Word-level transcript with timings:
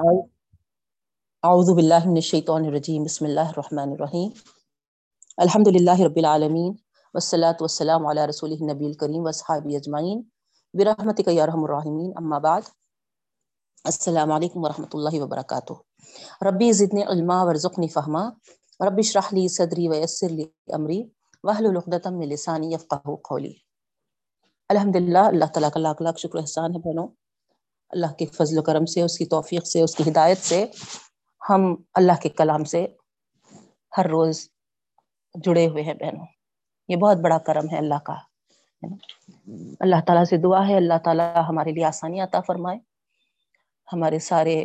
اعوذ 0.00 1.70
باللہ 1.70 2.04
من 2.04 2.14
الشیطان 2.14 2.64
الرجیم، 2.64 3.02
بسم 3.02 3.24
اللہ 3.24 3.48
الرحمن 3.48 3.90
الرحیم. 3.92 4.30
الحمد 5.36 5.66
للہ 5.66 5.96
رب 6.00 6.16
العالمین، 6.16 6.72
والصلاة 7.14 7.60
والسلام 7.60 8.06
علی 8.06 8.26
رسول 8.28 8.52
النبی 8.52 8.86
الکریم 8.86 9.24
واصحابہ 9.24 9.74
اجمعین. 9.76 10.22
برحمتک 10.74 11.28
یا 11.28 11.46
رحم 11.46 11.64
الراحمین، 11.64 12.10
اما 12.16 12.38
بعد. 12.46 12.70
السلام 13.84 14.32
علیکم 14.32 14.64
ورحمۃ 14.64 14.92
اللہ 14.92 15.20
وبرکاتہ. 15.22 15.72
ربی 16.48 16.72
زدنی 16.80 17.02
علما، 17.02 17.42
ورزقنی 17.44 17.88
فہما. 17.88 18.24
رب 18.80 18.98
اشرح 18.98 19.28
لی 19.32 19.46
صدری 19.58 19.88
ویسر 19.88 20.28
لی 20.28 20.44
امری. 20.80 21.02
واحلل 21.44 21.76
عقدۃ 21.76 22.10
من 22.10 22.28
لسانی 22.28 22.72
یفقهوا 22.72 23.16
قولی. 23.28 23.54
الحمدللہ، 24.70 25.26
اللہ 25.34 25.54
تعالیٰ 25.54 25.70
کا 25.70 25.80
لاکھ 25.80 26.02
لاکھ 26.02 26.20
شکر 26.20 26.38
احسان 26.38 26.74
ہے 26.74 26.88
بہنوں 26.88 27.08
اللہ 27.90 28.12
کے 28.12 28.26
فضل 28.26 28.58
و 28.58 28.62
کرم 28.62 28.86
سے، 28.86 29.02
اس 29.02 29.18
کی 29.18 29.24
توفیق 29.24 29.66
سے، 29.66 29.82
اس 29.82 29.94
کی 29.94 30.10
ہدایت 30.10 30.38
سے 30.38 30.66
ہم 31.50 31.74
اللہ 31.94 32.12
کے 32.22 32.28
کلام 32.28 32.64
سے 32.64 32.86
ہر 33.96 34.06
روز 34.06 34.48
جڑے 35.34 35.68
ہوئے 35.68 35.82
ہیں 35.82 35.94
بہنوں۔ 35.94 36.26
یہ 36.88 36.96
بہت 36.96 37.16
بڑا 37.16 37.38
کرم 37.38 37.70
ہے 37.72 37.78
اللہ 37.78 37.98
کا 38.04 38.14
اللہ 39.80 39.96
تعالیٰ 40.06 40.24
سے 40.24 40.36
دعا 40.36 40.68
ہے، 40.68 40.76
اللہ 40.76 40.98
تعالیٰ 41.04 41.48
ہمارے 41.48 41.72
لیے 41.72 41.84
آسانی 41.84 42.20
عطا 42.20 42.40
فرمائے۔ 42.40 42.78
ہمارے 43.92 44.18
سارے 44.18 44.60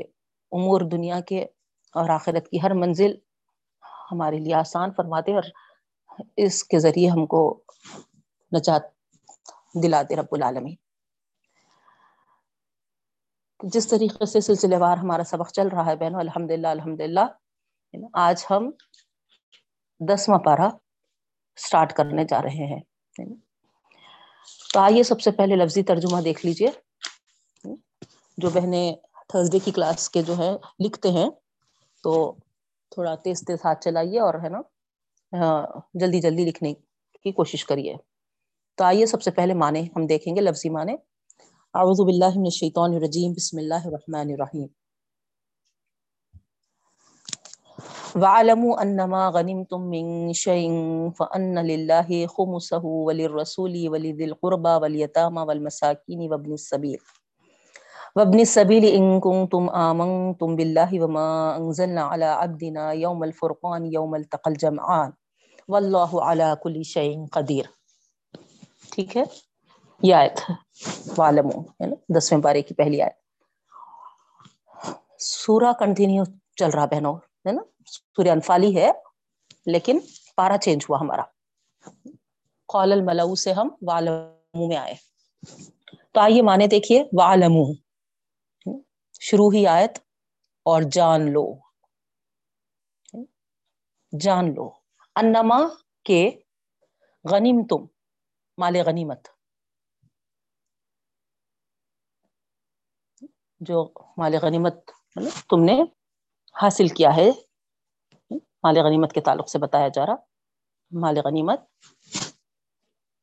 امور 0.51 0.81
دنیا 0.81 1.19
کے 1.19 1.43
اور 1.93 2.09
آخرت 2.09 2.47
کی 2.47 2.61
ہر 2.61 2.73
منزل 2.73 3.15
ہمارے 4.11 4.39
لیے 4.39 4.53
آسان 4.53 4.91
فرماتے 4.97 5.35
اور 5.35 5.43
اس 6.37 6.63
کے 6.63 6.79
ذریعے 6.79 7.09
ہم 7.09 7.25
کو 7.25 7.63
نجات 8.51 8.83
دلاتے 9.83 10.15
رب 10.15 10.25
العالمین۔ 10.31 10.75
جس 13.73 13.87
طریقے 13.87 14.25
سے 14.25 14.41
سلسلے 14.41 14.77
وار 14.77 14.97
ہمارا 14.97 15.23
سبق 15.23 15.51
چل 15.51 15.67
رہا 15.67 15.85
ہے 15.85 15.95
بہنوں 15.95 16.19
الحمد 16.19 16.51
للہ 16.51 16.67
الحمد 16.67 17.01
للہ 17.01 17.19
آج 18.13 18.45
ہم 18.49 18.71
دسواں 19.99 20.39
پارہ 20.39 20.69
اسٹارٹ 21.55 21.93
کرنے 21.93 22.23
جا 22.23 22.41
رہے 22.41 22.73
ہیں 22.73 22.79
تو 24.73 24.79
آئیے 24.79 25.03
سب 25.03 25.21
سے 25.21 25.31
پہلے 25.31 25.55
لفظی 25.55 25.83
ترجمہ 25.83 26.21
دیکھ 26.21 26.45
لیجیے۔ 26.45 26.67
جو 28.37 28.49
بہنیں 28.49 28.95
تھرسڈے 29.27 29.59
کی 29.59 29.71
کلاس 29.71 30.09
کے 30.09 30.21
جو 30.21 30.37
ہے 30.37 30.51
لکھتے 30.79 31.09
ہیں، 31.09 31.29
تو 32.03 32.35
تھوڑا 32.89 33.15
تیز 33.15 33.41
تیز 33.41 33.59
ہاتھ 33.65 33.83
چلائیے 33.83 34.19
اور، 34.19 34.33
ہے 34.33 34.49
نا؟ 34.49 34.61
ہاں، 35.33 35.65
جلدی 35.93 36.21
جلدی 36.21 36.45
لکھنے 36.45 36.73
کی 37.23 37.31
کوشش 37.31 37.65
کریے۔ 37.65 37.95
تو 38.75 38.83
آئیے 38.83 39.05
سب 39.05 39.21
سے 39.21 39.31
پہلے 39.31 39.53
معنی 39.53 39.87
ہم 39.95 40.05
دیکھیں 40.05 40.35
گے، 40.35 40.41
لفظی 40.41 40.69
معنی۔ 40.69 40.95
اعوذ 41.75 42.01
باللہ 42.01 42.35
من 42.35 42.45
الشیطان 42.45 42.93
الرجیم، 42.93 43.31
بسم 43.31 43.57
اللہ 43.57 43.85
الرحمن 43.85 44.29
الرحیم. 44.31 44.67
وَعَلَمُوا 48.21 48.81
أَنَّمَا 48.81 49.29
غَنِمْتُم 49.29 49.89
مِّن 49.89 50.33
شَيْءٍ 50.33 50.69
فَأَنَّ 51.17 51.65
لِلَّهِ 51.65 52.25
خُمُسَهُ 52.27 52.81
وَلِلرَّسُولِ 52.83 53.87
وَلِذِي 53.87 54.25
الْقُرْبَى 54.25 54.69
وَالْيَتَامَى 54.69 55.41
وَالْمَسَاكِينِ 55.41 56.19
وَابْنِ 56.31 56.53
السَّبِيلِ. 56.53 56.99
وَابْنِ 58.15 58.39
السَّبِيلِ 58.39 58.85
إِن 58.85 59.19
كُنتُمْ 59.19 59.69
آمَنتُم 59.69 60.55
بِاللَّهِ 60.55 61.03
وَمَا 61.03 61.57
أَنزَلْنَا 61.57 62.01
عَلَى 62.01 62.25
عَبْدِنَا 62.25 62.91
يَوْمَ 62.91 63.23
الْفُرْقَانِ 63.23 63.85
يَوْمَ 63.85 64.15
الْتَقَى 64.15 64.51
الْجَمْعَانِ. 64.51 65.11
وَاللَّهُ 65.67 66.23
عَلَى 66.23 66.55
كُلِّ 66.63 66.83
شَيْءٍ 66.83 67.27
قَدِيرٌ. 67.31 67.65
ٹھیک 68.91 69.17
ہے؟ 69.17 69.54
یہ 70.03 70.15
آیت 70.15 70.51
والم 71.17 71.49
ہے 71.49 71.85
نا، 71.85 71.95
دسویں 72.17 72.41
پارے 72.41 72.61
کی 72.61 72.73
پہلی 72.73 73.01
آیت۔ 73.01 73.13
سورہ 75.19 75.73
کنٹینیو 75.79 76.23
چل 76.55 76.69
رہا 76.69 76.85
بہنوں، 76.85 77.15
ہے 77.15 77.51
نا، 77.51 77.61
سورہ 77.87 78.27
انفالی 78.27 78.77
ہے، 78.77 78.91
لیکن 79.65 79.99
پارا 80.35 80.57
چینج 80.57 80.85
ہوا 80.89 80.99
ہمارا۔ 81.01 81.21
قول 82.65 82.91
الملو 82.91 83.35
سے 83.35 83.53
ہم 83.53 83.69
والم 83.87 84.67
میں 84.67 84.77
آئے۔ 84.77 84.93
تو 86.11 86.19
آئیے 86.19 86.41
مانے 86.41 86.67
دیکھیے 86.67 87.03
والم 87.19 87.53
شروع 89.19 89.53
ہی 89.53 89.67
آیت، 89.67 89.97
اور 90.63 90.81
جان 90.81 91.31
لو۔ 91.31 91.53
جان 94.19 94.55
لو۔ 94.55 94.69
انما 95.15 95.59
کے 96.03 96.29
غنیم 97.31 97.63
تم 97.69 97.85
مال 98.57 98.75
غنیمت۔ 98.85 99.34
جو 103.59 103.91
مال 104.17 104.35
غنیمت 104.41 104.75
مطلب 105.15 105.49
تم 105.49 105.63
نے 105.63 105.81
حاصل 106.61 106.87
کیا 106.87 107.15
ہے، 107.15 107.29
مال 108.63 108.77
غنیمت 108.77 109.13
کے 109.13 109.21
تعلق 109.21 109.49
سے 109.49 109.59
بتایا 109.59 109.87
جا 109.87 110.05
رہا، 110.05 110.15
مال 110.91 111.17
غنیمت 111.25 111.59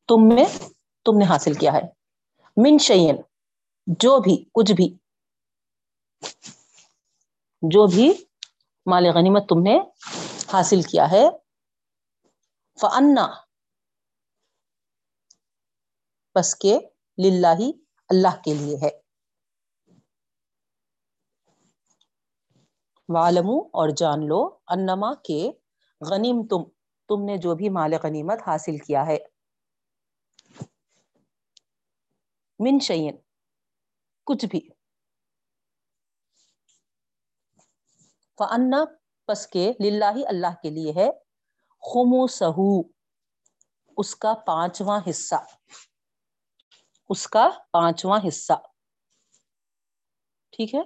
تم 0.08 0.34
میں، 0.34 0.44
تم 1.04 1.18
نے 1.18 1.24
حاصل 1.24 1.54
کیا 1.54 1.72
ہے۔ 1.72 1.82
من 2.56 2.78
شعین 2.78 3.16
جو 3.86 4.18
بھی، 4.20 4.44
کچھ 4.54 4.72
بھی، 4.72 4.96
جو 7.62 7.86
بھی 7.86 8.12
مال 8.86 9.06
غنیمت 9.14 9.48
تم 9.48 9.62
نے 9.62 9.78
حاصل 10.52 10.82
کیا 10.82 11.10
ہے 11.10 11.24
فنا 12.80 13.26
بس 16.34 16.54
کے 16.54 16.78
للہ 17.18 17.60
اللہ 18.08 18.42
کے 18.44 18.54
لیے 18.54 18.76
ہے۔ 18.82 19.01
والمو 23.08 23.60
اور 23.60 23.88
جان 23.96 24.28
لو، 24.28 24.58
انما 24.66 25.14
کے 25.14 25.50
غنیم 26.00 26.46
تم 26.50 26.62
تم 27.08 27.24
نے 27.24 27.36
جو 27.36 27.54
بھی 27.54 27.68
مال 27.68 27.92
غنیمت 28.02 28.38
حاصل 28.46 28.78
کیا 28.78 29.06
ہے۔ 29.06 29.18
من 32.58 32.78
شعین 32.78 33.16
کچھ 34.26 34.46
بھی۔ 34.46 34.60
فنا 38.38 38.84
پس 39.26 39.46
کے 39.46 39.72
للہ 39.80 40.28
اللہ 40.28 40.54
کے 40.62 40.70
لیے 40.70 40.92
ہے 40.96 41.10
خمو 41.80 42.26
سہو 42.26 42.82
اس 43.96 44.16
کا 44.16 44.34
پانچواں 44.46 45.00
حصہ۔ 45.10 45.34
اس 47.08 47.26
کا 47.26 47.48
پانچواں 47.72 48.20
حصہ۔ 48.28 48.52
ٹھیک 50.50 50.74
ہے؟ 50.74 50.80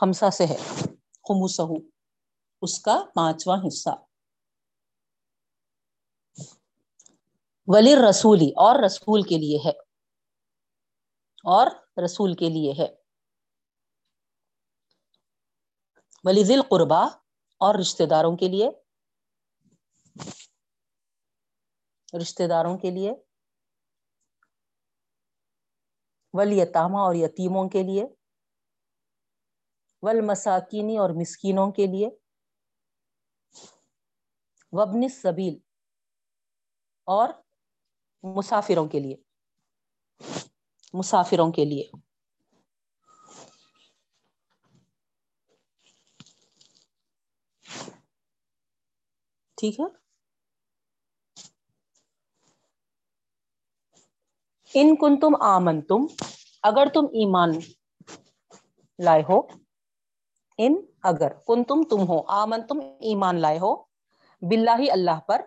خمسہ 0.00 0.30
سے 0.30 0.44
ہے۔ 0.46 0.56
خموسہو، 1.12 1.74
اس 2.62 2.82
کا 2.82 3.04
پانچواں 3.14 3.58
حصہ۔ 3.68 3.90
ولی 7.66 7.94
رسولی 8.10 8.50
اور 8.50 8.82
رسول 8.86 9.22
کے 9.22 9.38
لیے 9.38 9.58
ہے۔ 9.64 9.70
اور 11.44 11.66
رسول 12.04 12.34
کے 12.34 12.48
لیے 12.48 12.72
ہے۔ 12.78 12.94
ولی 16.24 16.44
ذل 16.44 16.62
قربا 16.70 17.04
اور 17.58 17.74
رشتہ 17.74 18.02
داروں 18.10 18.36
کے 18.36 18.48
لیے۔ 18.48 18.70
رشتہ 22.22 22.42
داروں 22.48 22.78
کے 22.78 22.90
لیے۔ 22.90 23.12
ولی 26.32 26.60
یتامہ 26.60 26.98
اور 26.98 27.14
یتیموں 27.14 27.68
کے 27.68 27.82
لیے۔ 27.82 28.23
ول 30.04 30.20
مساکینی 30.20 30.98
اور 30.98 31.10
مسکینوں 31.10 31.72
کے 31.72 31.86
لیے۔ 31.86 32.08
وبن 34.72 35.08
سبیل 35.08 35.58
اور 37.04 37.28
مسافروں 38.22 38.88
کے 38.88 39.00
لیے۔ 39.00 39.16
مسافروں 40.92 41.52
کے 41.52 41.64
لیے۔ 41.64 41.90
ٹھیک 49.56 49.80
ہے۔ 49.80 49.84
ان 54.74 54.96
کن 54.96 55.20
تم 55.20 55.42
آمن 55.42 55.82
تم 55.82 56.06
اگر 56.62 56.86
تم 56.94 57.04
ایمان 57.04 57.50
لائے 59.04 59.22
ہو 59.22 59.63
ان 60.58 60.74
اگر 61.10 61.32
کن 61.46 61.64
تم 61.64 61.82
تم 61.90 62.00
ہو 62.08 62.20
آمن 62.32 62.66
تم 62.66 62.80
ایمان 63.08 63.40
لائے 63.40 63.58
ہو، 63.58 63.74
باللہ 64.42 64.90
اللہ 64.92 65.20
پر۔ 65.28 65.42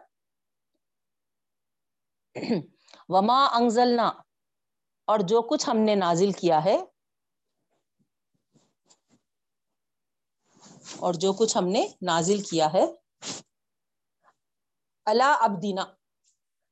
وما 3.10 3.40
انزلنا، 3.58 4.08
اور 5.08 5.20
جو 5.30 5.42
کچھ 5.50 5.70
ہم 5.70 5.78
نے 5.80 5.96
نازل 5.96 6.32
کیا 6.40 6.64
ہے، 6.66 6.78
اور 11.00 11.14
جو 11.22 11.32
کچھ 11.40 11.58
ہم 11.58 11.68
نے 11.68 11.86
نازل 12.08 12.42
کیا 12.50 12.68
ہے 12.74 12.86
اللہ 15.08 15.44
ابدینا 15.44 15.84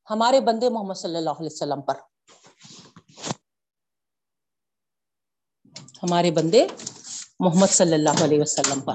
ہمارے 0.07 0.39
بندے 0.41 0.69
محمد 0.69 0.97
صلی 0.97 1.17
اللہ 1.17 1.39
علیہ 1.39 1.53
وسلم 1.53 1.81
پر۔ 1.81 1.99
ہمارے 6.03 6.31
بندے 6.31 6.65
محمد 7.39 7.67
صلی 7.67 7.93
اللہ 7.93 8.23
علیہ 8.23 8.41
وسلم 8.41 8.81
پر۔ 8.81 8.93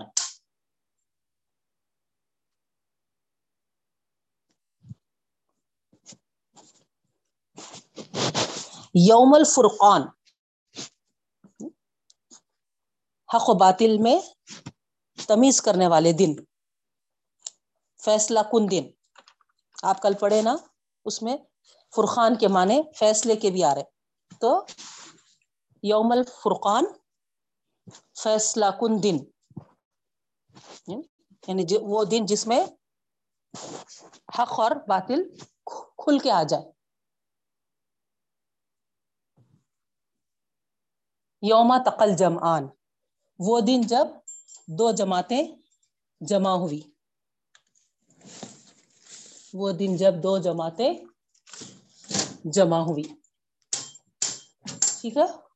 یوم 8.95 9.35
الفرقان۔ 9.35 10.03
حق 13.35 13.49
و 13.49 13.55
باطل 13.55 13.99
میں 13.99 14.21
تمیز 15.27 15.63
کرنے 15.63 15.87
والے 15.87 16.13
دن۔ 16.13 16.35
فیصلہ 18.05 18.41
کن 18.53 18.71
دن۔ 18.71 18.91
آپ 19.83 20.03
کل 20.03 20.15
پڑھے 20.21 20.43
نا، 20.43 20.57
اس 21.05 21.23
میں 21.23 21.37
فرقان 21.97 22.39
کے 22.39 22.49
معنی 22.49 22.83
فیصلے 22.97 23.37
کے 23.37 23.51
بھی 23.51 23.65
آ 23.65 23.75
رہے۔ 23.75 23.85
تو 24.41 24.67
یوم 25.83 26.13
الفرقان 26.13 26.85
فیصلہ 28.23 28.65
کن 28.81 29.03
دن؟ 29.03 29.17
یعنی 31.47 31.65
وہ 31.81 32.05
دن 32.05 32.27
جس 32.27 32.47
میں 32.47 32.67
حق 34.39 34.61
اور 34.61 34.71
باطل 34.89 35.23
کھل 35.67 36.19
کے 36.19 36.31
آ 36.31 36.43
جائے۔ 36.43 36.65
یوم 41.43 41.75
تقل 41.87 42.17
جمعان، 42.17 42.67
وہ 43.39 43.61
دن 43.61 43.81
جب 43.81 44.07
دو 44.67 44.91
جماعتیں 44.91 45.57
جمع 46.21 46.51
ہوئی۔ 46.51 46.83
وہ 49.55 49.73
دن 49.73 49.97
جب 49.97 50.15
دو 50.23 50.39
جماعتیں 50.39 50.95
جمع 52.45 52.79
ہوئی۔ 52.79 53.03
ٹھیک 55.01 55.17
ہے؟ 55.17 55.50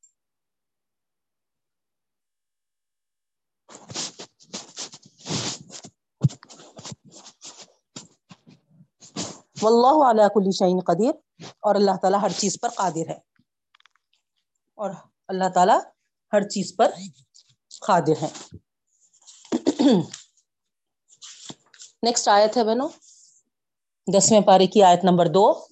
واللہ 9.64 10.10
علی 10.10 10.22
کل 10.34 10.50
شعین 10.52 10.80
قدیر، 10.86 11.14
اور 11.60 11.74
اللہ 11.74 11.96
تعالیٰ 12.02 12.22
ہر 12.22 12.32
چیز 12.38 12.60
پر 12.60 12.68
قادر 12.68 13.08
ہے۔ 13.08 13.18
اور 14.74 14.90
اللہ 15.28 15.48
تعالیٰ 15.54 15.80
ہر 16.32 16.48
چیز 16.48 16.76
پر 16.78 16.90
قادر 17.86 18.22
ہے۔ 18.22 18.28
نیکسٹ 22.02 22.28
آیت 22.28 22.56
ہے 22.56 22.64
بہنوں، 22.64 22.88
دسویں 24.18 24.40
پارے 24.40 24.66
کی 24.66 24.82
آیت 24.82 25.04
نمبر 25.04 25.26
دو۔ 25.26 25.66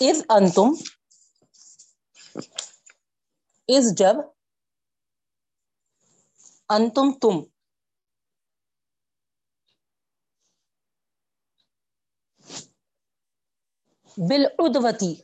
از 0.00 0.22
انتم 0.28 0.68
از 3.68 3.94
جب 3.96 4.16
انتم 6.68 7.12
تم 7.12 7.40
بالعدوتی، 14.28 15.14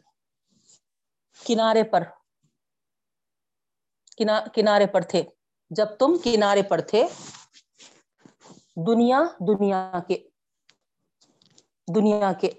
کنارے 1.46 1.82
پر۔ 1.85 2.02
کنارے 4.55 4.87
پر 4.87 5.00
تھے۔ 5.00 5.23
جب 5.70 5.87
تم 5.99 6.17
کنارے 6.25 6.62
پر 6.62 6.81
تھے، 6.81 7.06
دنیا 8.87 9.20
دنیا 9.49 9.93
کے 10.08 10.29
دنیا 11.94 12.32
کے 12.32 12.50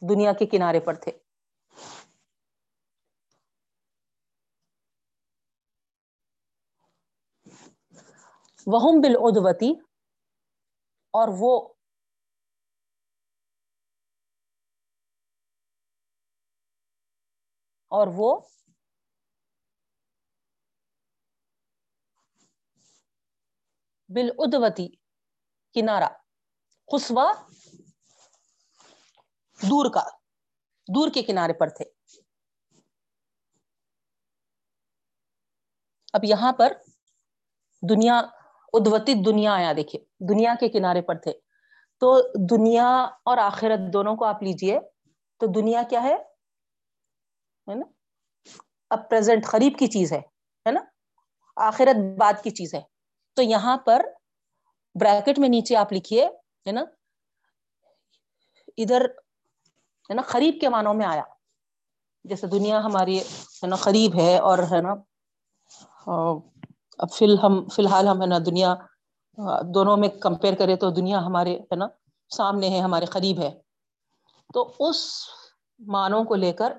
دنیا 0.00 0.32
کے 0.32 0.46
کنارے 0.46 0.80
پر 0.80 0.94
تھے۔ 0.94 1.12
وہ 8.66 8.92
بالعدوتی 9.02 9.72
اور 11.10 11.28
وہ 11.38 11.74
اور 17.88 18.08
وہ 18.14 18.40
بالعدوتی 24.08 24.88
کنارا 25.74 26.08
خسوا 26.92 27.32
دور 29.62 29.92
کا، 29.94 30.00
دور 30.94 31.08
کے 31.14 31.22
کنارے 31.22 31.52
پر 31.52 31.68
تھے۔ 31.68 31.84
اب 36.12 36.24
یہاں 36.24 36.52
پر 36.52 36.72
دنیا 37.88 38.18
ادوتی 38.72 39.14
دنیا 39.14 39.54
آیا، 39.54 39.72
دیکھیے، 39.76 40.04
دنیا 40.28 40.54
کے 40.60 40.68
کنارے 40.68 41.02
پر 41.02 41.14
تھے۔ 41.14 41.32
تو 42.00 42.20
دنیا 42.50 42.86
اور 43.24 43.38
آخرت 43.38 43.92
دونوں 43.92 44.16
کو 44.16 44.24
آپ 44.24 44.42
لیجیے۔ 44.42 44.80
تو 45.38 45.46
دنیا 45.46 45.82
کیا 45.90 46.02
ہے؟ 46.02 46.27
ہے 47.68 47.74
نا؟ 47.74 47.86
اب 48.90 49.08
پریزنٹ 49.10 49.46
قریب 49.46 49.78
کی 49.78 49.86
چیز 49.86 50.12
ہے 50.12 50.70
نا؟ 50.70 50.80
آخرت 51.56 52.18
بعد 52.18 52.42
کی 52.42 52.50
چیز 52.50 52.74
ہے۔ 52.74 52.82
تو 53.34 53.42
یہاں 53.42 53.76
پر 53.76 54.06
بریکٹ 55.00 55.38
میں 55.38 55.48
نیچے 55.48 55.76
آپ 55.76 55.92
لکھیے، 55.92 56.26
ہے 56.66 56.72
نا؟ 56.72 56.84
ادھر، 58.76 59.04
ہے 60.10 60.14
نا؟ 60.14 60.22
قریب 60.22 60.54
کے 60.60 60.68
معنوں 60.68 60.94
میں 60.94 61.06
آیا۔ 61.06 61.22
جیسے 62.24 62.46
دنیا 62.46 62.78
ہماری، 62.84 63.18
ہے 63.18 63.66
نا 63.66 63.76
قریب 63.76 64.14
ہے 64.14 64.38
اور، 64.38 64.58
ہے 64.58 64.80
نا 64.82 64.94
اب 66.98 67.10
فی 67.12 67.24
ہم 67.42 67.68
فی 67.68 67.82
الحال 67.82 68.08
ہم، 68.08 68.22
ہے 68.22 68.26
نا، 68.26 68.38
دنیا 68.38 68.74
دونوں 69.74 69.96
میں 69.96 70.08
کمپیئر 70.08 70.54
کرے 70.54 70.76
تو 70.76 70.90
دنیا 70.90 71.18
ہمارے، 71.18 71.58
ہے 71.58 71.76
نا، 71.76 71.86
سامنے 72.28 72.68
ہے، 72.68 72.78
ہمارے 72.78 73.04
قریب 73.04 73.38
ہے۔ 73.40 73.50
تو 74.54 74.72
اس 74.78 74.98
معنوں 75.78 76.24
کو 76.24 76.34
لے 76.34 76.52
کر 76.52 76.72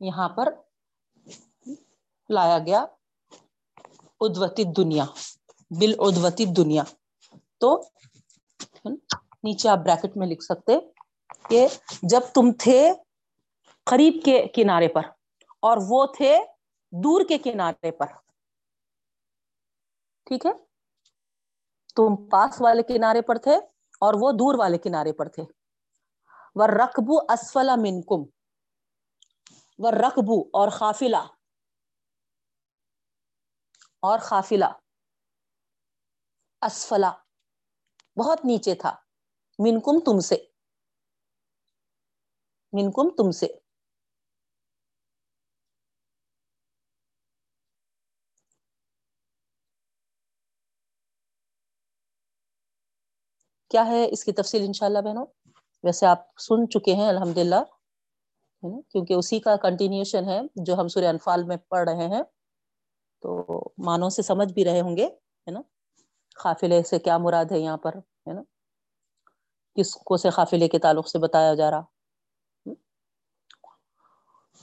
یہاں 0.00 0.28
پر 0.28 0.52
لایا 2.28 2.58
گیا 2.58 2.84
ادوتی 4.20 4.64
دنیا 4.64 5.04
بال 5.70 5.94
ادوتی 5.98 6.44
دنیا۔ 6.44 6.82
تو 7.58 7.82
نیچے 9.44 9.68
آپ 9.68 9.78
بریکٹ 9.78 10.16
میں 10.16 10.26
لکھ 10.26 10.44
سکتے 10.44 10.78
کہ 11.48 11.66
جب 12.02 12.20
تم 12.34 12.52
تھے 12.52 12.92
قریب 13.84 14.14
کے 14.24 14.46
کنارے 14.54 14.88
پر 14.88 15.02
اور 15.60 15.78
وہ 15.88 16.06
تھے 16.06 16.38
دور 16.92 17.20
کے 17.28 17.38
کنارے 17.38 17.90
پر، 17.90 18.06
ٹھیک 20.26 20.46
ہے؟ 20.46 20.52
تم 21.96 22.28
پاس 22.28 22.60
والے 22.60 22.82
کنارے 22.82 23.22
پر 23.22 23.38
تھے 23.38 23.56
اور 24.00 24.14
وہ 24.20 24.32
دور 24.32 24.54
والے 24.58 24.78
کنارے 24.78 25.12
پر 25.12 25.28
تھے۔ 25.28 25.42
وہ 26.54 26.66
رقبو 26.66 27.18
اسفلا 27.32 27.76
منکم 27.76 28.24
وہ 29.78 29.90
رقبو 29.90 30.40
اور 30.40 30.68
قافلہ 30.78 31.16
اور 34.02 34.18
قافلہ 34.18 34.64
اسفلا 36.62 37.12
بہت 38.16 38.44
نیچے 38.44 38.74
تھا۔ 38.74 38.96
منکم 39.58 39.98
تم 40.00 40.20
سے۔ 40.20 40.36
منکم 42.72 43.08
تم 43.16 43.30
سے۔ 43.30 43.46
کیا 53.70 53.86
ہے 53.86 54.06
اس 54.12 54.24
کی 54.24 54.32
تفصیل 54.32 54.62
انشاءاللہ 54.66 54.98
بہنوں؟ 54.98 55.26
ویسے 55.82 56.06
آپ 56.06 56.18
سن 56.38 56.70
چکے 56.70 56.94
ہیں 56.94 57.12
الحمد 58.66 58.78
للہ 58.78 58.92
کیونکہ 58.92 59.14
اسی 59.14 59.40
کا 59.40 59.56
کنٹینیوشن 59.56 60.28
ہے 60.28 60.40
جو 60.54 60.74
ہم 60.74 60.88
سورہ 60.88 61.04
انفال 61.04 61.44
میں 61.44 61.56
پڑھ 61.56 61.90
رہے 61.90 62.08
ہیں۔ 62.08 62.22
تو 63.22 63.46
مانوں 63.78 64.10
سے 64.10 64.22
سمجھ 64.22 64.52
بھی 64.52 64.64
رہے 64.64 64.80
ہوں 64.80 64.96
گے، 64.96 65.06
ہے 65.06 65.50
نا؟ 65.50 65.60
قافلے 66.34 66.82
سے 66.82 66.98
کیا 66.98 67.18
مراد 67.18 67.44
ہے 67.50 67.58
یہاں 67.58 67.76
پر، 67.76 67.96
ہے 67.96 68.32
نا؟ 68.32 68.42
کس 69.76 69.94
کو 69.94 70.16
سے 70.16 70.30
قافلے 70.30 70.68
کے 70.68 70.78
تعلق 70.78 71.08
سے 71.08 71.18
بتایا 71.18 71.54
جا 71.54 71.70
رہا؟ 71.70 71.82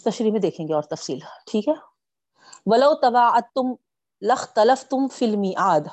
تشریح 0.03 0.31
میں 0.31 0.39
دیکھیں 0.39 0.67
گے 0.67 0.73
اور 0.73 0.83
تفصیل، 0.83 1.19
ٹھیک 1.19 1.67
ہے؟ 1.67 1.73
ولو 2.65 2.93
تبا 2.93 3.39
تم 3.55 3.73
لخ 4.21 4.53
تلف 4.53 4.89
تم 4.89 5.07
فلمی 5.07 5.53
آد 5.57 5.87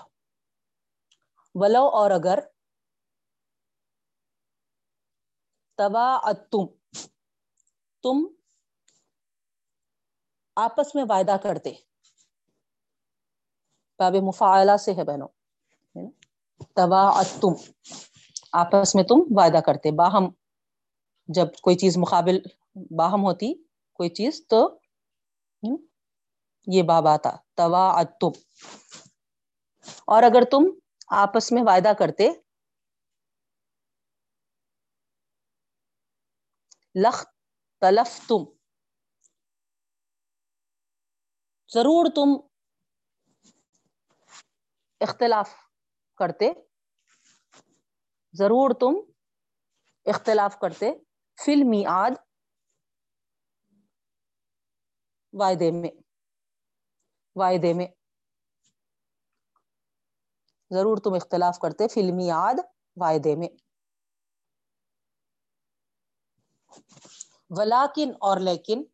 ولو 1.55 1.89
اور 1.89 2.11
اگر 2.11 2.39
تبا 5.77 6.33
تم 6.33 6.80
تم 8.03 8.27
آپس 10.57 10.95
میں 10.95 11.05
وعدہ 11.09 11.37
کرتے۔ 11.43 11.73
باب 13.99 14.15
مفاعلہ 14.15 14.77
سے 14.77 14.93
ہے 14.95 15.05
بہنوں۔ 15.05 15.29
تبا 16.75 17.23
تم 17.23 17.53
آپس 18.53 18.95
میں 18.95 19.05
تم 19.05 19.17
وعدہ 19.31 19.61
کرتے۔ 19.67 19.91
باہم۔ 19.91 20.25
جب 21.29 21.47
کوئی 21.63 21.77
چیز 21.77 21.97
مقابل 21.97 22.39
باہم 22.75 23.25
ہوتی، 23.25 23.55
کوئی 23.93 24.11
چیز 24.11 24.47
تو 24.49 24.79
یہ 26.67 26.83
باب 26.83 27.07
آتا۔ 27.07 27.31
توا 27.55 28.03
تم 28.21 28.31
اور 30.07 30.23
اگر 30.23 30.43
تم 30.51 30.65
آپس 31.09 31.53
میں 31.53 31.63
وعدہ 31.63 31.93
کرتے 31.99 32.31
لخ 36.95 37.25
تلف 37.83 38.29
تم 38.29 38.45
ضرور 41.71 42.07
تم 42.15 42.35
اختلاف 45.01 45.55
کرتے 46.19 46.51
ضرور 48.35 48.71
تم 48.81 48.99
اختلاف 50.07 50.59
کرتے 50.59 50.91
فلمی 51.39 51.85
آد 51.87 52.19
وعدے 55.33 55.71
میں 55.71 55.91
وعدے 57.37 57.73
میں 57.73 57.87
ضرور 60.71 60.97
تم 60.97 61.15
اختلاف 61.15 61.59
کرتے 61.59 61.89
فلمی 61.89 62.31
آد 62.31 62.59
وعدے 62.97 63.37
میں 63.37 63.49
ولاکن 67.51 68.13
اور 68.21 68.41
لیکن 68.41 68.85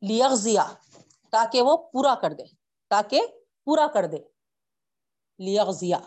لیغزیا 0.00 0.74
تاکہ 1.30 1.62
وہ 1.62 1.76
پورا 1.76 2.14
کر 2.14 2.30
دے، 2.30 2.42
تاکہ 2.88 3.20
پورا 3.64 3.86
کر 3.86 4.06
دے۔ 4.06 4.18
لیغزیا 5.38 5.98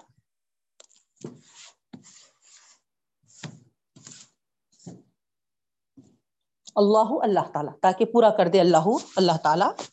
اللہ 6.76 7.10
اللہ 7.24 7.52
تعالیٰ، 7.54 7.80
تاکہ 7.80 8.06
پورا 8.06 8.30
کر 8.38 8.48
دے 8.54 8.60
اللہ 8.60 8.88
اللہ 9.16 9.38
تعالی۔ 9.44 9.84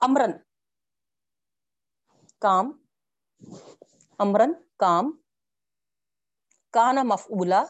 امرن۔ 0.00 0.49
کام، 2.40 2.84
امرن، 4.18 4.52
کام 4.76 5.12
کانا 6.70 7.02
مفعولا 7.02 7.64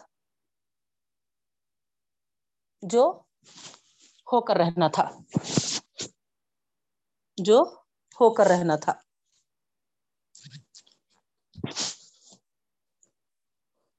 جو 2.81 3.21
ہو 4.31 4.41
کر 4.41 4.55
رہنا 4.55 4.87
تھا۔ 4.87 5.09
جو 7.37 7.63
ہو 8.19 8.33
کر 8.33 8.45
رہنا 8.47 8.75
تھا۔ 8.75 8.93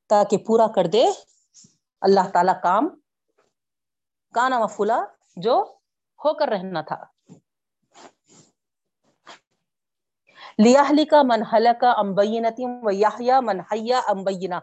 تاکہ 0.06 0.36
پورا 0.46 0.66
کر 0.74 0.84
دے 0.92 1.04
اللہ 2.00 2.30
تعالی 2.32 2.52
کام 2.62 3.00
کانا 4.34 4.58
مفولا 4.58 5.00
جو 5.36 5.54
ہو 6.24 6.38
کر 6.38 6.48
رہنا 6.48 6.82
تھا۔ 6.82 7.11
لیاہلی 10.58 11.04
کا 11.04 11.22
منحل 11.22 11.66
کا 11.80 11.90
امبینتی 11.90 12.64
و 12.64 13.40
منحیا 13.42 14.00
امبینہ 14.08 14.54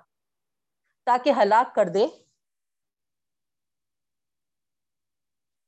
تاکہ 1.08 1.34
ہلاک 1.38 1.76
کر 1.76 1.90
دے، 1.94 2.06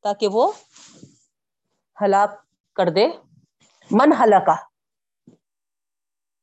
تاکہ 0.03 0.27
وہ 0.27 0.51
ہلاک 1.97 2.31
کر 2.75 2.89
دے۔ 2.95 3.07
من 3.91 4.13
ہلاکا 4.19 4.55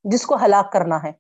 جس 0.04 0.26
کو 0.26 0.36
ہلاک 0.36 0.72
کرنا 0.72 0.96
ہے۔ 1.04 1.12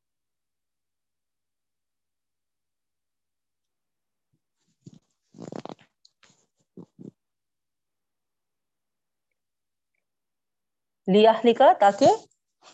لیا 11.08 11.32
لکھا 11.44 11.72
تاکہ 11.80 12.06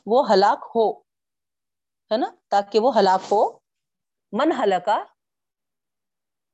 وہ 0.06 0.32
ہلاک 0.32 0.58
ہو، 0.74 1.00
ہے 2.10 2.16
نا؟ 2.16 2.26
تاکہ 2.48 2.78
وہ 2.80 2.98
ہلاک 2.98 3.20
ہو۔ 3.32 3.58
من 4.32 4.52
ہلاکا 4.62 5.04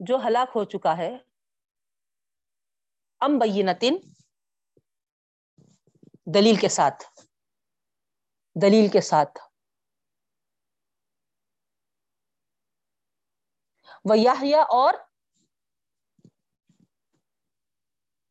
جو 0.00 0.16
ہلاک 0.26 0.48
ہو 0.54 0.64
چکا 0.64 0.96
ہے، 0.96 1.18
ام 3.20 3.38
بینتن، 3.38 3.94
دلیل 6.34 6.56
کے 6.60 6.68
ساتھ۔ 6.68 7.04
دلیل 8.62 8.88
کے 8.88 9.00
ساتھ۔ 9.00 9.38
وہ 14.04 14.14
اور 14.68 14.94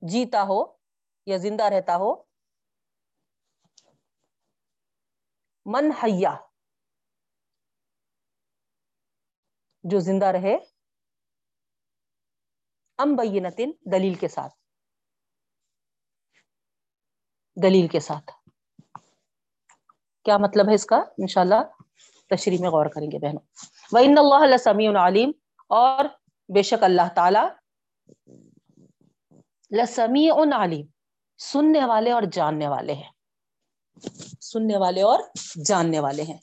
جیتا 0.01 0.43
ہو 0.43 0.63
یا 1.25 1.37
زندہ 1.37 1.63
رہتا 1.63 1.95
ہو۔ 1.95 2.28
من 5.73 5.91
حیا۔ 6.03 6.35
جو 9.83 9.99
زندہ 9.99 10.25
رہے۔ 10.25 10.57
ام 12.97 13.15
بینتن، 13.15 13.71
دلیل 13.91 14.13
کے 14.13 14.27
ساتھ۔ 14.27 14.53
دلیل 17.63 17.87
کے 17.87 17.99
ساتھ۔ 17.99 18.31
کیا 20.23 20.37
مطلب 20.37 20.69
ہے 20.69 20.73
اس 20.73 20.85
کا؟ 20.85 20.95
انشاءاللہ 20.95 21.61
تشریح 22.29 22.57
میں 22.59 22.69
غور 22.69 22.85
کریں 22.85 23.07
گے 23.07 23.19
بہنوں۔ 23.19 23.41
وَإِنَّ 23.91 24.19
اللَّهَ 24.19 24.47
لَسَمِيعٌ 24.47 24.95
عَلِيمٌ 24.95 25.31
اور 25.69 26.05
بے 26.53 26.61
شک 26.61 26.83
اللہ 26.83 27.13
تعالی 27.15 27.47
لسمیع 29.81 30.33
علیم۔ 30.33 30.85
سننے 31.37 31.85
والے 31.85 32.11
اور 32.11 32.23
جاننے 32.31 32.67
والے 32.67 32.93
ہیں۔ 32.93 33.18
سننے 34.41 34.77
والے 34.77 35.01
اور 35.01 35.19
جاننے 35.65 35.99
والے 35.99 36.23
ہیں۔ 36.23 36.37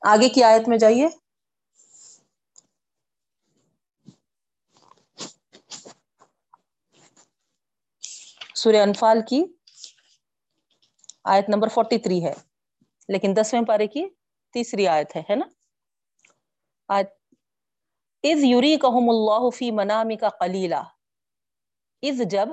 آگے 0.00 0.28
کی 0.28 0.42
آیت 0.42 0.68
میں 0.68 0.78
جائیے۔ 0.78 1.08
سورہ 8.54 8.76
انفال 8.76 9.18
کی 9.28 9.44
آیت 11.24 11.44
نمبر 11.48 11.68
فورٹی 11.68 11.98
تھری 11.98 12.24
ہے، 12.24 12.32
لیکن 13.08 13.34
دسویں 13.36 13.62
پارے 13.62 13.86
کی 13.86 14.04
تیسری 14.52 14.88
آیت 14.88 15.16
ہے 15.16 15.20
ہے 15.20 15.34
نا؟ 15.36 15.46
آیت 16.88 17.06
از 18.22 18.44
یوری 18.44 18.76
کہم 18.76 19.10
اللہ 19.10 19.50
فی 19.50 19.70
منامی 19.70 20.16
کا 20.16 20.28
کلیلہ 20.28 20.82
از 22.02 22.22
جب 22.30 22.48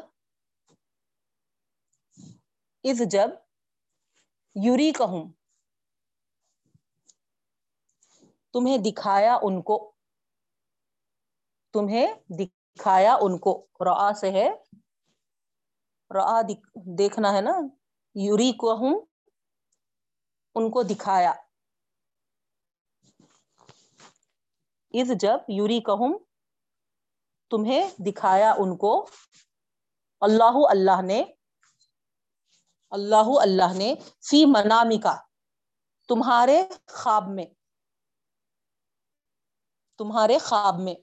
از 2.84 3.02
جب 3.12 3.30
یوری 4.56 4.92
کہوں 4.92 5.34
تمہیں 8.54 8.78
دکھایا 8.78 9.38
ان 9.42 9.62
کو، 9.62 9.92
تمہیں 11.74 12.08
دکھایا 12.30 13.18
ان 13.22 13.38
کو 13.38 13.68
را 13.86 14.14
سے 14.14 14.32
ہے 14.32 14.50
را 16.10 16.42
دیکھنا 16.76 17.34
ہے 17.34 17.42
نا 17.42 17.60
یوری 18.16 18.52
کو 18.52 18.74
ہوں 18.74 19.06
ان 20.56 20.72
کو 20.72 20.84
دکھایا۔ 20.84 21.32
از 24.94 25.12
جب 25.20 25.40
یوری 25.48 25.80
کہوں 25.80 26.20
تمہیں 27.50 27.90
دکھایا 27.98 28.54
ان 28.58 28.78
کو، 28.78 29.08
اللہ 30.22 30.60
اللہ 30.70 31.02
نے 31.02 31.24
اللہ 32.94 33.30
اللہ 33.42 33.74
نے 33.74 33.96
فی 34.30 34.46
منامی 34.46 34.98
کا 34.98 35.16
تمہارے 36.08 36.64
خواب 36.88 37.28
میں، 37.28 37.46
تمہارے 39.98 40.38
خواب 40.38 40.80
میں 40.80 40.96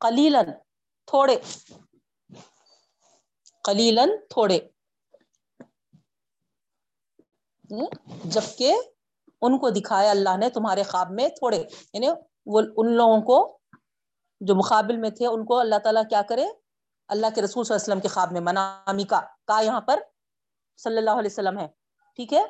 قلیلن 0.00 0.52
تھوڑے 1.06 1.36
قلیلن 3.62 4.16
تھوڑے۔ 4.30 4.58
جبکہ 8.24 8.74
ان 9.42 9.58
کو 9.58 9.70
دکھایا 9.70 10.10
اللہ 10.10 10.36
نے 10.36 10.50
تمہارے 10.50 10.82
خواب 10.82 11.10
میں 11.10 11.28
تھوڑے۔ 11.28 11.64
یعنی 11.92 12.08
وہ 12.46 12.62
ان 12.76 12.92
لوگوں 12.92 13.20
کو 13.20 13.58
جو 14.40 14.54
مقابل 14.54 14.96
میں 14.96 15.10
تھے، 15.10 15.26
ان 15.26 15.44
کو 15.44 15.58
اللہ 15.58 15.78
تعالیٰ 15.78 16.02
کیا 16.08 16.22
کرے؟ 16.22 16.46
اللہ 17.08 17.26
کے 17.34 17.42
رسول 17.42 17.64
صلی 17.64 17.74
اللہ 17.74 17.84
علیہ 17.84 17.92
وسلم 17.92 18.00
کے 18.00 18.08
خواب 18.08 18.32
میں، 18.32 18.40
منامی 18.40 19.04
کا 19.04 19.20
کا 19.44 19.60
یہاں 19.60 19.80
پر 19.80 20.00
صلی 20.76 20.98
اللہ 20.98 21.10
علیہ 21.10 21.30
وسلم 21.32 21.58
ہے۔ 21.58 21.68
ٹھیک 22.16 22.32
ہے؟ 22.32 22.42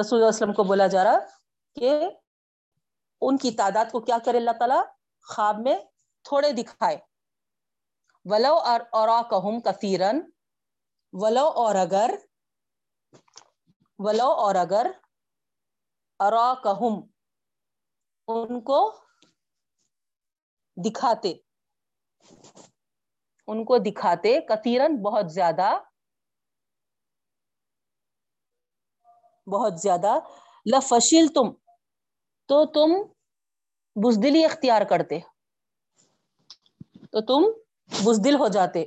رسول 0.00 0.18
اللہ 0.18 0.28
علیہ 0.28 0.36
وسلم 0.36 0.52
کو 0.52 0.64
بولا 0.64 0.86
جا 0.86 1.04
رہا 1.04 1.18
کہ 1.74 2.10
ان 3.20 3.36
کی 3.36 3.50
تعداد 3.50 3.84
کو 3.92 4.00
کیا 4.00 4.18
کرے 4.24 4.38
اللہ 4.38 4.50
تعالیٰ؟ 4.50 4.84
خواب 5.28 5.56
میں 5.58 5.78
تھوڑے 6.22 6.52
دکھائے۔ 6.52 6.98
ولو 8.24 8.54
اور 8.54 8.80
کہم 9.30 9.60
کثیرن 9.60 10.20
ولو 11.12 11.46
اور 11.48 11.74
اگر 11.74 12.10
ولو 13.98 14.30
اور 14.30 14.54
اگر 14.54 14.86
ارا 16.20 16.54
کہم 16.62 17.06
ان 18.28 18.60
کو 18.60 19.00
دکھاتے۔ 20.76 21.34
ان 23.46 23.64
کو 23.64 23.78
دکھاتے 23.78 24.40
کثیرن 24.40 25.02
بہت 25.02 25.32
زیادہ۔ 25.32 25.78
بہت 29.46 29.80
زیادہ 29.80 30.18
لفشل 30.66 31.26
تم، 31.34 31.50
تو 32.48 32.64
تم 32.74 32.90
بزدلی 33.96 34.44
اختیار 34.44 34.82
کرتے، 34.82 35.18
تو 37.12 37.20
تم 37.26 37.42
بزدل 37.90 38.34
ہو 38.36 38.48
جاتے، 38.48 38.84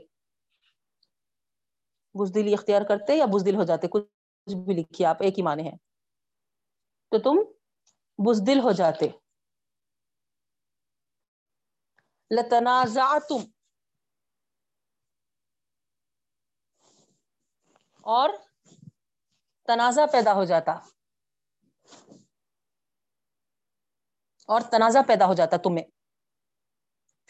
بزدلی 2.15 2.53
اختیار 2.53 2.81
کرتے 2.81 3.15
یا 3.15 3.25
بزدل 3.33 3.55
ہو 3.55 3.63
جاتے، 3.63 3.87
کچھ 3.87 4.55
بھی 4.57 4.73
لکھیے 4.75 5.07
آپ، 5.07 5.21
ایک 5.21 5.37
ہی 5.37 5.43
معنی 5.43 5.63
ہیں 5.63 5.77
تو 7.11 7.19
تم 7.19 7.37
بزدل 8.19 8.59
ہو 8.59 8.71
جاتے۔ 8.71 9.07
لتنازعتم، 12.31 13.41
اور 18.05 18.29
تنازع 19.67 20.05
پیدا 20.05 20.33
ہو 20.33 20.45
جاتا۔ 20.45 20.71
اور 24.47 24.61
تنازع 24.61 24.99
پیدا 25.07 25.25
ہو 25.25 25.33
جاتا 25.33 25.57
تمہیں۔ 25.57 25.85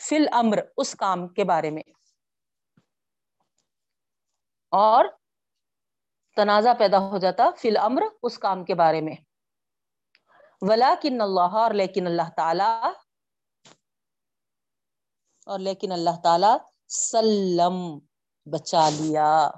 فل 0.10 0.25
امر 0.32 0.58
اس 0.77 0.96
کام 0.96 1.27
کے 1.27 1.44
بارے 1.44 1.70
میں۔ 1.70 1.84
اور 4.72 5.06
تنازع 6.36 6.74
پیدا 6.74 7.00
ہو 7.00 7.18
جاتا 7.18 7.44
فل 7.62 7.77
امر 7.77 8.01
اس 8.24 8.39
کام 8.39 8.65
کے 8.65 8.75
بارے 8.75 9.01
میں۔ 9.01 9.15
ولا 10.62 10.94
کن 11.01 11.22
اللہ، 11.22 11.56
اور 11.58 11.74
لیکن 11.74 12.08
اللہ 12.08 12.30
تعالی۔ 12.38 12.88
اور 15.46 15.60
لیکن 15.60 15.92
اللہ 15.92 16.22
تعالی، 16.24 16.58
سلم، 16.88 18.00
بچا 18.46 18.89
لیا۔ 18.89 19.51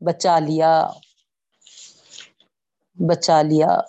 بچا 0.00 0.38
لیا۔ 0.38 0.90
بچا 2.94 3.42
لیا۔ 3.42 3.80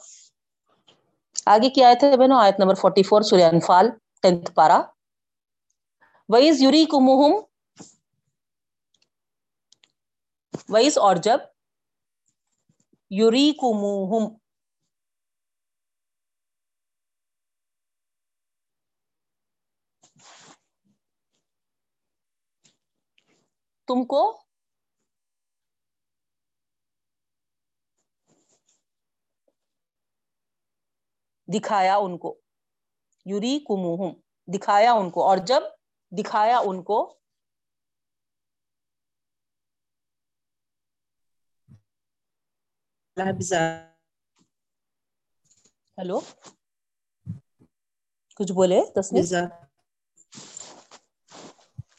آگے 1.45 1.69
کیا 1.69 1.87
آئے 1.87 1.95
تھے 1.95 2.17
بہنوں؟ 2.17 2.41
آیت 2.41 2.55
نمبر 2.59 2.73
44 2.75 3.03
فور 3.03 3.21
سورہ 3.21 3.41
انفال، 3.41 3.89
ٹینتھ 4.21 4.51
پارا۔ 4.51 4.81
وَإِذْ 6.29 6.61
يُرِيكُمُهُمْ 6.61 7.41
وَإِذْ 10.69 10.97
اور 10.97 11.15
جب 11.15 11.37
یوری 13.09 13.47
يُرِيكُمُهُمْ 13.47 14.39
تم 23.87 24.05
کو 24.05 24.48
دکھایا 31.53 31.95
ان 31.95 32.17
کو۔ 32.17 32.39
یوری 33.25 33.59
کموہم 33.59 34.13
دکھایا 34.47 34.91
ان 34.91 35.09
کو۔ 35.09 35.23
اور 35.23 35.37
جب 35.37 35.61
دکھایا 36.11 36.57
ان 36.65 36.83
کو 36.83 37.19
ہیلو 45.97 46.19
کچھ 48.35 48.51
بولے؟ 48.51 48.81
تصنیم 48.95 49.23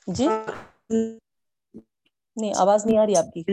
جی۔ 0.06 0.26
نہیں 2.36 2.52
آواز 2.56 2.86
نہیں 2.86 2.98
آ 2.98 3.06
رہی 3.06 3.16
آپ 3.16 3.24
کی۔ 3.34 3.44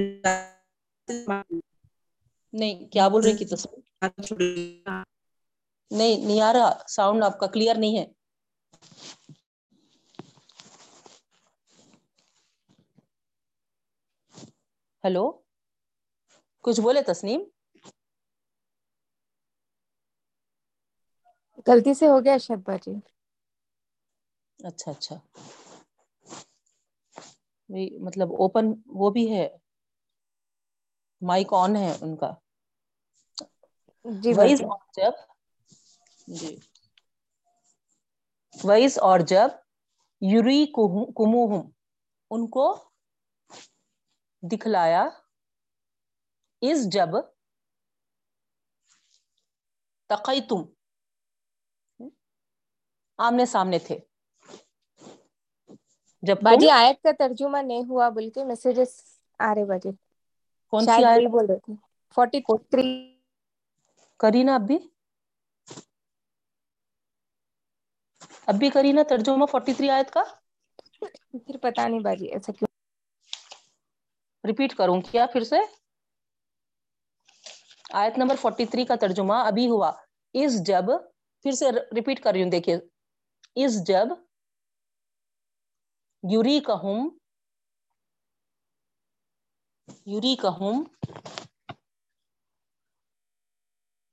نہیں 2.54 2.90
کیا 2.90 3.08
بول 3.08 3.24
رہی 3.24 3.38
کی 3.38 3.46
تصویر 3.46 4.88
نہیں 5.92 6.18
نہیں 6.20 6.42
آ 6.42 6.52
رہا۔ 6.54 6.68
ساؤنڈ 6.88 7.24
آپ 7.24 7.40
کا 7.40 7.48
کلیئر 7.50 7.76
نہیں 7.78 7.98
ہے۔ 7.98 8.06
ہیلو 15.04 15.26
کچھ 16.64 16.82
بولے 16.82 17.02
تسنیم؟ 17.04 17.42
غلطی 21.68 21.94
سے 21.94 22.06
ہو 22.08 22.24
گیا 22.26 22.36
شبا 22.40 22.76
جی 22.84 22.94
اچھا 24.60 24.92
اچھا۔ 24.92 25.16
مطلب 28.06 28.30
اوپن 28.36 28.66
وہ 28.96 29.10
بھی 29.12 29.26
ہے۔ 29.32 29.48
مائک 31.22 31.50
آن 31.54 31.76
ہے 31.76 31.92
ان 31.98 32.16
کا۔ 32.18 32.30
جی 34.06 34.34
وائس 34.34 34.62
جب 34.94 35.14
جی۔ 36.28 36.50
وائس 38.54 38.98
اور 39.00 39.20
جب 39.28 39.50
یوری 40.22 40.66
کموہم 41.16 41.70
ان 42.32 42.48
کو 42.50 42.66
دکھلایا۔ 44.44 45.04
اس 46.62 46.90
جب 46.90 47.10
تقئی 50.10 50.42
تم 50.42 50.62
آمنے 53.20 53.46
سامنے 53.46 53.80
تھے۔ 53.80 53.98
جب 56.24 56.38
باجی 56.44 56.70
آیت 56.72 57.02
کا 57.04 57.12
ترجمہ 57.20 57.58
نہیں 57.62 57.84
ہوا 57.90 58.10
بول 58.10 58.30
کے 58.30 58.44
میسجز 58.44 58.92
آ 59.40 59.54
رہے 59.56 59.66
باجی۔ 59.66 59.92
کون 60.74 60.88
سی 60.88 61.04
آیت؟ 61.04 61.24
بول 61.32 61.46
رہے 61.46 61.60
تھے۔ 61.60 61.74
فورٹی 62.16 62.40
تھری 62.70 62.88
کری 64.20 64.44
نا 64.44 64.56
اب 68.48 68.56
بھی 68.56 68.70
کری 68.70 68.92
نا 68.92 69.04
ترجمہ 69.10 69.46
فورٹی 69.46 69.74
تھری 69.74 69.90
آیت 69.90 70.12
کا؟ 70.12 70.24
پھر 71.38 71.58
پتا 71.58 71.88
نہیں 71.88 72.00
باجی 72.00 72.28
ایسا 72.28 72.52
کیوں؟ 72.52 72.68
ریپیٹ 74.44 74.74
کروں 74.76 75.02
کیا 75.02 75.26
پھر 75.26 75.44
سے؟ 75.44 75.60
آیت 77.94 78.18
نمبر 78.18 78.36
فورٹی 78.36 78.66
تھری 78.66 78.86
کا 78.86 78.96
ترجمہ 78.96 79.34
ابھی 79.46 79.68
ہوا۔ 79.70 79.92
اس 80.36 80.52
جب 80.66 80.86
پھر 81.46 81.52
سے 81.52 81.72
ریپیٹ 81.96 82.24
کر 82.24 82.32
رہی 82.32 82.44
ہوں 82.44 82.52
دیکھیے۔ 82.52 82.78
اس 83.56 83.84
جب 83.88 84.08
یوری 86.24 86.60
کہم 86.60 87.08
یوری 90.06 90.36
کہم 90.36 90.76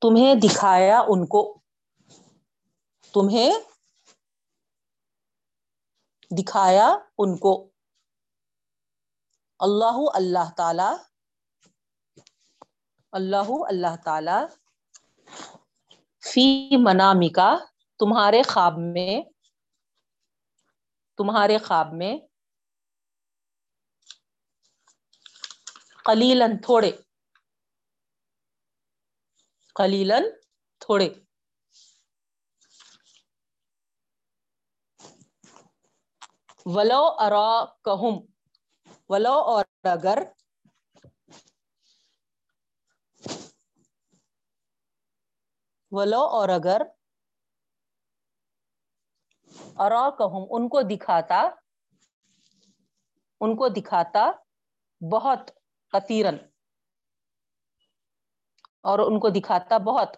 تمہیں 0.03 0.35
دکھایا 0.35 0.99
ان 1.09 1.27
کو۔ 1.27 1.42
تمہیں 3.14 3.51
دکھایا 6.38 6.97
ان 7.18 7.38
کو۔ 7.38 7.70
اللہ 9.59 9.97
اللہ 10.14 10.51
تعالی۔ 10.57 10.97
اللہ 13.12 13.51
اللہ 13.68 13.97
تعالی۔ 14.05 14.47
فی 16.33 16.77
منامکا، 16.77 17.57
تمہارے 17.99 18.42
خواب 18.42 18.73
میں۔ 18.79 19.31
تمہارے 21.16 21.59
خواب 21.59 21.87
میں۔ 21.92 22.18
قلیلن 26.05 26.61
تھوڑے۔ 26.61 26.92
قلیلن 29.75 30.31
تھوڑے۔ 30.81 31.23
ولو 36.66 37.03
اراکہم، 37.18 38.18
ولو 39.09 39.33
اور 39.33 39.64
اگر 39.83 40.18
ولو 45.92 46.20
اور 46.20 46.48
اگر 46.48 46.83
اراکہم، 49.79 50.46
ان 50.50 50.68
کو 50.68 50.83
دکھاتا، 50.83 51.42
ان 53.40 53.57
کو 53.57 53.68
دکھاتا 53.68 54.31
بہت 55.00 55.50
کثیرن 55.92 56.37
اور 58.81 58.98
ان 58.98 59.20
کو 59.20 59.29
دکھاتا 59.29 59.79
بہت 59.79 60.16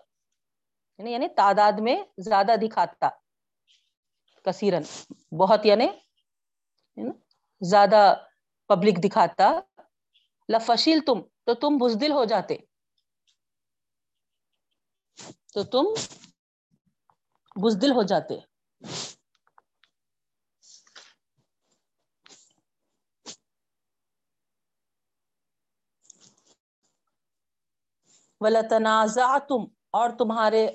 یعنی, 0.98 1.12
یعنی 1.12 1.28
تعداد 1.28 1.72
میں 1.78 1.96
زیادہ 2.18 2.52
دکھاتا 2.62 3.08
کثیرن 4.42 4.82
بہت 5.38 5.66
یعنی 5.66 5.86
زیادہ 7.60 8.14
پبلک 8.68 9.04
دکھاتا 9.04 9.60
لفشل 10.48 10.98
تم، 11.06 11.20
تو 11.44 11.54
تم 11.54 11.78
بزدل 11.80 12.12
ہو 12.12 12.24
جاتے۔ 12.24 12.56
تو 15.52 15.62
تم 15.64 15.84
بزدل 17.62 17.90
ہو 17.90 18.02
جاتے۔ 18.02 18.38
ولا 28.40 28.60
تنازع 28.70 29.38
تم 29.38 29.64
اور 29.90 30.10
تمہارے 30.18 30.68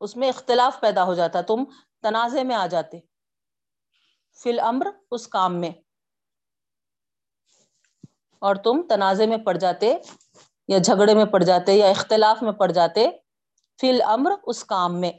اس 0.00 0.16
میں 0.16 0.28
اختلاف 0.28 0.80
پیدا 0.80 1.04
ہو 1.04 1.14
جاتا، 1.14 1.40
تم 1.40 1.64
تنازع 2.02 2.42
میں 2.42 2.56
آ 2.56 2.66
جاتے۔ 2.66 3.07
فی 4.38 4.50
الامر 4.50 4.86
اس 5.10 5.26
کام 5.28 5.60
میں۔ 5.60 5.70
اور 8.42 8.54
تم 8.54 8.86
تنازع 8.88 9.26
میں 9.26 9.36
پڑ 9.38 9.56
جاتے 9.56 9.94
یا 10.68 10.78
جھگڑے 10.78 11.14
میں 11.14 11.24
پڑ 11.24 11.42
جاتے 11.42 11.74
یا 11.74 11.86
اختلاف 11.86 12.42
میں 12.42 12.52
پڑ 12.52 12.70
جاتے، 12.72 13.06
فی 13.80 13.88
الامر 13.90 14.32
اس 14.42 14.64
کام 14.64 15.00
میں۔ 15.00 15.12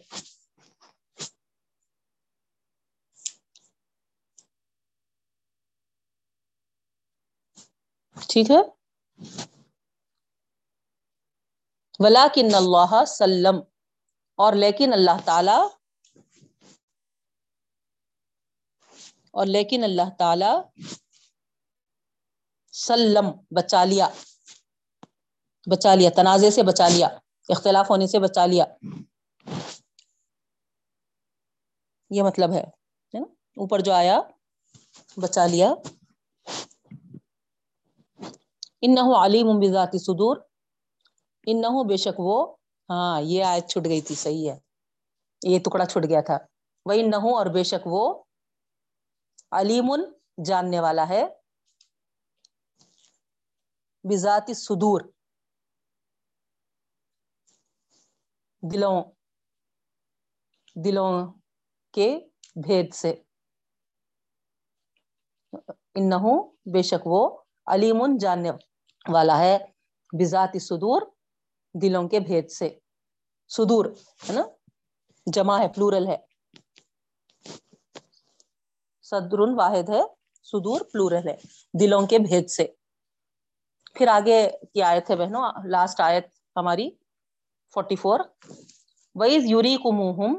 ٹھیک 8.29 8.51
ہے؟ 8.51 8.61
ولاکن 11.99 12.55
اللہ 12.55 13.05
سلم، 13.07 13.59
اور 14.39 14.53
لیکن 14.53 14.93
اللہ 14.93 15.17
تعالی 15.25 15.78
اور 19.31 19.45
لیکن 19.45 19.83
اللہ 19.83 20.09
تعالی 20.17 20.81
سلم، 22.71 23.25
بچا 23.51 23.83
لیا۔ 23.83 24.09
بچا 25.71 25.95
لیا 25.95 26.09
تنازع 26.15 26.49
سے 26.49 26.63
بچا 26.63 26.87
لیا، 26.87 27.07
اختلاف 27.49 27.89
ہونے 27.89 28.07
سے 28.07 28.19
بچا 28.19 28.45
لیا۔ 28.45 28.65
یہ 32.09 32.23
مطلب 32.23 32.53
ہے 32.53 32.63
نا؟ 33.13 33.19
اوپر 33.57 33.79
جو 33.79 33.93
آیا، 33.93 34.21
بچا 35.17 35.45
لیا۔ 35.45 35.73
ان 38.81 38.95
نہ 38.95 38.99
علیم 38.99 39.59
بذات 39.59 39.89
صدور۔ 40.01 40.37
ان 41.45 41.61
بے 41.87 41.97
شک 41.97 42.19
وہ 42.19 42.55
ہاں 42.89 43.21
یہ 43.21 43.43
آیت 43.43 43.67
چھٹ 43.67 43.85
گئی 43.85 44.01
تھی، 44.01 44.15
صحیح 44.15 44.51
ہے۔ 44.51 44.59
یہ 45.43 45.59
ٹکڑا 45.59 45.85
چھٹ 45.85 46.09
گیا 46.09 46.21
تھا۔ 46.21 46.37
وہ 46.85 46.93
نہ 46.93 47.15
اور 47.15 47.45
بے 47.45 47.63
شک 47.63 47.87
وہ 47.87 48.23
علیم 49.51 49.85
جاننے 50.45 50.79
والا 50.79 51.09
ہے۔ 51.09 51.27
بذات 54.03 54.51
صدور۔ 54.55 55.01
دلوں 58.73 59.03
دلوں 60.85 61.33
کے 61.91 62.19
بھید 62.55 62.93
سے۔ 62.93 63.21
ان 65.95 66.09
بے 66.73 66.81
شک 66.81 67.07
وہ 67.07 67.37
علیم 67.65 68.17
جاننے 68.19 68.51
والا 69.13 69.37
ہے۔ 69.37 69.57
بذات 70.19 70.61
صدور، 70.61 71.01
دلوں 71.81 72.09
کے 72.09 72.19
بھید 72.19 72.51
سے۔ 72.51 72.79
سدور 73.47 73.85
ہے 74.29 74.33
نا؟ 74.33 74.41
جمع 75.33 75.59
ہے 75.59 75.67
پلورل 75.67 76.07
ہے۔ 76.07 76.28
صدر 79.09 79.39
واحد 79.57 79.89
ہے 79.89 80.01
سدور 80.43 80.81
پلورل 80.81 81.27
ہے، 81.27 81.35
دلوں 81.79 82.07
کے 82.07 82.19
بھید 82.19 82.49
سے۔ 82.49 82.67
پھر 83.95 84.07
آگے 84.07 84.39
کی 84.73 84.81
آیت 84.83 85.09
ہے 85.09 85.15
بہنوں 85.15 85.43
لاسٹ 85.69 86.01
آیت 86.01 86.25
ہماری 86.55 86.89
فورٹی 87.73 87.95
فور 87.95 88.19
وئیز 89.15 89.43
یوری 89.45 89.75
کموہم 89.83 90.33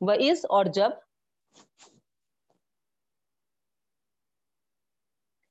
وئیز 0.00 0.44
اور 0.48 0.64
جب 0.74 0.90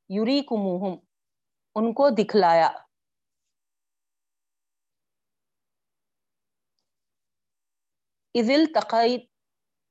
یوری 0.10 0.42
کموہم 0.42 0.98
ان 1.76 1.94
کو 1.94 2.10
دکھلایا۔ 2.10 2.70
ازل 8.36 8.66
تقی 8.76 9.18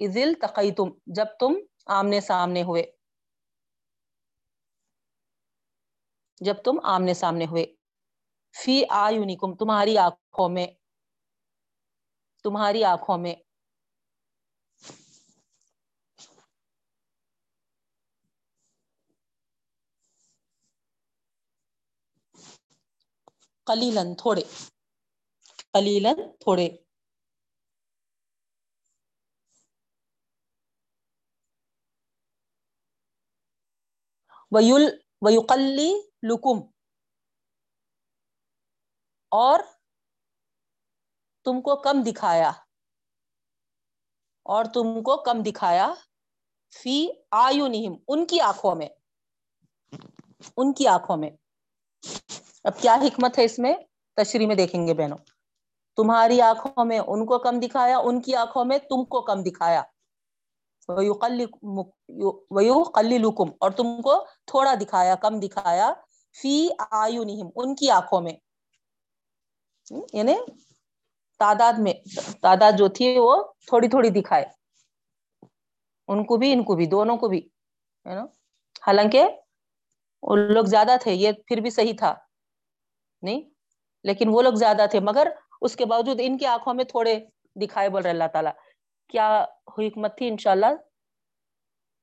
ازل 0.00 0.35
تقی 0.42 0.72
تم 0.72 0.88
جب 1.07 1.26
تم 1.40 1.54
آمنے 1.87 2.20
سامنے 2.20 2.62
ہوئے۔ 2.62 2.83
جب 6.40 6.54
تم 6.64 6.78
آمنے 6.83 7.14
سامنے 7.14 7.46
ہوئے۔ 7.46 7.66
فی 8.54 8.83
آیونکم، 8.90 9.54
تمہاری 9.57 9.98
آنکھوں 9.98 10.48
میں، 10.48 10.66
تمہاری 12.44 12.85
آنکھوں 12.85 13.18
میں۔ 13.18 13.35
قلیلن 23.66 24.14
تھوڑے۔ 24.14 24.42
قلیلن 25.72 26.18
تھوڑے۔ 26.40 26.84
ویل 34.54 34.98
ویقلی 35.26 36.00
لکم۔ 36.22 36.66
اور 39.30 39.60
تم 41.44 41.60
کو 41.60 41.76
کم 41.76 42.02
دکھایا۔ 42.06 42.48
اور 44.42 44.64
تم 44.64 45.02
کو 45.02 45.16
کم 45.16 45.42
دکھایا۔ 45.42 45.94
فی 46.82 47.08
آیو 47.30 47.64
ان 48.08 48.26
کی 48.26 48.40
آنکھوں 48.40 48.74
میں۔ 48.74 48.88
ان 50.56 50.72
کی 50.72 50.86
آنکھوں 50.86 51.16
میں۔ 51.16 51.30
اب 52.64 52.80
کیا 52.80 52.94
حکمت 52.94 53.38
ہے 53.38 53.44
اس 53.44 53.58
میں؟ 53.58 53.74
تشریح 54.16 54.46
میں 54.46 54.56
دیکھیں 54.56 54.86
گے 54.86 54.94
بہنوں۔ 54.94 55.18
تمہاری 55.96 56.40
آنکھوں 56.40 56.84
میں 56.84 56.98
ان 56.98 57.26
کو 57.26 57.38
کم 57.38 57.60
دکھایا، 57.60 57.98
ان 57.98 58.22
کی 58.22 58.34
آنکھوں 58.34 58.64
میں 58.64 58.78
تم 58.78 59.04
کو 59.04 59.20
کم 59.22 59.42
دکھایا۔ 59.42 59.82
ویو 62.51 62.83
اور 63.61 63.70
تم 63.70 64.03
کو 64.03 64.27
تھوڑا 64.47 64.75
دکھایا، 64.81 65.14
کم 65.14 65.40
دکھایا، 65.40 65.92
فی 66.42 66.68
آیو 66.90 67.23
ان 67.57 67.75
کی 67.75 67.90
آنکھوں 67.90 68.20
میں۔ 68.20 68.33
یعنی 70.12 70.35
تعداد 71.38 71.73
میں، 71.79 71.92
تعداد 72.42 72.73
جو 72.79 72.88
تھی 72.88 73.18
وہ 73.18 73.42
تھوڑی 73.66 73.88
تھوڑی 73.88 74.11
دکھائے۔ 74.11 74.44
ان 76.09 76.25
کو 76.25 76.37
بھی، 76.37 76.53
ان 76.53 76.64
کو 76.64 76.75
بھی، 76.75 76.87
دونوں 76.87 77.16
کو 77.16 77.29
بھی، 77.29 77.49
ہے 78.09 78.14
نا؟ 78.14 78.25
حالانکہ 78.87 79.29
وہ 80.23 80.37
لوگ 80.37 80.64
زیادہ 80.64 80.97
تھے، 81.01 81.12
یہ 81.14 81.33
پھر 81.33 81.61
بھی 81.61 81.70
صحیح 81.70 81.92
تھا۔ 81.99 82.14
نہیں؟ 83.23 83.42
لیکن 84.05 84.29
وہ 84.29 84.42
لوگ 84.42 84.53
زیادہ 84.53 84.87
تھے، 84.90 85.01
مگر 85.01 85.29
اس 85.61 85.77
کے 85.77 85.85
باوجود 85.85 86.20
ان 86.23 86.38
کی 86.38 86.47
آنکھوں 86.47 86.75
میں 86.75 86.85
تھوڑے 86.85 87.16
دکھائے، 87.55 87.88
بول 87.88 88.03
رہے 88.03 88.11
اللہ 88.11 88.29
تعالیٰ۔ 88.33 88.53
کیا 89.08 89.44
حکمت 89.78 90.18
تھی، 90.18 90.28
انشاءاللہ 90.28 90.66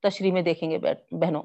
تشریح 0.01 0.33
میں 0.33 0.41
دیکھیں 0.41 0.71
گے 0.71 0.77
بہنوں۔ 1.11 1.43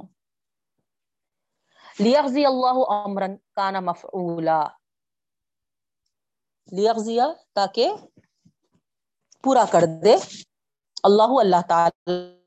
لیغزی 1.98 2.46
اللہ 2.46 2.84
عمرن 2.88 3.36
کانا 3.36 3.80
مفعولا۔ 3.80 4.68
لیغزیا 6.72 7.26
تاکہ 7.52 7.90
پورا 9.42 9.64
کر 9.72 9.80
دے۔ 10.04 10.16
اللہ 11.02 11.22
اللہ 11.22 11.66
تعالی 11.68 12.40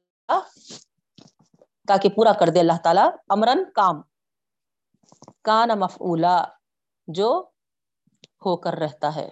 تاکہ 1.87 2.09
پورا 2.09 2.33
کر 2.33 2.47
دے 2.47 2.59
اللہ 2.59 2.77
تعالی۔ 2.83 3.01
امرن 3.29 3.71
کام۔ 3.73 4.01
کان 5.41 5.69
مفعولا، 5.79 6.43
جو 7.07 7.49
ہو 8.45 8.57
کر 8.57 8.73
رہتا 8.73 9.15
ہے۔ 9.15 9.31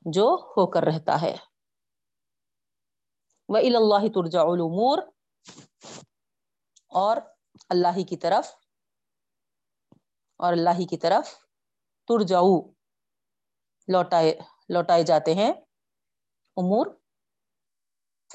جو 0.00 0.34
ہو 0.56 0.66
کر 0.66 0.82
رہتا 0.82 1.22
ہے۔ 1.22 1.36
وہ 3.50 3.58
اللہ 3.58 4.08
ترجع 4.08 4.40
الامور 4.40 4.98
اور 6.88 7.16
اللہ 7.68 7.88
ہی 7.96 8.04
کی 8.04 8.16
طرف 8.16 8.48
اور 10.36 10.52
اللہ 10.52 10.70
ہی 10.78 10.86
کی 10.86 10.96
طرف 10.96 11.28
ترجعو، 12.08 12.70
لوٹائے 13.88 14.38
لوٹائے 14.68 15.02
جاتے 15.02 15.34
ہیں 15.34 15.52
امور، 16.56 16.86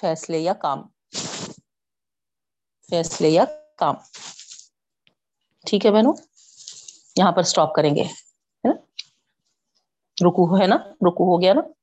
فیصلے 0.02 0.40
یا 0.40 0.54
کام۔ 0.54 0.88
فیصلے 2.90 3.30
یا 3.30 3.46
کام۔ 3.78 3.96
ٹھیک 5.66 5.86
ہے 5.86 5.92
بہنوں؟ 5.92 6.14
یہاں 7.16 7.32
پر 7.32 7.44
سٹاپ 7.44 7.76
کریں 7.76 7.96
گے، 7.96 8.02
ہے 8.02 8.68
نا؟ 8.68 8.74
رکو 10.28 10.62
ہے 10.62 10.68
نا؟ 10.68 10.76
رکو 10.76 11.36
ہو 11.36 11.42
گیا 11.42 11.54
نا؟ 11.54 11.75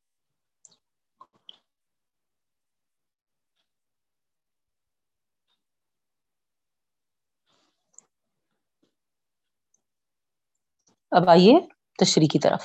اب 11.13 11.29
آئیے 11.29 11.55
تشریح 11.99 12.29
کی 12.33 12.39
طرف۔ 12.39 12.63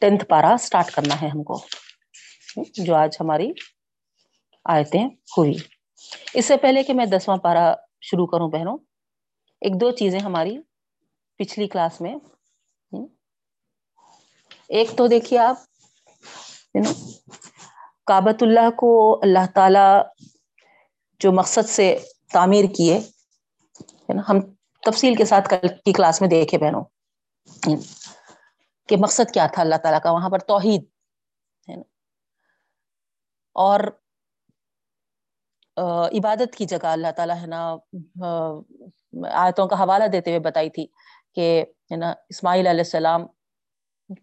ٹینتھ 0.00 0.24
پارا 0.24 0.52
اسٹارٹ 0.54 0.90
کرنا 0.90 1.22
ہے 1.22 1.28
ہم 1.28 1.42
کو۔ 1.42 1.66
جو 2.74 2.94
آج 2.94 3.16
ہماری 3.20 3.52
آیتیں 4.64 5.04
ہوئی 5.04 5.54
اس 6.34 6.46
سے 6.46 6.56
پہلے 6.56 6.82
کہ 6.82 6.94
میں 6.94 7.06
دسواں 7.06 7.36
پارا 7.36 7.74
شروع 8.00 8.26
کروں 8.26 8.50
بہنوں، 8.50 8.76
ایک 9.60 9.80
دو 9.80 9.90
چیزیں 9.90 10.20
ہماری 10.20 10.58
پچھلی 11.38 11.68
کلاس 11.68 12.00
میں۔ 12.00 12.14
ایک 14.68 14.90
تو 14.96 15.06
دیکھیے 15.06 15.38
آپ 15.38 15.56
کابت 18.06 18.42
اللہ 18.42 18.70
کو 18.70 18.90
اللہ 19.22 19.46
تعالی 19.54 19.86
جو 21.20 21.32
مقصد 21.32 21.68
سے 21.68 21.98
تعمیر 22.32 22.64
کیے 22.76 23.00
نا؟ 24.08 24.22
ہم 24.28 24.40
تفصیل 24.86 25.14
کے 25.14 25.24
ساتھ 25.24 25.48
کل 25.48 25.68
کی 25.84 25.92
کلاس 25.92 26.20
میں 26.20 26.28
دیکھے 26.28 26.58
بہنوں۔ 26.58 26.84
کہ 28.88 28.96
مقصد 28.96 29.30
کیا 29.34 29.46
تھا 29.46 29.62
اللہ 29.62 29.74
تعالیٰ 29.74 30.00
کا؟ 30.02 30.10
وہاں 30.10 30.30
پر 30.30 30.38
توحید، 30.38 30.84
ہے 31.68 31.76
نا؟ 31.76 31.82
اور 33.52 33.80
عبادت 36.18 36.56
کی 36.56 36.64
جگہ 36.64 36.86
اللہ 36.86 37.12
تعالیٰ، 37.16 37.36
ہے 37.36 37.46
نا؟ 37.46 37.76
آیتوں 39.32 39.68
کا 39.68 39.76
حوالہ 39.76 40.04
دیتے 40.04 40.30
ہوئے 40.30 40.40
بتائی 40.40 40.70
تھی 40.70 40.86
کہ، 41.34 41.64
ہے 41.90 41.96
نا، 41.96 42.14
اسماعیل 42.28 42.66
علیہ 42.66 42.80
السلام 42.80 43.26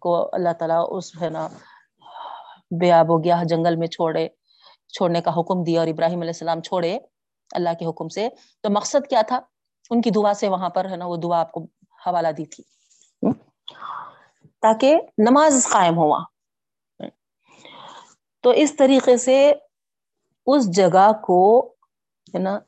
کو 0.00 0.28
اللہ 0.32 0.52
تعالیٰ 0.52 0.86
اس، 0.90 1.22
ہے 1.22 1.28
نا 1.28 1.48
بے 2.80 2.92
آب 2.92 3.10
و 3.10 3.18
گیا 3.18 3.42
جنگل 3.44 3.76
میں 3.76 3.86
چھوڑے، 3.86 4.28
چھوڑنے 4.88 5.20
کا 5.20 5.30
حکم 5.30 5.62
دیا 5.62 5.80
اور 5.80 5.88
ابراہیم 5.88 6.20
علیہ 6.20 6.28
السلام 6.28 6.60
چھوڑے۔ 6.60 6.98
اللہ 7.52 7.74
کے 7.78 7.86
حکم 7.86 8.08
سے۔ 8.08 8.28
تو 8.60 8.70
مقصد 8.70 9.08
کیا 9.08 9.22
تھا؟ 9.22 9.40
ان 9.90 10.00
کی 10.00 10.10
دعا 10.10 10.34
سے 10.34 10.48
وہاں 10.48 10.68
پر 10.68 10.90
ہے 10.90 10.96
نا 10.96 11.06
وہ 11.06 11.16
دعا 11.16 11.40
آپ 11.40 11.52
کو 11.52 11.64
حوالہ 12.06 12.28
دی 12.28 12.44
تھی۔ 12.44 12.64
تاکہ 14.60 14.96
نماز 15.18 15.68
قائم 15.70 15.96
ہوا۔ 15.98 16.24
تو 18.40 18.50
اس 18.50 18.76
طریقے 18.76 19.16
سے 19.16 19.52
اس 20.46 20.76
جگہ 20.76 21.12
کو 21.22 21.74
ہے 22.34 22.38
نا 22.38 22.58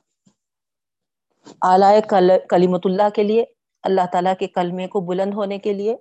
اعلی 1.63 2.01
کلیمت 2.49 2.81
اللہ 2.85 3.09
کے 3.15 3.23
لیے 3.23 3.45
اللہ 3.83 4.01
تعالیٰ 4.13 4.33
کے 4.39 4.47
کلمے 4.47 4.87
کو 4.87 5.01
بلند 5.01 5.35
ہونے 5.35 5.59
کے 5.59 5.73
لیے 5.73 5.97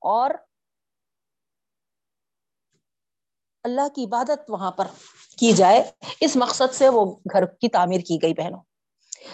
اور 0.00 0.30
اللہ 3.62 3.88
کی 3.94 4.04
عبادت 4.04 4.50
وہاں 4.50 4.70
پر 4.70 4.86
کی 5.36 5.52
جائے، 5.52 5.92
اس 6.20 6.36
مقصد 6.36 6.74
سے 6.74 6.88
وہ 6.88 7.16
گھر 7.32 7.46
کی 7.46 7.68
تعمیر 7.68 8.00
کی 8.00 8.18
گئی 8.22 8.34
بہنوں۔ 8.34 8.60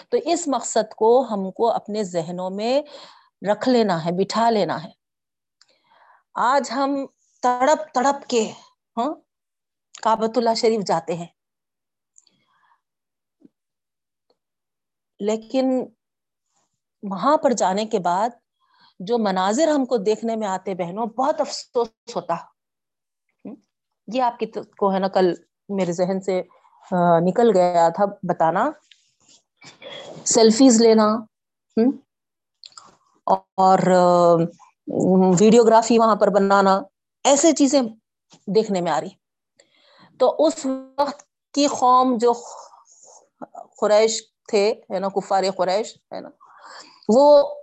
تو 0.09 0.17
اس 0.25 0.47
مقصد 0.47 0.93
کو 0.93 1.21
ہم 1.21 1.51
کو 1.51 1.71
اپنے 1.71 2.03
ذہنوں 2.03 2.49
میں 2.49 2.81
رکھ 3.51 3.69
لینا 3.69 4.05
ہے، 4.05 4.11
بٹھا 4.11 4.49
لینا 4.49 4.83
ہے۔ 4.83 4.89
آج 6.33 6.71
ہم 6.71 7.05
تڑپ 7.41 7.93
تڑپ 7.93 8.29
کے 8.29 8.51
ہاں 8.97 9.13
کابت 10.01 10.37
اللہ 10.37 10.53
شریف 10.53 10.81
جاتے 10.85 11.13
ہیں۔ 11.13 11.27
لیکن 15.19 15.85
وہاں 17.03 17.37
پر 17.37 17.51
جانے 17.51 17.85
کے 17.85 17.99
بعد 17.99 18.29
جو 18.99 19.17
مناظر 19.17 19.67
ہم 19.67 19.85
کو 19.85 19.97
دیکھنے 19.97 20.35
میں 20.35 20.47
آتے 20.47 20.75
بہنوں، 20.75 21.05
بہت 21.05 21.41
افسوس 21.41 22.15
ہوتا۔ 22.15 22.56
یہ 24.13 24.21
آپ 24.21 24.39
کی 24.39 24.45
کو 24.77 24.93
ہے 24.93 24.99
نا 24.99 25.07
کل 25.07 25.33
میرے 25.69 25.91
ذہن 25.91 26.21
سے 26.21 26.41
نکل 27.21 27.51
گیا 27.55 27.89
تھا 27.89 28.05
بتانا۔ 28.23 28.69
سیلفیز 30.25 30.81
لینا 30.81 31.07
اور 33.57 33.79
ویڈیوگرافی 35.39 35.99
وہاں 35.99 36.15
پر 36.15 36.27
بنانا، 36.27 36.81
ایسے 37.23 37.51
چیزیں 37.51 37.81
دیکھنے 38.47 38.81
میں 38.81 38.91
آ 38.91 39.01
رہی۔ 39.01 39.09
تو 40.17 40.35
اس 40.39 40.65
وقت 40.97 41.23
کی 41.53 41.67
قوم 41.67 42.17
جو 42.17 42.33
قریش 43.79 44.21
تھے، 44.49 44.73
ہے 44.91 44.99
نا، 44.99 45.07
کفار 45.07 45.43
قریش، 45.57 45.97
ہے 46.13 46.19
نا، 46.19 46.29
وہ 47.09 47.55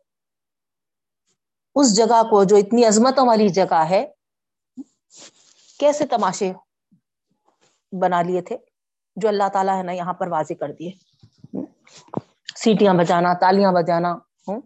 اس 1.75 1.97
جگہ 1.97 2.23
کو 2.31 2.45
جو 2.45 2.57
اتنی 2.57 2.85
عظمتوں 2.85 3.27
والی 3.27 3.49
جگہ 3.49 3.85
ہے 3.91 4.07
کیسے 5.81 6.07
تماشے 6.07 6.53
بنا 7.93 8.23
لیے 8.23 8.41
تھے 8.41 8.57
جو 9.17 9.29
اللہ 9.29 9.49
تعالیٰ 9.53 9.77
ہے 9.79 9.83
نا 9.83 9.93
یہاں 9.93 10.13
پر 10.13 10.29
واضح 10.29 10.55
کر 10.61 10.73
دیے؟ 10.73 10.91
سیٹیاں 12.57 12.95
بجانا، 12.95 13.33
تالیاں 13.35 13.73
بجانا 13.73 14.13
ہ 14.49 14.59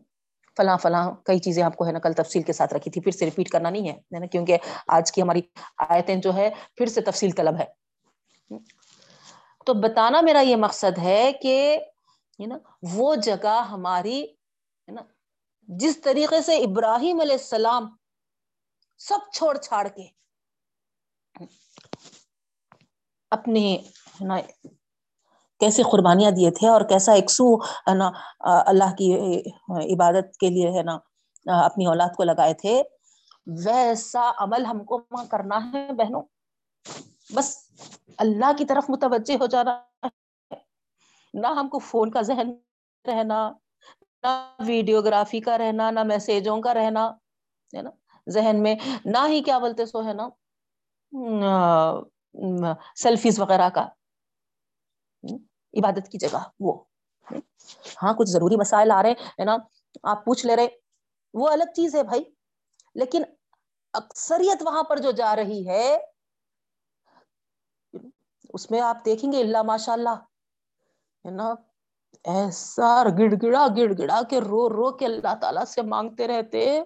فلاں 0.56 0.76
فلاں 0.76 1.10
کئی 1.24 1.38
چیزیں 1.38 1.62
آپ 1.62 1.76
کو 1.76 1.86
ہے 1.86 1.92
نا 1.92 1.98
کل 1.98 2.12
تفصیل 2.12 2.42
کے 2.42 2.52
ساتھ 2.52 2.74
رکھی 2.74 2.90
تھی، 2.90 3.00
پھر 3.00 3.12
سے 3.12 3.24
ریپیٹ 3.24 3.48
کرنا 3.48 3.70
نہیں 3.70 3.88
ہے 3.88 4.18
نا؟ 4.18 4.26
کیونکہ 4.26 4.58
آج 4.86 5.12
کی 5.12 5.22
ہماری 5.22 5.40
آیتیں 5.88 6.16
جو 6.16 6.34
ہے 6.34 6.50
پھر 6.76 6.86
سے 6.86 7.00
تفصیل 7.00 7.30
طلب 7.30 7.58
ہے۔ 7.58 7.64
تو 9.66 9.74
بتانا 9.74 10.20
میرا 10.20 10.40
یہ 10.40 10.56
مقصد 10.56 10.98
ہے 10.98 11.32
کہ 11.42 11.78
نا 12.38 12.58
وہ 12.82 13.14
جگہ 13.14 13.62
ہماری، 13.70 14.22
ہے 14.24 14.92
نا، 14.92 15.00
جس 15.68 16.00
طریقے 16.00 16.40
سے 16.42 16.56
ابراہیم 16.56 17.20
علیہ 17.20 17.32
السلام 17.32 17.88
سب 18.98 19.18
چھوڑ 19.32 19.56
چھاڑ 19.56 19.88
کے 19.88 20.06
اپنے 23.30 23.76
کیسے 25.60 25.82
قربانیاں 25.82 26.30
دیے 26.30 26.50
تھے 26.50 26.68
اور 26.68 26.80
کیسا 26.80 27.12
ایکسو، 27.12 27.54
ہے 27.56 27.94
نا، 27.94 28.10
اللہ 28.66 28.94
کی 28.98 29.40
عبادت 29.94 30.36
کے 30.36 30.48
لیے، 30.50 30.68
ہے 30.70 30.82
نا 30.82 30.98
اپنی 31.64 31.86
اولاد 31.86 32.08
کو 32.16 32.24
لگائے 32.24 32.54
تھے۔ 32.54 32.82
ویسا 33.64 34.30
عمل 34.38 34.64
ہم 34.66 34.84
کو 34.84 34.98
کرنا 35.30 35.58
ہے 35.72 35.92
بہنوں۔ 35.92 36.22
بس 37.34 37.56
اللہ 38.18 38.52
کی 38.58 38.64
طرف 38.64 38.90
متوجہ 38.90 39.36
ہو 39.40 39.46
جانا 39.46 40.06
نہ 41.34 41.46
ہم 41.46 41.68
کو 41.68 41.78
فون 41.78 42.10
کا 42.10 42.20
ذہن 42.22 42.50
رہنا، 43.06 43.50
نہ 44.22 44.54
ویڈیوگرافی 44.58 45.40
کا 45.40 45.58
رہنا، 45.58 45.90
نہ 45.90 46.02
میسجوں 46.02 46.60
کا 46.60 46.74
رہنا، 46.74 47.10
ہے 47.76 47.82
نا۔ 47.82 47.90
ذہن 48.30 48.62
میں 48.62 48.74
نہ 49.04 49.18
ہی 49.28 49.42
کیا 49.42 49.58
بولتے 49.58 49.86
سو، 49.86 50.04
ہے 50.04 50.12
نا 50.12 50.28
سیلفیز 52.96 53.40
وغیرہ 53.40 53.68
کا۔ 53.68 53.88
عبادت 55.74 56.08
کی 56.08 56.18
جگہ، 56.18 56.38
وہ۔ 56.60 56.84
ہاں 58.02 58.12
کچھ 58.14 58.28
ضروری 58.28 58.56
مسائل 58.56 58.90
آ 58.90 59.02
رہے 59.02 59.10
ہے 59.10 59.44
نا؟ 59.44 59.56
آپ 60.02 60.24
پوچھ 60.24 60.46
لے 60.46 60.56
رہے 60.56 60.68
وہ 61.34 61.48
الگ 61.48 61.72
چیز 61.74 61.94
ہے 61.94 62.02
بھائی، 62.02 62.24
لیکن 62.94 63.22
اکثریت 63.94 64.62
وہاں 64.62 64.82
پر 64.82 64.98
جو 64.98 65.10
جا 65.10 65.36
رہی 65.36 65.68
ہے، 65.68 65.98
اس 68.54 68.70
میں 68.70 68.80
آپ 68.80 69.04
دیکھیں 69.04 69.32
گے 69.32 69.40
اللہ 69.40 69.62
ماشاء 69.62 69.92
اللہ 69.92 70.16
ہے 71.24 71.30
نا؟ 71.30 71.54
ایسا 72.24 73.04
گڑ 73.18 73.34
گڑا 73.42 73.66
گڑ 73.76 73.92
گڑا 73.98 74.20
کے 74.30 74.40
رو 74.40 74.68
رو 74.68 74.96
کے 74.96 75.06
اللہ 75.06 75.34
تعالی 75.40 75.66
سے 75.66 75.82
مانگتے 75.82 76.26
رہتے۔ 76.26 76.82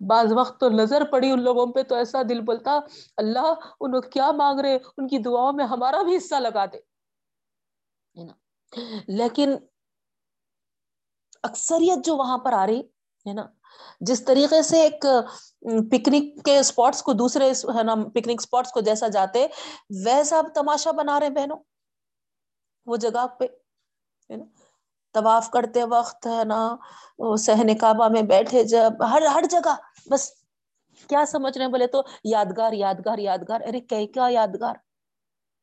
بعض 0.00 0.32
وقت 0.32 0.60
تو 0.60 0.68
نظر 0.68 1.04
پڑی 1.04 1.30
ان 1.30 1.42
لوگوں 1.42 1.66
پہ 1.66 1.82
تو 1.82 1.94
ایسا 1.94 2.22
دل 2.28 2.40
بولتا، 2.40 2.80
اللہ 3.16 3.54
ان 3.80 4.00
کیا 4.00 4.32
مانگ 4.32 4.60
رہے؟ 4.60 4.78
ان 4.96 5.08
کی 5.08 5.18
دعاؤں 5.18 5.52
میں 5.52 5.64
ہمارا 5.64 6.02
بھی 6.02 6.16
حصہ 6.16 6.34
لگا 6.34 6.64
دے۔ 6.64 6.78
لیکن 9.08 9.54
اکثریت 11.42 12.04
جو 12.04 12.16
وہاں 12.16 12.38
پر 12.38 12.52
آ 12.52 12.66
رہی، 12.66 12.80
ہے 13.28 13.32
نا؟ 13.32 13.46
جس 14.00 14.24
طریقے 14.24 14.62
سے 14.62 14.80
ایک 14.80 15.06
پکنک 15.90 16.44
کے 16.44 16.58
اسپاٹس 16.58 17.02
کو 17.02 17.12
دوسرے، 17.12 17.50
ہے 17.50 17.82
نا، 17.82 17.94
پکنک 17.94 18.40
اسپاٹس 18.40 18.72
کو 18.72 18.80
جیسا 18.80 19.08
جاتے، 19.08 19.46
ویسا 20.04 20.38
اب 20.38 20.46
تماشا 20.54 20.90
بنا 20.90 21.20
رہے 21.20 21.30
بہنوں، 21.30 21.58
وہ 22.86 22.96
جگہ 22.96 23.26
پہ 23.26 23.44
نا؟ 24.30 24.44
طواف 25.14 25.50
کرتے 25.50 25.84
وقت 25.90 26.26
ہے 26.26 26.44
نا 26.44 26.60
سہن 27.38 27.76
کعبہ 27.78 28.08
میں 28.08 28.22
بیٹھے 28.30 28.64
جب 28.64 29.04
ہر 29.10 29.26
ہر 29.34 29.44
جگہ، 29.50 29.74
بس 30.10 30.30
کیا 31.10 31.24
سمجھ 31.26 31.56
رہے 31.56 31.64
ہیں 31.64 31.72
بولے 31.72 31.86
تو، 31.86 32.02
یادگار 32.24 32.72
یادگار 32.72 33.18
یادگار، 33.18 33.60
ارے 33.66 33.80
کیا 33.80 34.26
یادگار؟ 34.30 34.74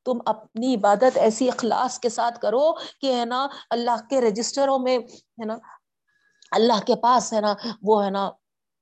تم 0.05 0.19
اپنی 0.25 0.73
عبادت 0.75 1.17
ایسی 1.17 1.47
اخلاص 1.49 1.99
کے 1.99 2.09
ساتھ 2.09 2.39
کرو 2.39 2.71
کہ 3.01 3.13
ہے 3.15 3.25
نا، 3.25 3.47
اللہ 3.69 4.07
کے 4.09 4.21
رجسٹروں 4.21 4.77
میں 4.79 4.97
ہے 4.97 5.45
نا، 5.45 5.57
اللہ 6.51 6.79
کے 6.87 6.95
پاس 7.01 7.31
ہے 7.33 7.41
نا، 7.41 7.53
وہ 7.81 8.03
ہے 8.05 8.09
نا 8.09 8.29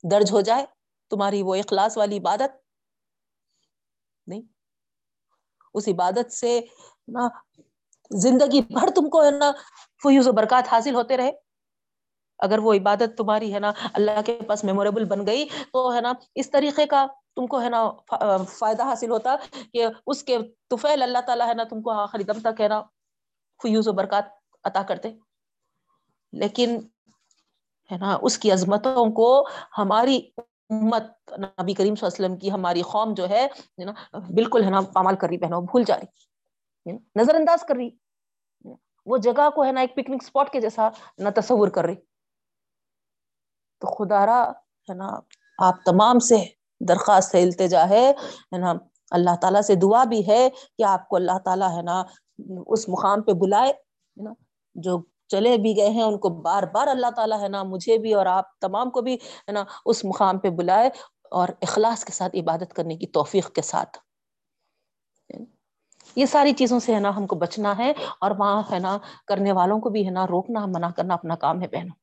درج 0.04 0.32
ہو 0.32 0.42
جائے 0.42 0.66
تمہاری 1.12 1.42
وہ 1.42 1.56
اخلاص 1.56 1.98
والی 1.98 2.18
عبادت۔ 2.18 2.52
نہیں، 4.28 4.42
اس 5.76 5.88
عبادت 5.88 6.32
سے 6.34 6.60
نا 7.08 7.28
زندگی 8.12 8.62
بھر 8.62 8.90
تم 8.96 9.10
کو 9.10 9.24
ہے 9.24 9.32
نا 9.32 9.52
فیوز 10.04 10.28
و 10.28 10.32
برکات 10.32 10.74
حاصل 10.74 10.96
ہوتے 10.96 11.18
رہے۔ 11.18 11.32
اگر 12.40 12.60
وہ 12.60 12.74
عبادت 12.74 13.18
تمہاری 13.18 13.54
ہے 13.54 13.60
نا 13.60 13.72
اللہ 13.94 14.22
کے 14.26 14.40
پاس 14.48 14.64
میموریبل 14.64 15.06
بن 15.06 15.28
گئی 15.28 15.48
تو 15.74 15.94
ہے 15.96 16.02
نا 16.02 16.14
اس 16.36 16.52
طریقے 16.52 16.86
کا 16.86 17.06
تم 17.36 17.48
کو 17.48 17.62
ہے 17.62 17.70
نا 17.70 17.92
فائدہ 18.44 18.84
حاصل 18.84 19.12
ہوتا 19.12 19.36
کہ 19.74 19.86
اس 20.08 20.24
کے 20.24 20.38
توفیل 20.68 21.04
اللہ 21.04 21.18
تعالیٰ 21.26 21.48
ہے 21.48 21.54
نا 21.54 21.64
تم 21.64 21.82
کو 21.82 21.92
آخری 21.92 22.24
دم 22.24 22.40
تک 22.40 22.62
ہے 22.62 22.68
نا 22.68 22.82
فیوز 23.64 23.88
و 23.88 23.94
برکات 23.94 24.24
عطا 24.64 24.84
کرتے۔ 24.84 25.12
لیکن 26.32 26.80
ہے 27.92 27.98
نا 27.98 28.18
اس 28.22 28.38
کی 28.38 28.52
عظمتوں 28.52 29.12
کو 29.12 29.48
ہماری 29.78 30.30
امت 30.70 31.34
نبی 31.40 31.74
کریم 31.74 31.96
صلی 31.96 32.08
اللہ 32.08 32.16
علیہ 32.16 32.26
وسلم 32.26 32.38
کی 32.38 32.52
ہماری 32.52 32.82
قوم 32.82 33.14
جو 33.14 33.30
ہے 33.30 33.48
نا، 33.78 34.18
بالکل 34.18 34.64
ہے 34.64 34.70
نا 34.70 34.82
پامال 34.82 35.16
کر 35.16 35.28
رہی 35.28 35.38
بہنوں، 35.38 35.62
بھول 35.62 35.84
جا 35.84 35.98
رہی۔ 35.98 36.29
نظر 37.16 37.36
انداز 37.36 37.64
کر 37.68 37.76
رہی 37.76 37.90
وہ 39.08 39.18
جگہ 39.18 39.50
کو 39.50 39.64
ہے 39.64 39.72
نا 39.72 39.82
ایک 39.82 39.96
پکنک 39.96 40.24
اسپاٹ 40.24 40.50
کے 40.50 40.62
جیسا 40.62 40.90
نہ 41.18 41.30
تصور 41.36 41.68
کر 41.68 41.86
رہی 41.86 41.96
تو 43.82 43.96
خدا 43.96 44.26
را 44.26 44.42
ہے 44.90 44.94
نا 44.94 45.10
آپ 45.60 45.84
تمام 45.86 46.20
سے 46.20 46.38
درخواست 46.82 47.36
ہے 47.36 47.42
التجا 47.44 47.90
ہے 47.90 48.12
نا 48.60 48.74
اللہ 49.12 49.36
تعالیٰ 49.36 49.62
سے 49.62 49.76
دعا 49.76 50.04
بھی 50.04 50.28
ہے 50.28 50.50
کہ 50.78 50.84
آپ 50.84 51.08
کو 51.10 51.16
اللہ 51.16 51.38
تعالیٰ 51.46 51.70
ہے 51.78 51.82
نا 51.82 52.04
اس 52.68 52.88
مقام 52.90 53.22
پہ 53.22 53.34
بلائے 53.34 53.70
ہے 53.70 54.24
نا 54.24 54.34
جو 54.76 55.02
چلے 55.28 55.58
بھی 55.58 55.76
گئے 55.78 55.90
ہیں 55.90 56.04
ان 56.04 56.18
کو 56.18 56.30
بار 56.42 56.64
بار 56.64 56.88
اللہ 56.88 57.12
تعالیٰ 57.16 57.42
ہے 57.42 57.48
نا 57.48 57.64
مجھے 57.64 57.98
بھی 57.98 58.14
اور 58.14 58.26
آپ 58.26 58.60
تمام 58.60 58.90
کو 58.90 59.02
بھی 59.02 59.14
ہے 59.16 59.52
نا 59.52 59.64
اس 59.86 60.06
مقام 60.06 60.40
پہ 60.40 60.50
بلائے 60.50 60.90
اور 61.32 61.50
اخلاص 61.62 62.06
کے 62.06 62.12
ساتھ 62.12 62.36
عبادت 62.36 62.74
کرنے 62.74 62.96
کی 62.96 63.08
توفیق 63.08 63.52
کے 63.54 63.62
ساتھ 63.62 63.98
یہ 66.16 66.26
ساری 66.26 66.54
چیزوں 66.54 66.80
سے 66.80 66.96
ہے 66.96 67.00
نا 67.00 67.16
ہم 67.16 67.28
کو 67.28 67.36
بچنا 67.36 67.78
ہے 67.78 67.94
اور 68.22 68.32
وہاں 68.32 68.64
ہے 68.72 68.80
نا 68.80 68.98
کرنے 69.28 69.52
والوں 69.52 69.80
کو 69.80 69.90
بھی 69.90 70.06
ہے 70.06 70.12
نا 70.12 70.28
روکنا، 70.28 70.66
منع 70.66 70.90
کرنا 70.90 71.14
اپنا 71.14 71.36
کام 71.36 71.62
ہے 71.62 71.68
بہنوں۔ 71.68 71.96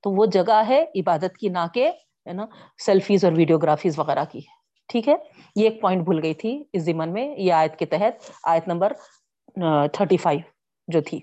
تو 0.00 0.10
وہ 0.10 0.26
جگہ 0.26 0.62
ہے 0.68 0.84
عبادت 0.96 1.38
کی، 1.38 1.48
نہ 1.48 1.58
کہ 1.74 1.88
ہے 2.26 2.32
نا 2.32 2.46
سیلفیز 2.86 3.24
اور 3.24 3.32
ویڈیوگرافیز 3.32 3.98
وغیرہ 3.98 4.24
کی۔ 4.32 4.40
ٹھیک 4.88 5.08
ہے؟ 5.08 5.14
یہ 5.56 5.64
ایک 5.68 5.80
پوائنٹ 5.80 6.04
بھول 6.04 6.20
گئی 6.22 6.34
تھی 6.34 6.64
اس 6.72 6.82
زمن 6.82 7.12
میں، 7.12 7.36
یہ 7.38 7.52
آیت 7.52 7.78
کے 7.78 7.86
تحت، 7.86 8.30
آیت 8.44 8.68
نمبر 8.68 8.92
تھرٹی 9.92 10.16
فائیو 10.16 10.40
جو 10.88 11.00
تھی۔ 11.00 11.20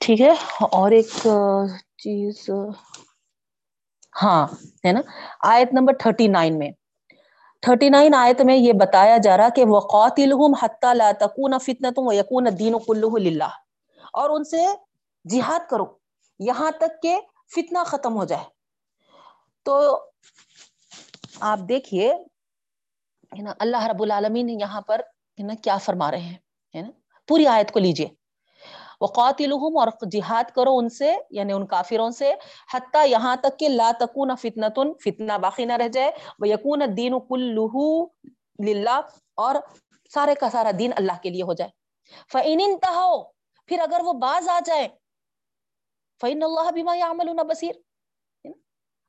ٹھیک 0.00 0.20
ہے؟ 0.20 0.34
اور 0.60 0.90
ایک 0.90 1.08
چیز 1.98 2.50
ہاں 4.22 4.46
ہے 4.86 4.92
نا؟ 4.92 5.00
آیت 5.42 5.68
نمبر 5.72 5.92
تھرٹی 5.98 6.28
نائن 6.28 6.58
میں۔ 6.58 6.70
تھرٹی 7.60 7.88
نائن 7.88 8.14
آیت 8.14 8.40
میں 8.40 8.56
یہ 8.56 8.72
بتایا 8.72 9.16
جا 9.16 9.36
رہا 9.36 9.48
کہ 9.48 9.64
وقات 9.66 10.20
تکون 11.20 11.58
فتنت 11.58 11.98
یقون 12.12 12.46
دین 12.58 12.74
کلّہ 12.86 13.48
اور 14.12 14.30
ان 14.30 14.44
سے 14.44 14.64
جہاد 15.24 15.70
کرو۔ 15.70 15.84
یہاں 16.38 16.70
تک 16.70 17.02
کہ 17.02 17.20
فتنہ 17.54 17.78
ختم 17.86 18.16
ہو 18.16 18.24
جائے۔ 18.24 18.44
تو 19.62 20.04
آپ 21.40 21.58
دیکھیے 21.68 22.14
اللہ 23.58 23.84
رب 23.86 24.02
العالمین 24.02 24.50
یہاں 24.50 24.80
پر 24.80 25.00
کیا 25.62 25.76
فرما 25.76 26.10
رہے 26.10 26.20
ہیں 26.20 26.82
پوری 27.28 27.46
آیت 27.46 27.72
کو 27.72 27.78
لیجیے 27.78 28.08
وہ 29.00 29.08
اور 29.80 29.88
جہاد 30.12 30.50
کرو 30.54 30.76
ان 30.78 30.88
سے 30.90 31.12
یعنی 31.30 31.52
ان 31.52 31.66
کافروں 31.66 32.10
سے، 32.10 32.32
حتیٰ 32.74 33.06
یہاں 33.08 33.34
تک 33.42 33.58
کہ 33.58 33.68
لا 33.68 33.90
تکون 34.00 34.34
فتنتن، 34.40 34.92
فتنہ 35.04 35.38
باقی 35.42 35.64
نہ 35.64 35.76
رہ 35.76 35.88
جائے 35.94 36.10
وہ 36.38 36.48
یقون 36.48 36.82
دین 36.96 37.18
کلو 37.28 38.06
للہ، 38.58 39.00
اور 39.36 39.54
سارے 40.12 40.34
کا 40.40 40.50
سارا 40.50 40.70
دین 40.78 40.92
اللہ 40.96 41.22
کے 41.22 41.30
لیے 41.30 41.42
ہو 41.42 41.52
جائے۔ 41.52 41.70
فعین 42.32 42.60
انتہو، 42.64 43.22
پھر 43.68 43.80
اگر 43.82 44.00
وہ 44.04 44.12
باز 44.20 44.48
آ 44.48 44.58
جائے 44.66 44.88
فعین 46.20 46.42
اللہ 46.42 46.70
بھی 46.72 46.82
عمل 47.02 47.32
بصیر 47.48 47.74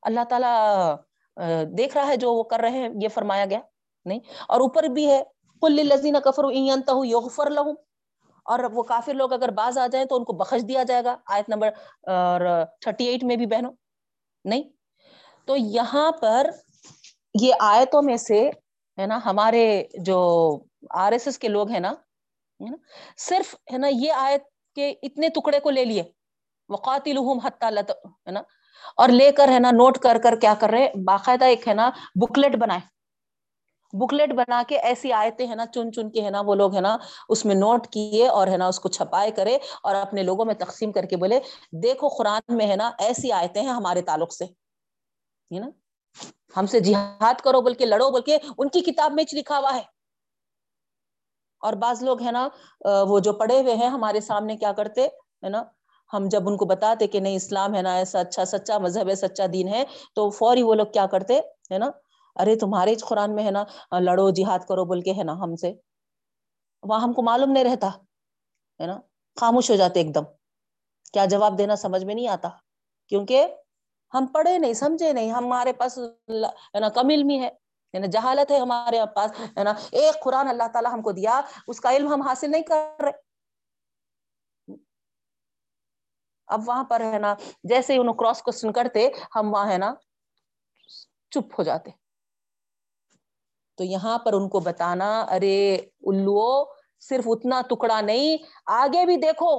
اللہ 0.03 0.23
تعالی 0.29 0.53
دیکھ 1.77 1.97
رہا 1.97 2.07
ہے 2.07 2.15
جو 2.17 2.33
وہ 2.33 2.43
کر 2.43 2.59
رہے 2.61 2.77
ہیں، 2.79 2.89
یہ 3.01 3.07
فرمایا 3.13 3.45
گیا۔ 3.45 3.59
نہیں، 4.05 4.19
اور 4.47 4.59
اوپر 4.61 4.83
بھی 4.93 5.09
ہے 5.09 5.21
کل 5.61 5.85
لذین 5.87 6.15
کفر 6.25 6.43
یغفر 7.05 7.49
لہم 7.49 7.73
اور 8.47 8.59
وہ 8.73 8.83
کافر 8.83 9.13
لوگ 9.13 9.33
اگر 9.33 9.51
باز 9.53 9.77
آ 9.77 9.85
جائیں 9.87 10.05
تو 10.05 10.15
ان 10.15 10.23
کو 10.23 10.33
بخش 10.37 10.67
دیا 10.67 10.83
جائے 10.83 11.03
گا۔ 11.03 11.15
آیت 11.27 11.49
نمبر 11.49 11.69
تھرٹی 12.81 13.05
ایٹ 13.05 13.23
میں 13.23 13.35
بھی 13.35 13.45
بہنوں، 13.45 13.71
نہیں؟ 14.45 14.63
تو 15.47 15.55
یہاں 15.57 16.11
پر 16.21 16.49
یہ 17.41 17.53
آیتوں 17.61 18.01
میں 18.01 18.17
سے، 18.17 18.39
ہے 18.97 19.05
نا، 19.05 19.19
ہمارے 19.25 19.65
جو 20.05 20.19
آر 20.95 21.11
ایس 21.11 21.27
ایس 21.27 21.39
کے 21.39 21.47
لوگ 21.47 21.69
ہیں 21.71 21.79
نا 21.79 21.93
صرف، 23.19 23.53
ہے 23.73 23.77
نا، 23.77 23.87
یہ 23.91 24.11
آیت 24.15 24.43
کے 24.77 24.89
اتنے 25.03 25.29
ٹکڑے 25.29 25.59
کو 25.59 25.69
لے 25.69 25.85
لیے۔ 25.85 26.03
وقاتل 26.69 27.17
ہے 27.17 28.31
نا، 28.31 28.41
اور 28.97 29.09
لے 29.09 29.31
کر، 29.31 29.47
ہے 29.47 29.59
نا، 29.59 29.71
نوٹ 29.71 29.97
کر 29.99 30.17
کر 30.23 30.35
کیا 30.41 30.53
کر 30.59 30.69
رہے 30.69 30.87
باقاعدہ 31.05 31.45
ایک، 31.45 31.67
ہے 31.67 31.73
نا، 31.73 31.89
بکلیٹ 32.21 32.55
بنائے۔ 32.55 32.81
بکلیٹ 33.93 34.33
بنا 34.33 34.63
کے 34.67 34.77
ایسی 34.79 35.13
آیتیں 35.13 35.47
ہیں 35.47 35.55
نا، 35.55 35.65
چن 35.65 35.91
چن 35.91 36.09
کے 36.09 36.21
ہے 36.21 36.29
نا، 36.29 36.41
وہ 36.41 36.55
لوگ 36.55 36.75
ہے 36.75 36.81
نا، 36.81 36.97
اس 37.29 37.45
میں 37.45 37.55
نوٹ 37.55 37.87
کیے 37.87 38.27
اور 38.27 38.47
ہے 38.47 38.57
نا، 38.57 38.67
اس 38.67 38.79
کو 38.79 38.89
چھپائے 38.89 39.31
کرے 39.31 39.57
اور 39.83 39.95
اپنے 39.95 40.23
لوگوں 40.23 40.45
میں 40.45 40.53
تقسیم 40.53 40.91
کر 40.91 41.05
کے 41.05 41.17
بولے، 41.17 41.39
دیکھو 41.83 42.07
قرآن 42.07 42.55
میں 42.57 42.67
ہے 42.67 42.75
نا 42.75 42.91
ایسی 42.99 43.31
آیتیں 43.31 43.61
ہیں 43.61 43.69
ہمارے 43.69 44.01
تعلق 44.01 44.33
سے 44.33 44.45
نا؟ 45.51 45.69
ہم 46.57 46.65
سے 46.65 46.79
جہاد 46.79 47.41
کرو 47.41 47.61
بول 47.61 47.73
کے 47.73 47.85
لڑو 47.85 48.09
بول 48.11 48.21
کے 48.21 48.37
ان 48.57 48.69
کی 48.69 48.81
کتاب 48.81 49.13
میں 49.13 49.23
لکھا 49.33 49.59
ہوا 49.59 49.75
ہے۔ 49.75 49.81
اور 51.59 51.73
بعض 51.73 52.03
لوگ 52.03 52.21
ہے 52.21 52.31
نا 52.31 52.47
وہ 53.09 53.19
جو 53.19 53.33
پڑھے 53.33 53.61
ہوئے 53.61 53.75
ہیں 53.75 53.89
ہمارے 53.89 54.19
سامنے 54.19 54.57
کیا 54.57 54.71
کرتے، 54.71 55.05
ہے 55.43 55.49
نا؟ 55.49 55.63
ہم 56.13 56.27
جب 56.27 56.47
ان 56.47 56.57
کو 56.57 56.65
بتاتے 56.65 57.07
کہ 57.07 57.19
نہیں، 57.19 57.35
اسلام 57.35 57.75
ہے 57.75 57.81
نا، 57.81 57.95
ایسا 57.95 58.19
اچھا 58.19 58.45
سچا 58.45 58.77
مذہب 58.77 59.09
ہے، 59.09 59.15
سچا 59.15 59.45
دین 59.53 59.67
ہے، 59.67 59.83
تو 60.15 60.29
فوری 60.29 60.63
وہ 60.63 60.75
لوگ 60.75 60.87
کیا 60.93 61.05
کرتے، 61.05 61.39
ہے 61.71 61.77
نا؟ 61.77 61.89
ارے 62.39 62.55
تمہارے 62.55 62.95
قرآن 62.95 63.35
میں 63.35 63.43
ہے 63.43 63.51
نا، 63.51 63.63
لڑو، 63.99 64.29
جہاد 64.29 64.59
کرو 64.59 64.85
بول 64.85 65.01
کے 65.01 65.11
ہے 65.11 65.23
نا 65.23 65.33
ہم 65.33 65.55
سے۔ 65.55 65.73
وہاں 66.83 67.01
ہم 67.01 67.13
کو 67.13 67.21
معلوم 67.21 67.51
نہیں 67.51 67.63
رہتا، 67.63 67.87
ہے 68.81 68.87
نا؟ 68.87 68.99
خاموش 69.39 69.71
ہو 69.71 69.75
جاتے 69.75 69.99
ایک 69.99 70.15
دم۔ 70.15 70.23
کیا 71.13 71.25
جواب 71.25 71.57
دینا 71.57 71.75
سمجھ 71.75 72.05
میں 72.05 72.15
نہیں 72.15 72.27
آتا؟ 72.27 72.49
کیونکہ 73.07 73.47
ہم 74.13 74.25
پڑھے 74.27 74.57
نہیں، 74.57 74.73
سمجھے 74.73 75.13
نہیں۔ 75.13 75.31
ہمارے 75.31 75.73
پاس 75.73 75.97
ہے 75.97 76.79
نا، 76.79 76.89
کم 76.89 77.09
علمی 77.09 77.41
ہے۔ 77.41 77.49
جہالت 78.11 78.51
ہے 78.51 78.57
ہمارے 78.59 78.99
پاس، 79.15 79.31
ہے 79.57 79.63
نا۔ 79.63 79.73
ایک 79.91 80.23
قرآن 80.23 80.47
اللہ 80.47 80.67
تعالی 80.73 80.87
ہم 80.93 81.01
کو 81.01 81.11
دیا، 81.11 81.41
اس 81.67 81.81
کا 81.81 81.91
علم 81.91 82.13
ہم 82.13 82.21
حاصل 82.21 82.51
نہیں 82.51 82.61
کر 82.61 83.03
رہے۔ 83.03 83.27
اب 86.47 86.61
وہاں 86.67 86.83
پر 86.83 86.99
ہے 86.99 87.19
نا، 87.19 87.35
جیسے 87.63 87.97
انہوں 87.97 88.13
کراس 88.13 88.41
کوشچن 88.41 88.73
کرتے، 88.73 89.09
ہم 89.35 89.53
وہاں 89.53 89.71
ہے 89.71 89.77
نا 89.77 89.93
چپ 91.31 91.59
ہو 91.59 91.63
جاتے۔ 91.63 92.06
تو 93.77 93.83
یہاں 93.83 94.17
پر 94.19 94.33
ان 94.33 94.49
کو 94.49 94.59
بتانا، 94.59 95.09
ارے 95.21 95.75
الو، 96.01 96.65
صرف 96.99 97.23
اتنا 97.27 97.61
ٹکڑا 97.69 98.01
نہیں، 98.01 98.37
آگے 98.65 99.05
بھی 99.05 99.17
دیکھو۔ 99.17 99.51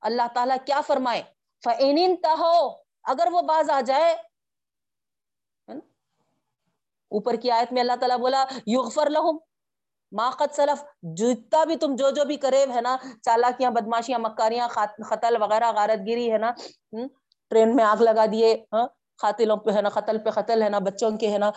اللہ 0.00 0.26
تعالیٰ 0.34 0.56
کیا 0.66 0.80
فرمائے؟ 0.80 1.22
فعین 1.64 2.14
ہو 2.38 2.70
اگر 3.02 3.26
وہ 3.32 3.42
باز 3.42 3.70
آ 3.70 3.80
جائے۔ 3.80 4.12
اوپر 7.08 7.34
کی 7.36 7.50
آیت 7.50 7.72
میں 7.72 7.80
اللہ 7.80 7.96
تعالیٰ 8.00 8.18
بولا، 8.18 8.44
یغفر 8.66 9.10
لہم۔ 9.10 9.38
ماقت 10.12 10.54
سلف، 10.56 10.84
جتنا 11.16 11.64
بھی 11.64 11.76
تم 11.76 11.96
جو 11.96 12.10
جو 12.10 12.24
بھی 12.24 12.36
کرے، 12.36 12.64
ہے 12.74 12.80
نا، 12.80 12.96
چالاکیاں، 13.22 13.70
بدماشیاں، 13.70 14.18
مکاریاں 14.18 14.68
قتل 15.10 15.42
وغیرہ، 15.42 15.72
غارت 15.72 16.06
گیری، 16.06 16.32
ہے 16.32 16.38
نا 16.38 16.50
ٹرین 17.50 17.76
میں 17.76 17.84
آگ 17.84 18.02
لگا 18.02 18.24
دیے 18.32 18.64
ہاں، 18.72 18.86
قاتلوں 19.22 19.56
پہ 19.56 19.70
ہے 19.70 19.82
نا 19.82 19.88
قتل 19.88 20.18
پہ 20.18 20.30
قتل 20.30 20.62
ہے 20.62 20.68
نا 20.68 20.78
بچوں 20.78 21.10
کے 21.18 21.32
ہے 21.32 21.38
نا 21.38 21.50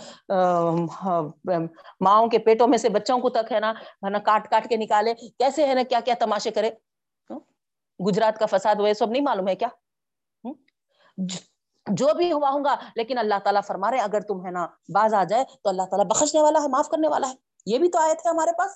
ماؤں 2.01 2.27
کے 2.27 2.39
پیٹوں 2.39 2.67
میں 2.67 2.77
سے 2.77 2.89
بچوں 2.89 3.19
کو 3.19 3.29
تک 3.29 3.51
ہے 3.51 3.59
نا 3.59 3.71
ہے 3.71 4.09
نا 4.09 4.19
کاٹ 4.19 4.49
کاٹ 4.49 4.69
کے 4.69 4.77
نکالے۔ 4.77 5.13
کیسے 5.13 5.67
ہے 5.67 5.73
نا 5.73 5.83
کیا 5.89 5.99
کیا 6.05 6.13
تماشے 6.19 6.51
کرے؟ 6.51 6.71
گجرات 7.99 8.39
کا 8.39 8.45
فساد 8.45 8.75
وہ 8.79 8.93
سب 8.93 9.09
نہیں 9.09 9.23
معلوم 9.23 9.47
ہے 9.47 9.55
کیا؟ 9.55 9.67
جو 11.89 12.07
بھی 12.17 12.31
ہوا 12.31 12.49
ہوں 12.49 12.63
گا، 12.63 12.75
لیکن 12.95 13.17
اللہ 13.17 13.39
تعالیٰ 13.43 13.61
فرما 13.67 13.91
رہے 13.91 13.99
اگر 13.99 14.19
تم 14.19 14.45
ہے 14.45 14.51
نا 14.51 14.67
باز 14.93 15.13
آ 15.13 15.23
جائے 15.23 15.43
تو 15.63 15.69
اللہ 15.69 15.81
تعالیٰ 15.81 16.05
بخشنے 16.05 16.41
والا 16.41 16.59
ہے، 16.63 16.67
معاف 16.67 16.89
کرنے 16.89 17.07
والا 17.07 17.29
ہے۔ 17.29 17.35
یہ 17.65 17.77
بھی 17.77 17.89
تو 17.89 17.99
آئے 17.99 18.13
تھے 18.13 18.29
ہمارے 18.29 18.51
پاس۔ 18.57 18.71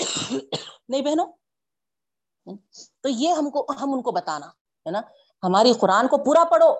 نہیں 0.88 1.02
بہنوں؟ 1.02 1.26
تو 3.00 3.08
یہ 3.08 3.32
ہم 3.32 3.50
کو، 3.50 3.66
ہم 3.82 3.92
ان 3.92 4.02
کو 4.02 4.10
بتانا، 4.10 4.46
ہے 4.86 4.90
نا 4.90 5.00
ہماری 5.42 5.72
قرآن 5.80 6.08
کو 6.08 6.16
پورا 6.24 6.44
پڑھو۔ 6.50 6.72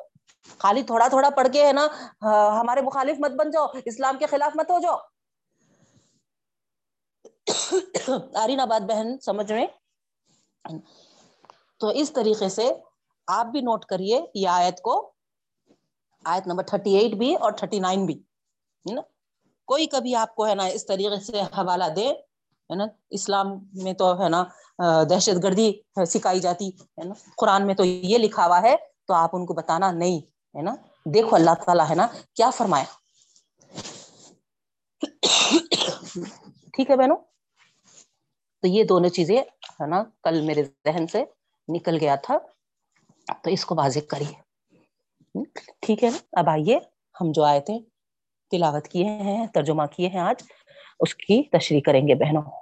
خالی 0.58 0.82
تھوڑا 0.82 1.06
تھوڑا 1.08 1.30
پڑھ 1.36 1.48
کے 1.52 1.66
ہے 1.66 1.72
نا 1.72 1.86
ہمارے 2.60 2.80
مخالف 2.82 3.16
مت 3.20 3.32
بن 3.38 3.50
جاؤ، 3.50 3.66
اسلام 3.84 4.18
کے 4.18 4.26
خلاف 4.26 4.56
مت 4.56 4.70
ہو 4.70 4.78
جاؤ۔ 4.80 4.98
آرین 8.42 8.60
آباد 8.60 8.80
بہن، 8.88 9.18
سمجھ 9.20 9.52
میں 9.52 9.66
تو 11.80 11.88
اس 12.00 12.12
طریقے 12.12 12.48
سے 12.48 12.68
آپ 13.28 13.46
بھی 13.46 13.60
نوٹ 13.60 13.84
کریے 13.84 14.20
یہ 14.34 14.48
آیت 14.48 14.80
کو۔ 14.82 14.94
آیت 16.24 16.46
نمبر 16.46 16.64
تھرٹی 16.64 16.96
ایٹ 16.96 17.14
بھی 17.18 17.34
اور 17.34 17.52
تھرٹی 17.52 17.78
نائن 17.80 18.04
بھی، 18.06 18.14
ہے 18.86 18.94
نا؟ 18.94 19.02
کوئی 19.68 19.86
کبھی 19.86 20.14
آپ 20.16 20.34
کو 20.34 20.46
ہے 20.46 20.54
نا 20.54 20.64
اس 20.76 20.86
طریقے 20.86 21.20
سے 21.24 21.40
حوالہ 21.58 21.88
دے۔ 21.96 22.12
ہے 22.72 22.76
نا؟ 22.76 22.86
اسلام 23.10 23.46
میں 23.72 23.92
تو 23.92 24.22
ہے 24.22 24.28
نا 24.28 24.44
دہشت 25.10 25.42
گردی 25.42 25.72
سکھائی 26.06 26.40
جاتی 26.40 26.68
ہے 26.68 27.04
نا؟ 27.04 27.14
قرآن 27.36 27.66
میں 27.66 27.74
تو 27.74 27.84
یہ 27.84 28.18
لکھا 28.18 28.46
ہوا 28.46 28.62
ہے، 28.62 28.76
تو 29.06 29.14
آپ 29.14 29.30
ان 29.32 29.46
کو 29.46 29.54
بتانا 29.54 29.92
نہیں 29.92 30.18
ہے 30.56 30.62
نا؟ 30.62 30.74
دیکھو 31.04 31.36
اللہ 31.36 31.50
تعالیٰ 31.66 31.90
ہے 31.90 31.94
نا، 31.94 32.06
کیا 32.34 32.50
فرمایا۔ 32.50 32.84
ٹھیک 36.72 36.90
ہے 36.90 36.96
بہنوں؟ 36.96 37.16
تو 38.60 38.66
یہ 38.66 38.84
دونوں 38.84 39.08
چیزیں 39.08 39.36
ہے 39.80 39.86
نا، 39.86 40.04
کل 40.22 40.40
میرے 40.40 40.62
ذہن 40.64 41.06
سے 41.06 41.24
نکل 41.68 41.98
گیا 42.00 42.14
تھا۔ 42.14 42.38
تو 43.42 43.50
اس 43.50 43.64
کو 43.64 43.74
واضح 43.74 43.98
کریے۔ 44.08 44.34
ٹھیک 45.80 46.04
ہے 46.04 46.10
نا؟ 46.10 46.18
اب 46.32 46.48
آئیے، 46.48 46.78
ہم 47.20 47.32
جو 47.32 47.42
آئے 47.42 47.60
تھے 47.60 47.78
تلاوت 48.50 48.88
کیے 48.88 49.04
ہیں، 49.04 49.46
ترجمہ 49.46 49.82
کیے 49.96 50.08
ہیں 50.08 50.20
آج، 50.20 50.42
اس 51.00 51.14
کی 51.14 51.42
تشریح 51.42 51.80
کریں 51.86 52.08
گے 52.08 52.14
بہنوں۔ 52.14 52.61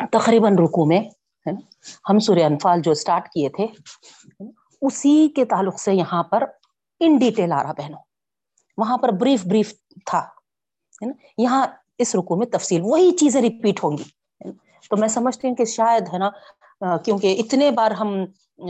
تقریباً 0.00 0.56
رکو 0.58 0.84
میں 0.84 1.00
ہم 2.10 2.18
سورہ 2.18 2.44
انفال 2.44 2.80
جو 2.82 2.90
اسٹارٹ 2.90 3.28
کیے 3.28 3.48
تھے، 3.56 3.66
اسی 4.82 5.28
کے 5.36 5.44
تعلق 5.44 5.80
سے 5.80 5.94
یہاں 5.94 6.22
پر 6.22 6.44
ان 7.00 7.16
ڈیٹیل 7.16 7.52
آ 7.52 7.62
رہا 7.62 7.72
بہنوں۔ 7.72 7.98
وہاں 8.78 8.96
پر 8.98 9.12
بریف 9.20 9.44
بریف 9.46 9.72
تھا 10.06 10.22
یہاں 11.38 11.66
اس 11.98 12.14
رکو 12.14 12.36
میں 12.36 12.46
تفصیل، 12.46 12.80
وہی 12.84 13.10
چیزیں 13.16 13.40
ریپیٹ 13.42 13.82
ہوں 13.84 13.96
گی 13.98 14.50
تو 14.90 14.96
میں 14.96 15.08
سمجھتی 15.08 15.48
ہوں 15.48 15.54
کہ 15.54 15.64
شاید، 15.66 16.08
ہے 16.12 16.18
نا 16.18 16.30
کیونکہ 17.04 17.36
اتنے 17.38 17.70
بار 17.70 17.90
ہم 17.90 18.14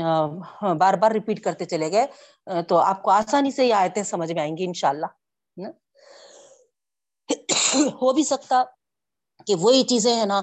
ہاں، 0.00 0.74
بار 0.74 0.94
بار 0.94 1.10
ریپیٹ 1.10 1.42
کرتے 1.44 1.64
چلے 1.64 1.90
گئے 1.92 2.62
تو 2.62 2.78
آپ 2.78 3.02
کو 3.02 3.10
آسانی 3.10 3.50
سے 3.50 3.66
یہ 3.66 3.74
آیتیں 3.74 4.02
سمجھ 4.02 4.32
میں 4.32 4.42
آئیں 4.42 4.56
گی 4.56 4.64
انشاء 4.64 4.88
اللہ 4.88 5.70
ہو 8.02 8.12
بھی 8.12 8.24
سکتا 8.24 8.62
کہ 9.46 9.54
وہی 9.60 9.82
چیزیں 9.84 10.14
ہے 10.16 10.24
نا 10.26 10.40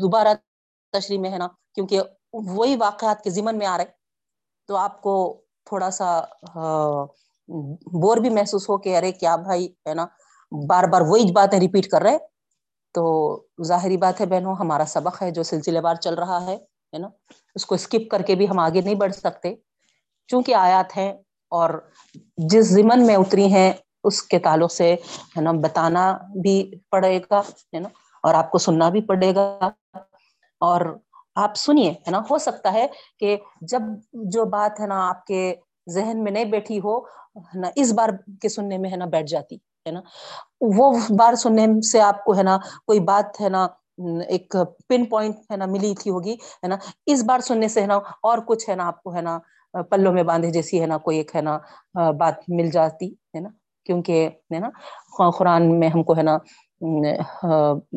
دوبارہ 0.00 0.34
تشریح 0.94 1.18
میں 1.18 1.30
ہے 1.30 1.38
نا، 1.38 1.48
کیونکہ 1.74 2.00
وہی 2.32 2.76
واقعات 2.76 3.22
کے 3.24 3.30
ذمن 3.30 3.58
میں 3.58 3.66
آ 3.66 3.76
رہے 3.78 3.84
تو 4.68 4.76
آپ 4.76 5.00
کو 5.02 5.14
تھوڑا 5.66 5.90
سا 5.90 6.20
بور 8.02 8.16
بھی 8.16 8.30
محسوس 8.30 8.68
ہو 8.68 8.76
کہ 8.78 8.96
ارے 8.96 9.12
کیا 9.12 9.34
بھائی، 9.36 9.66
ہے 9.88 9.94
نا، 9.94 10.06
بار 10.52 10.84
بار 10.84 11.02
وہی 11.08 11.30
باتیں 11.32 11.58
ریپیٹ 11.60 11.88
کر 11.90 12.02
رہے 12.02 12.18
تو 12.94 13.02
ظاہری 13.66 13.96
بات 13.96 14.20
ہے 14.20 14.26
بہنوں، 14.26 14.54
ہمارا 14.56 14.84
سبق 14.88 15.22
ہے 15.22 15.30
جو 15.30 15.42
سلسلے 15.42 15.80
بار 15.80 15.94
چل 15.96 16.14
رہا 16.14 16.44
ہے 16.46 16.56
نا، 16.92 17.08
اس 17.56 17.66
کو 17.66 17.74
اسکپ 17.74 18.10
کر 18.10 18.22
کے 18.22 18.34
بھی 18.34 18.48
ہم 18.48 18.58
آگے 18.58 18.80
نہیں 18.80 18.94
بڑھ 18.94 19.12
سکتے۔ 19.14 19.54
چونکہ 20.30 20.54
آیات 20.54 20.96
ہیں 20.96 21.12
اور 21.52 21.70
جس 22.50 22.66
زمن 22.68 23.06
میں 23.06 23.16
اتری 23.16 23.46
ہیں 23.52 23.72
اس 24.04 24.22
کے 24.22 24.38
تعلق 24.38 24.72
سے 24.72 24.92
ہے 25.36 25.40
نا 25.40 25.52
بتانا 25.52 26.12
بھی 26.42 26.74
پڑے 26.90 27.18
گا 27.30 27.40
ہے 27.40 27.78
نا 27.78 27.88
اور 28.24 28.34
آپ 28.34 28.50
کو 28.50 28.58
سننا 28.58 28.88
بھی 28.88 29.00
پڑے 29.00 29.34
گا 29.34 29.70
اور 30.60 30.80
آپ 31.34 31.56
سنیے 31.56 31.90
ہے 31.90 32.10
نا 32.10 32.20
ہو 32.30 32.38
سکتا 32.38 32.72
ہے 32.72 32.86
کہ 33.18 33.36
جب 33.60 33.82
جو 34.12 34.44
بات 34.44 34.80
ہے 34.80 34.86
نا 34.86 35.08
آپ 35.08 35.24
کے 35.26 35.54
ذہن 35.90 36.22
میں 36.24 36.32
نہیں 36.32 36.44
بیٹھی 36.44 36.78
ہو 36.78 36.98
نا 37.54 37.70
اس 37.76 37.92
بار 37.92 38.08
کے 38.40 38.48
سننے 38.48 38.78
میں 38.78 38.90
ہے 38.90 38.96
نا 38.96 39.04
بیٹھ 39.04 39.26
جاتی 39.26 39.56
ہے 39.56 39.90
نا 39.90 40.00
وہ 40.76 40.92
بار 41.18 41.34
سننے 41.34 41.66
سے 41.82 42.00
آپ 42.00 42.24
کو 42.24 42.36
ہے 42.36 42.42
نا 42.42 42.58
کوئی 42.86 43.00
بات 43.00 43.40
ہے 43.40 43.48
نا 43.48 43.66
ایک 44.28 44.56
پن 44.88 45.04
پوائنٹ 45.04 45.36
ہے 45.50 45.56
نا 45.56 45.66
ملی 45.66 45.94
تھی 45.94 46.10
ہوگی 46.10 46.32
ہے 46.32 46.68
نا 46.68 46.76
اس 47.06 47.24
بار 47.24 47.40
سننے 47.40 47.68
سے 47.68 47.80
ہے 47.80 47.86
نا 47.86 47.96
اور 48.22 48.38
کچھ 48.46 48.68
ہے 48.70 48.74
نا 48.74 48.86
آپ 48.86 49.02
کو 49.02 49.14
ہے 49.14 49.20
نا 49.20 49.38
پلوں 49.90 50.12
میں 50.12 50.22
باندھے 50.22 50.50
جیسی 50.50 50.80
ہے 50.80 50.86
نا 50.86 50.98
کوئی 50.98 51.16
ایک 51.16 51.36
ہے 51.36 51.40
نا 51.40 51.58
بات 52.10 52.34
مل 52.48 52.70
جاتی 52.70 53.12
ہے 53.12 53.40
نا 53.40 53.48
کیونکہ 53.86 54.28
ہے 54.54 54.58
نا، 54.58 55.30
قرآن 55.38 55.78
میں 55.80 55.88
ہم 55.88 56.02
کو 56.02 56.16
ہے 56.16 56.22
نا 56.22 56.36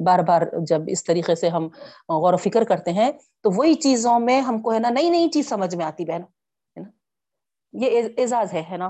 بار 0.06 0.20
بار 0.20 0.42
جب 0.68 0.82
اس 0.88 1.04
طریقے 1.04 1.36
سے 1.36 1.50
ہم 1.50 1.68
غور 2.10 2.34
و 2.34 2.38
فکر 2.38 2.64
کرتے 2.64 2.92
ہیں، 2.94 3.12
تو 3.44 3.50
وہی 3.56 3.74
چیزوں 3.86 4.20
میں 4.20 4.40
ہم 4.42 4.62
کو 4.62 4.74
ہے 4.74 4.80
نا 4.80 4.90
نئی 4.90 5.10
نئی 5.10 5.30
چیز 5.30 5.50
سمجھ 5.50 5.76
میں 5.76 5.86
آتی 5.86 6.06
بہن، 6.06 6.22
ہے 6.22 6.82
نا؟ 6.82 6.90
یہ 7.74 8.02
اعزاز 8.18 8.54
ہے 8.54 8.64
ہے 8.72 8.78
نا 8.78 8.90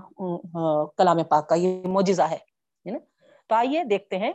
کلام 0.98 1.24
پاک 1.30 1.48
کا، 1.50 1.56
یہ 1.56 1.88
معجزہ 1.88 2.30
ہے 2.32 2.38
نا؟ 2.86 2.98
تو 3.50 3.56
آئیے 3.56 3.84
دیکھتے 3.84 4.18
ہیں۔ 4.18 4.32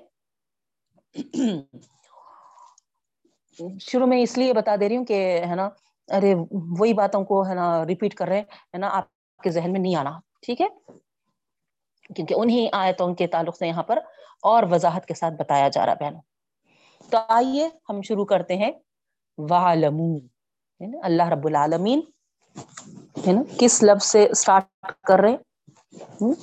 شروع 3.80 4.06
میں 4.06 4.20
اس 4.22 4.36
لیے 4.38 4.52
بتا 4.52 4.76
دے 4.80 4.88
رہی 4.88 4.96
ہوں 4.96 5.04
کہ 5.04 5.40
ہے 5.48 5.54
نا، 5.54 5.68
ارے 6.08 6.34
وہی 6.78 6.92
باتوں 6.94 7.24
کو 7.24 7.46
ہے 7.48 7.54
نا 7.54 7.84
ریپیٹ 7.86 8.14
کر 8.14 8.28
رہے 8.28 8.40
ہے 8.40 8.78
نا، 8.78 8.88
آپ 8.92 9.42
کے 9.42 9.50
ذہن 9.50 9.72
میں 9.72 9.80
نہیں 9.80 9.96
آنا، 9.96 10.18
ٹھیک 10.42 10.60
ہے؟ 10.60 10.66
کیونکہ 12.16 12.34
انہیں 12.36 12.68
آیتوں 12.72 13.14
کے 13.14 13.26
تعلق 13.26 13.56
سے 13.56 13.68
یہاں 13.68 13.82
پر 13.82 13.98
اور 14.42 14.62
وضاحت 14.70 15.06
کے 15.06 15.14
ساتھ 15.14 15.34
بتایا 15.34 15.68
جا 15.68 15.86
رہا 15.86 15.94
بہنوں۔ 15.94 16.20
تو 17.10 17.18
آئیے 17.28 17.68
ہم 17.88 18.02
شروع 18.02 18.24
کرتے 18.24 18.56
ہیں۔ 18.56 18.72
وَعَلَمُونَ۔ 19.38 20.96
اللہ 21.02 21.22
رب 21.22 21.46
العالمین۔ 21.46 22.00
ہے 23.26 23.32
نا؟ 23.32 23.42
کس 23.58 23.82
لفظ 23.82 24.06
سے 24.06 24.28
اسٹارٹ 24.30 24.92
کر 25.02 25.18
رہے 25.18 25.36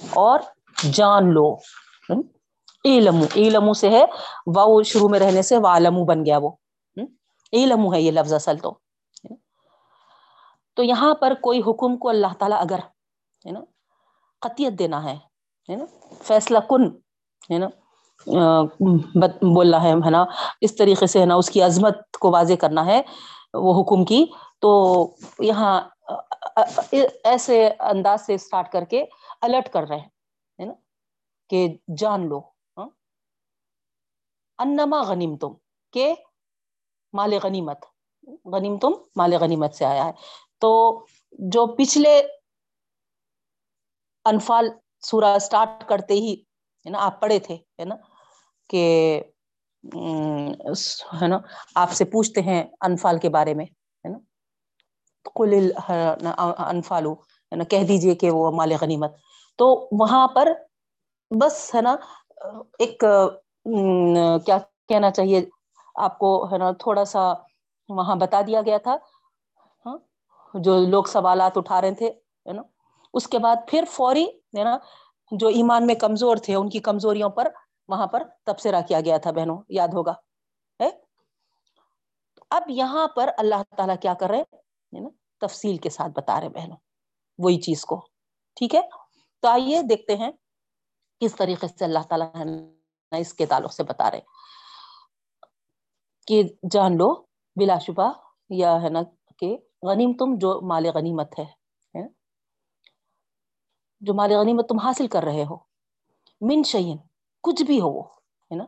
اور 0.10 0.40
جان 0.94 1.34
لو۔ 1.34 1.56
علم 2.86 3.26
علم 3.36 3.74
سے 3.74 3.90
ہے۔ 3.90 4.06
واؤ 4.56 4.84
شروع 4.84 5.10
میں 5.10 5.20
رہنے 5.20 5.42
سے 5.42 5.58
والمو 5.58 6.06
بن 6.06 6.26
گیا 6.26 6.38
وہ۔ 6.38 6.50
علم 7.54 7.94
ہے 7.94 8.02
یہ 8.02 8.12
لفظ 8.12 8.34
اصل 8.34 8.58
تو۔ 8.58 8.78
تو 10.76 10.84
یہاں 10.84 11.16
پر 11.16 11.34
کوئی 11.42 11.62
حکم 11.68 11.98
کو 11.98 12.10
اللہ 12.10 12.34
تعالی 12.40 12.56
اگر، 12.60 12.80
ہے 13.46 13.52
نا، 13.52 13.60
قطیت 14.42 14.74
دینا 14.74 15.04
ہے 15.04 15.18
نا؟ 15.76 15.86
فیصلہ 16.22 16.58
کن، 16.70 16.96
ہے 17.54 17.58
نا؟ 17.58 17.68
بول 19.56 19.74
رہا 19.74 19.84
ہے 19.84 19.94
ہے 19.94 20.10
نا؟ 20.10 20.26
اس 20.62 20.76
طریقے 20.76 21.08
سے، 21.08 21.20
ہے 21.20 21.26
نا؟ 21.26 21.36
اس 21.36 21.50
کی 21.50 21.62
عظمت 21.62 22.18
کو 22.20 22.32
واضح 22.32 22.54
کرنا 22.54 22.86
ہے 22.86 23.02
وہ 23.54 23.82
حکم 23.82 24.06
کی۔ 24.06 24.26
تو 24.60 25.04
یہاں 25.40 25.82
ایسے 27.24 27.70
انداز 27.80 28.26
سے 28.26 28.34
اسٹارٹ 28.34 28.72
کر 28.72 28.84
کے 28.84 29.06
الرٹ 29.42 29.74
کر 29.74 29.84
رہے 29.84 30.00
ہے 30.60 30.66
نا؟ 30.66 30.74
کہ 31.50 31.68
جان 31.98 32.30
لو 32.30 32.42
انما 34.58 35.02
غنیم 35.02 35.38
تم 35.38 35.54
کہ 35.92 36.14
مال 37.14 37.34
غنیمت 37.44 37.78
غنیم 38.46 38.78
تم 38.78 38.92
مال 39.16 39.34
غنیمت 39.34 39.76
سے 39.76 39.86
آیا 39.86 40.06
ہے۔ 40.06 40.12
تو 40.60 41.06
جو 41.32 41.76
پچھلے 41.76 42.22
انفال 44.26 44.70
سورہ 45.04 45.36
اسٹارٹ 45.36 45.88
کرتے 45.90 46.14
ہی، 46.14 46.34
ہے 46.86 46.90
نا، 46.90 46.98
آپ 47.02 47.20
پڑھے 47.22 47.40
تھے، 47.40 47.56
ہے 47.80 47.86
نا، 47.86 47.96
کہ 48.70 48.84
ہے 51.22 51.28
نا، 51.28 51.38
آپ 51.76 51.92
سے 51.92 52.06
پوچھتے 52.06 52.42
ہیں 52.42 52.64
انفال 52.88 53.18
کے 53.20 53.30
بارے 53.30 53.54
میں، 53.54 53.66
ہے 53.66 54.10
نا 54.10 54.18
کل 55.36 55.54
انفالو، 55.80 57.14
ہے 57.14 57.56
نا، 57.56 57.64
کہہ 57.64 57.84
دیجیے 57.88 58.16
کہ 58.16 58.32
وہ 58.32 58.52
مال 58.52 58.72
غنیمت۔ 58.82 59.16
تو 59.60 59.68
وہاں 60.00 60.28
پر 60.36 60.52
بس، 61.32 61.56
ہے 61.76 61.82
نا، 61.82 61.96
ایک 62.80 63.04
کیا 64.46 64.58
کہنا 64.90 65.12
چاہیے، 65.12 65.42
آپ 65.96 66.18
کو، 66.20 66.30
ہے 66.52 66.58
نا، 66.58 66.72
تھوڑا 66.80 67.06
سا 67.06 67.32
وہاں 67.90 68.16
بتا 68.16 68.42
دیا 68.48 68.62
گیا 68.62 68.78
تھا 68.78 68.96
ہاں، 69.86 69.98
جو 70.54 70.78
لوگ 70.86 71.04
سوالات 71.08 71.58
اٹھا 71.58 71.82
رہے 71.82 71.94
تھے، 71.94 72.08
ہے 72.46 72.54
نا، 72.54 72.62
اس 73.14 73.28
کے 73.28 73.40
بعد 73.40 73.68
پھر 73.68 73.84
فوری 73.92 74.26
ہے 74.60 74.66
نا، 74.66 74.78
جو 75.32 75.48
ایمان 75.48 75.86
میں 75.88 75.96
کمزور 75.96 76.38
تھے، 76.38 76.56
ان 76.56 76.70
کی 76.70 76.80
کمزوریوں 76.80 77.30
پر 77.30 77.48
وہاں 77.90 78.08
پر 78.08 78.24
تبصرہ 78.44 78.82
کیا 78.88 79.00
گیا 79.02 79.18
تھا 79.18 79.32
بہنوں، 79.32 79.58
یاد 79.70 79.88
ہوگا، 79.88 80.14
ہے؟ 80.80 80.90
اب 82.52 82.70
یہاں 82.70 83.08
پر 83.08 83.30
اللہ 83.38 83.64
تعالیٰ 83.78 83.96
کیا 84.02 84.14
کر 84.14 84.30
رہے 84.30 85.00
نا، 85.00 85.10
تفصیل 85.42 85.78
کے 85.78 85.90
ساتھ 85.90 86.12
بتا 86.16 86.40
رہے 86.42 86.50
بہنوں، 86.50 86.78
وہی 87.40 87.60
چیز 87.62 87.86
کو، 87.86 88.00
ٹھیک 88.58 88.76
ہے؟ 88.76 88.82
تو 89.44 89.48
آئیے 89.48 89.82
دیکھتے 89.82 90.16
ہیں 90.16 90.32
کس 91.22 91.36
طریقے 91.36 91.68
سے 91.68 91.86
اللہ 91.86 92.08
تعالیٰ 92.10 92.30
اس 93.12 93.34
کے 93.34 93.46
تعلق 93.46 93.74
سے 93.74 93.84
بتا 93.84 94.12
رہے 94.12 94.20
کہ 96.28 96.42
جان 96.72 96.98
لو، 96.98 97.14
بلا 97.56 97.78
شبہ، 97.78 98.12
یا 98.50 98.82
ہے 98.82 98.90
نا 98.90 99.02
کہ 99.40 99.56
غنیم 99.84 100.14
تم 100.14 100.36
جو 100.36 100.60
مال 100.68 100.86
غنیمت 100.96 101.40
ہے۔ 101.40 101.46
جو 104.00 104.14
مال 104.14 104.32
غنیمت 104.32 104.70
تم 104.70 104.80
حاصل 104.80 105.08
کر 105.08 105.24
رہے 105.24 105.44
ہو۔ 105.44 105.56
من 106.42 106.64
شعین 106.64 106.98
کچھ 107.42 107.64
بھی 107.64 107.82
ہو 107.82 107.90
وہ، 107.90 108.04
ہے 108.52 108.56
نا؟ 108.56 108.66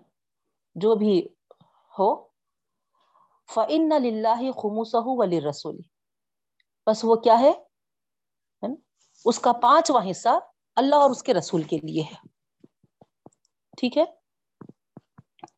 جو 0.76 0.96
بھی 0.96 1.28
ہو۔ 2.00 2.30
فعن 3.54 3.92
اللہ 3.92 4.52
خموس 4.52 4.90
ولی 4.94 5.42
رسولی 5.42 5.82
بس 6.88 7.00
وہ 7.04 7.16
کیا 7.16 7.40
ہے؟ 7.40 7.52
اس 9.26 9.40
کا 9.40 9.52
پانچواں 9.54 10.12
حصہ 10.12 10.30
اللہ 10.76 10.96
اور 10.96 11.10
اس 11.10 11.24
کے 11.24 11.34
رسول 11.34 11.64
کے 11.64 11.78
لیے 11.78 12.04
ہے۔ 12.04 12.14
ٹھیک 13.78 13.98
ہے؟ 13.98 14.04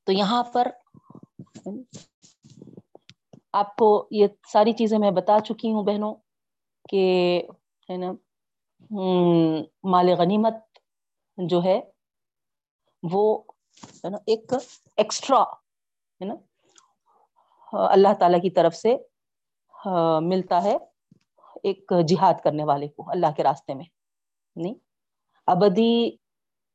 تو 0.03 0.11
یہاں 0.11 0.43
پر 0.43 0.67
آپ 3.53 3.75
کو 3.75 4.07
یہ 4.11 4.27
ساری 4.53 4.73
چیزیں 4.73 4.99
میں 4.99 5.11
بتا 5.11 5.39
چکی 5.39 5.71
ہوں 5.71 5.83
بہنوں 5.83 6.15
کہ، 6.89 7.41
ہے 7.89 7.97
نا؟ 7.97 8.11
مال 8.91 10.09
غنیمت 10.19 10.53
جو 11.37 11.63
ہے، 11.63 11.79
وہ، 13.03 13.23
ہے 14.05 14.09
نا، 14.09 14.17
ایک 14.27 14.53
ایکسٹرا 14.97 15.41
ہے 15.41 16.25
نا، 16.25 16.35
اللہ 17.73 18.13
تعالی 18.19 18.39
کی 18.39 18.49
طرف 18.49 18.75
سے 18.75 18.95
ملتا 20.21 20.63
ہے 20.63 20.75
ایک 21.63 21.93
جہاد 22.07 22.41
کرنے 22.43 22.63
والے 22.63 22.87
کو، 22.87 23.09
اللہ 23.11 23.31
کے 23.37 23.43
راستے 23.43 23.73
میں، 23.73 23.85
نہیں؟ 24.55 24.73
ابدی 25.47 26.11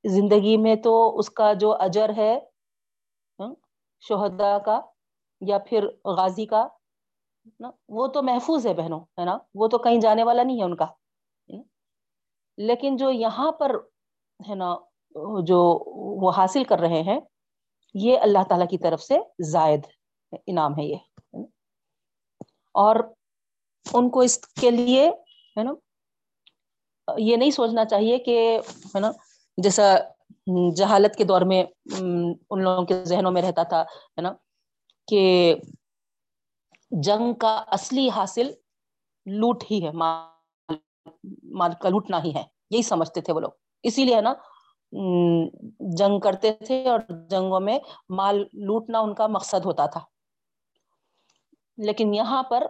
زندگی 0.05 0.57
میں 0.57 0.75
تو 0.77 1.19
اس 1.19 1.31
کا 1.31 1.53
جو 1.53 1.73
اجر 1.81 2.11
ہے 2.17 2.39
شہدا 4.03 4.59
کا 4.59 4.81
یا 5.41 5.59
پھر 5.59 5.87
غازی 6.17 6.47
کا، 6.47 6.67
نا، 7.61 7.71
وہ 7.89 8.07
تو 8.07 8.23
محفوظ 8.23 8.67
ہے 8.67 8.75
بہنوں، 8.75 9.01
ہے 9.19 9.25
نا، 9.25 9.39
وہ 9.55 9.69
تو 9.69 9.79
کہیں 9.79 10.01
جانے 10.01 10.23
والا 10.23 10.43
نہیں 10.43 10.59
ہے 10.59 10.65
ان 10.65 10.77
کا۔ 10.77 10.87
لیکن 12.59 12.97
جو 12.97 13.11
یہاں 13.11 13.51
پر 13.53 13.75
ہے 14.41 14.55
نا، 14.55 14.75
جو 15.47 15.59
وہ 16.23 16.31
حاصل 16.37 16.65
کر 16.65 16.79
رہے 16.81 17.03
ہیں، 17.03 17.21
یہ 17.95 18.19
اللہ 18.23 18.43
تعالی 18.49 18.67
کی 18.71 18.79
طرف 18.79 19.03
سے 19.03 19.19
زائد 19.51 19.87
انعام 20.47 20.79
ہے 20.79 20.85
یہ 20.85 21.43
اور 22.75 22.97
ان 23.87 24.09
کو 24.11 24.21
اس 24.21 24.39
کے 24.61 24.71
لیے، 24.71 25.09
ہے 25.57 25.63
نا، 25.65 25.73
یہ 27.09 27.37
نہیں 27.37 27.51
سوچنا 27.51 27.85
چاہیے 27.85 28.19
کہ، 28.19 28.59
ہے 28.95 29.01
نا، 29.01 29.11
جیسا 29.59 29.95
جہالت 30.77 31.17
کے 31.17 31.25
دور 31.25 31.43
میں 31.43 31.63
ان 31.63 32.63
لوگوں 32.63 32.85
کے 32.87 32.95
ذہنوں 33.05 33.33
میں 33.33 33.43
رہتا 33.43 33.63
تھا، 33.63 33.81
ہے 33.83 34.23
نا، 34.23 34.33
کہ 35.09 35.55
جنگ 36.93 37.33
کا 37.35 37.57
اصلی 37.73 38.09
حاصل 38.17 38.51
لوٹ 39.27 39.65
ہی 39.71 39.85
ہے 39.85 39.93
مال 41.43 41.71
کا 41.81 41.89
لوٹنا 41.89 42.23
ہی 42.23 42.35
ہے۔ 42.35 42.43
یہی 42.71 42.83
سمجھتے 42.83 43.21
تھے 43.21 43.33
وہ 43.33 43.41
لوگ۔ 43.41 43.51
اسی 43.83 44.05
لیے 44.05 44.21
نا 44.21 44.35
جنگ 45.81 46.21
کرتے 46.21 46.53
تھے 46.53 46.89
اور 46.91 47.01
جنگوں 47.31 47.61
میں 47.61 47.79
مال 48.09 48.37
لوٹنا 48.41 49.01
ان 49.01 49.15
کا 49.15 49.27
مقصد 49.27 49.65
ہوتا 49.65 49.87
تھا۔ 49.87 50.01
لیکن 51.77 52.15
یہاں 52.15 52.43
پر 52.43 52.67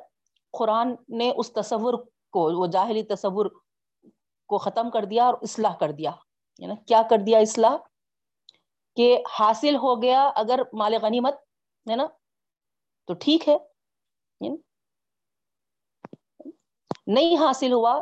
قرآن 0.53 0.95
نے 1.09 1.33
اس 1.37 1.53
تصور 1.53 1.95
کو، 2.33 2.61
وہ 2.61 2.67
جاہلی 2.67 3.03
تصور 3.03 3.47
کو 4.49 4.59
ختم 4.59 4.91
کر 4.91 5.05
دیا 5.05 5.25
اور 5.25 5.35
اصلاح 5.43 5.77
کر 5.77 5.91
دیا۔ 5.91 6.11
نا 6.59 6.75
کیا 6.89 7.03
کر 7.11 7.17
دیا 7.27 7.39
اصلاح؟ 7.39 7.77
کہ 8.97 9.23
حاصل 9.39 9.77
ہو 9.77 10.03
گیا 10.03 10.31
اگر 10.35 10.61
مال 10.73 10.95
غنیمت، 11.03 11.35
ہے 11.91 11.97
نا؟ 11.97 12.07
تو 13.07 13.15
ٹھیک 13.15 13.49
ہے۔ 13.49 13.57
یعنی 14.41 14.57
نہیں 17.07 17.37
حاصل 17.37 17.73
ہوا 17.73 18.01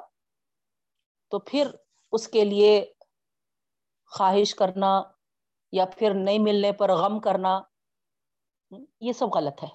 تو 1.35 1.41
پھر 1.41 1.71
اس 2.13 2.29
کے 2.29 2.45
لیے 2.45 2.93
خواہش 4.07 4.55
کرنا 4.55 5.03
یا 5.73 5.85
پھر 5.87 6.15
نہیں 6.15 6.39
ملنے 6.39 6.73
پر 6.73 6.93
غم 6.93 7.21
کرنا، 7.21 7.61
یہ 9.01 9.13
سب 9.13 9.27
غلط 9.35 9.65
ہے۔ 9.65 9.69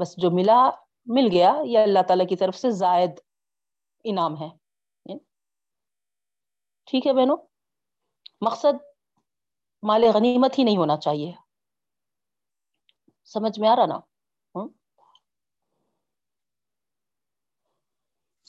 بس 0.00 0.14
جو 0.16 0.30
ملا، 0.30 0.70
مل 1.06 1.28
گیا۔ 1.32 1.54
یہ 1.64 1.78
اللہ 1.78 1.98
تعالی 2.08 2.26
کی 2.26 2.36
طرف 2.36 2.56
سے 2.56 2.70
زائد 2.70 3.10
انعام 4.04 4.42
ہے۔ 4.42 4.48
ٹھیک 6.84 7.06
ہے 7.06 7.12
بہنوں، 7.12 7.36
مقصد 8.40 8.84
مال 9.82 10.04
غنیمت 10.14 10.58
ہی 10.58 10.64
نہیں 10.64 10.76
ہونا 10.76 10.96
چاہیے۔ 10.96 11.32
سمجھ 13.24 13.60
میں 13.60 13.68
آ 13.68 13.76
رہا 13.76 13.86
نا؟ 13.86 14.00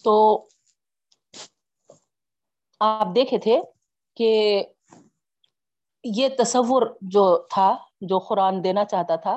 تو 0.04 0.48
آپ 2.82 3.08
دیکھے 3.16 3.38
تھے 3.38 3.62
کہ 4.18 4.64
یہ 6.04 6.28
تصور 6.40 6.82
جو 7.02 7.24
تھا، 7.50 7.76
جو 8.02 8.20
قرآن 8.20 8.64
دینا 8.64 8.86
چاہتا 8.86 9.16
تھا، 9.16 9.36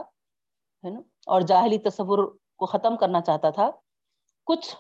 ہے 0.84 0.91
نا، 0.91 1.01
اور 1.26 1.41
جاہلی 1.41 1.78
تصور 1.78 2.18
کو 2.57 2.66
ختم 2.66 2.97
کرنا 2.97 3.20
چاہتا 3.20 3.51
تھا، 3.51 3.70
کچھ 4.47 4.76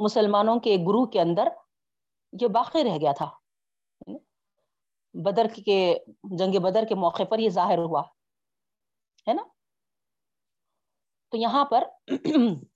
مسلمانوں 0.00 0.58
کے 0.60 0.76
گروہ 0.88 1.06
کے 1.06 1.20
اندر 1.20 1.48
یہ 2.32 2.48
باقی 2.48 2.84
رہ 2.84 2.96
گیا 3.00 3.12
تھا 3.12 3.28
بدر 5.14 5.46
کے، 5.66 5.78
جنگ 6.38 6.58
بدر 6.62 6.84
کے 6.88 6.94
موقع 6.94 7.24
پر 7.24 7.38
یہ 7.38 7.48
ظاہر 7.48 7.78
ہوا، 7.78 8.02
ہے 9.26 9.32
نا۔ 9.32 9.42
تو 11.32 11.36
یہاں 11.36 11.64
پر 11.64 11.84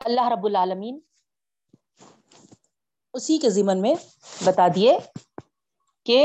اللہ 0.00 0.28
رب 0.28 0.44
العالمین 0.46 1.00
اسی 3.16 3.38
کے 3.38 3.50
ضمن 3.50 3.80
میں 3.80 3.94
بتا 4.44 4.66
دیے 4.74 4.96
کہ 6.06 6.18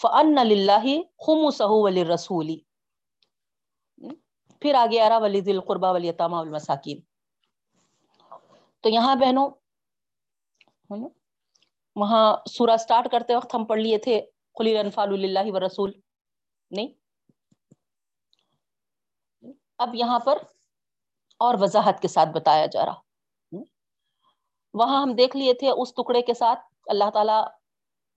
فن 0.00 0.38
اللہ 0.38 0.86
خم 1.26 1.50
سہو 1.50 1.82
ولی 1.82 2.04
رسولی 2.04 2.58
پھر 4.62 4.74
آگے 4.74 5.00
آ 5.00 5.08
رہا 5.08 5.18
ولی 5.18 5.40
دل 5.40 5.60
قربا 5.60 5.90
ولی 5.90 6.12
تامہ 6.12 6.36
المساکین 6.36 7.00
تو 8.84 8.88
یہاں 8.88 9.16
بہنوں 9.16 9.48
وہاں 11.96 12.26
سورہ 12.46 12.76
سٹارٹ 12.76 13.10
کرتے 13.12 13.34
وقت 13.34 13.54
ہم 13.54 13.64
پڑھ 13.64 13.80
لیے 13.80 13.98
تھے 13.98 14.20
خلی 14.56 14.76
انفال 14.78 15.12
اللہ 15.14 15.52
و 15.52 15.60
رسول 15.60 15.92
نہیں؟ 16.70 16.88
اب 19.78 19.94
یہاں 19.94 20.18
پر 20.18 20.38
اور 21.40 21.54
وضاحت 21.60 22.02
کے 22.02 22.08
ساتھ 22.08 22.28
بتایا 22.28 22.66
جا 22.66 22.84
رہا۔ 22.86 23.00
وہاں 24.74 25.02
ہم 25.02 25.14
دیکھ 25.14 25.36
لیے 25.36 25.54
تھے 25.54 25.70
اس 25.70 25.94
ٹکڑے 25.94 26.22
کے 26.22 26.34
ساتھ، 26.34 26.60
اللہ 26.86 27.10
تعالی 27.14 27.38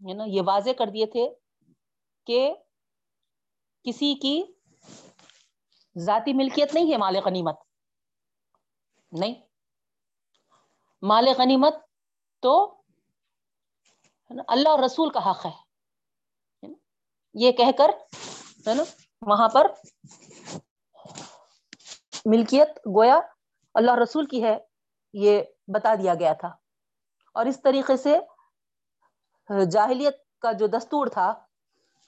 ہے 0.10 0.14
نا 0.14 0.24
یہ 0.28 0.41
واضح 0.45 0.70
کر 0.78 0.88
دیے 0.88 1.06
تھے 1.06 1.30
کہ 2.28 2.54
کسی 3.84 4.16
کی 4.16 4.43
ذاتی 5.97 6.34
ملکیت 6.34 6.74
نہیں 6.74 6.91
ہے 6.91 6.97
مال 6.97 7.16
غنیمت۔ 7.26 7.56
نہیں۔ 9.12 9.36
مال 11.02 11.28
غنیمت 11.38 11.74
تو 12.39 12.82
اللہ 14.47 14.70
اور 14.70 14.80
رسول 14.80 15.10
کا 15.10 15.32
حق 15.32 15.45
ہے۔ 15.45 15.52
یہ 17.34 17.52
کہہ 17.52 17.72
کر 17.78 17.89
ہے 18.68 18.74
نا 18.74 18.84
وہاں 19.22 19.49
پر 19.49 19.68
ملکیت 22.26 22.70
گویا 22.70 23.20
اللہ 23.74 23.91
رسول 24.04 24.26
کی 24.26 24.43
ہے۔ 24.43 24.70
یہ 25.14 25.43
بتا 25.68 25.95
دیا 25.95 26.14
گیا 26.14 26.34
تھا۔ 26.34 26.47
اور 27.34 27.45
اس 27.45 27.62
طریقے 27.62 27.97
سے 27.97 28.20
جاہلیت 29.72 30.39
کا 30.39 30.51
جو 30.51 30.68
دستور 30.68 31.07
تھا، 31.07 31.45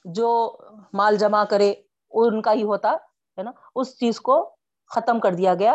جو 0.05 0.57
مال 0.93 1.17
جمع 1.17 1.43
کرے، 1.43 1.73
ان 2.11 2.41
کا 2.41 2.53
ہی 2.53 2.63
ہوتا، 2.63 2.91
ہے 3.37 3.43
نا؟ 3.43 3.51
اس 3.75 3.99
چیز 3.99 4.21
کو 4.21 4.55
ختم 4.87 5.19
کر 5.19 5.31
دیا 5.33 5.53
گیا 5.55 5.73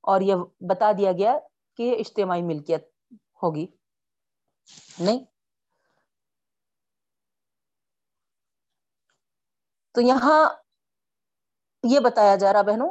اور 0.00 0.20
یہ 0.20 0.34
بتا 0.60 0.92
دیا 0.92 1.12
گیا 1.12 1.38
کہ 1.76 1.96
اجتماعی 1.98 2.42
ملکیت 2.42 2.94
ہوگی۔ 3.42 3.66
نہیں؟ 4.98 5.24
تو 9.92 10.00
یہاں 10.00 10.50
یہ 11.82 12.00
بتایا 12.00 12.36
جا 12.36 12.52
رہا 12.52 12.62
بہنوں 12.62 12.90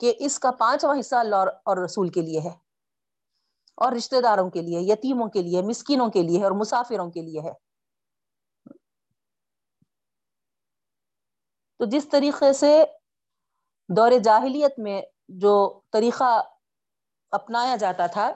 کہ 0.00 0.14
اس 0.18 0.38
کا 0.38 0.50
پانچواں 0.50 1.00
حصہ 1.00 1.16
اللہ 1.16 1.36
اور 1.36 1.76
رسول 1.76 2.08
کے 2.08 2.20
لیے 2.20 2.40
ہے 2.40 2.56
اور 3.74 3.92
رشتہ 3.92 4.20
داروں 4.22 4.50
کے 4.50 4.62
لیے، 4.62 4.80
یتیموں 4.80 5.28
کے 5.28 5.42
لیے، 5.42 5.62
مسکینوں 5.62 6.08
کے 6.08 6.22
لیے 6.22 6.44
اور 6.44 6.52
مسافروں 6.52 7.10
کے 7.10 7.22
لیے 7.22 7.40
ہے۔ 7.40 7.52
تو 11.76 11.84
جس 11.84 12.08
طریقے 12.08 12.52
سے 12.52 12.84
دور 13.96 14.12
جاہلیت 14.24 14.78
میں 14.78 15.02
جو 15.28 15.80
طریقہ 15.92 16.42
اپنایا 17.30 17.76
جاتا 17.76 18.06
تھا 18.06 18.30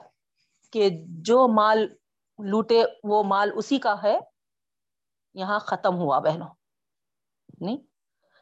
کہ 0.71 0.89
جو 1.07 1.47
مال 1.47 1.87
لوٹے، 2.39 2.83
وہ 3.03 3.23
مال 3.23 3.51
اسی 3.55 3.79
کا 3.79 3.95
ہے، 4.03 4.19
یہاں 5.33 5.59
ختم 5.59 5.95
ہوا 5.95 6.19
بہنوں، 6.19 6.47
نہیں؟ 7.59 7.77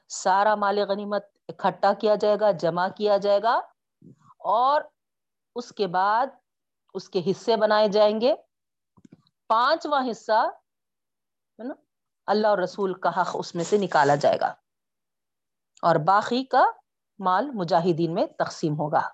سارا 0.07 0.55
مال 0.55 0.79
غنیمت 0.79 1.25
اکٹھا 1.47 1.93
کیا 1.93 2.15
جائے 2.15 2.37
گا، 2.39 2.51
جمع 2.51 2.87
کیا 2.87 3.17
جائے 3.17 3.39
گا، 3.43 3.61
اور 4.39 4.81
اس 5.55 5.71
کے 5.71 5.87
بعد 5.87 6.27
اس 6.93 7.09
کے 7.09 7.21
حصے 7.31 7.55
بنائے 7.55 7.87
جائیں 7.87 8.21
گے۔ 8.21 8.35
پانچواں 9.47 10.11
حصہ، 10.11 10.49
ہے 11.59 11.63
نا، 11.63 11.73
اللہ 12.25 12.47
اور 12.47 12.57
رسول 12.57 12.93
کا 12.93 13.21
حق 13.21 13.27
اس 13.33 13.55
میں 13.55 13.63
سے 13.63 13.77
نکالا 13.77 14.15
جائے 14.15 14.39
گا۔ 14.39 14.53
اور 15.81 15.95
باقی 15.95 16.45
کا 16.45 16.65
مال 17.19 17.51
مجاہدین 17.53 18.13
میں 18.13 18.25
تقسیم 18.25 18.73
ہوگا۔ 18.73 19.09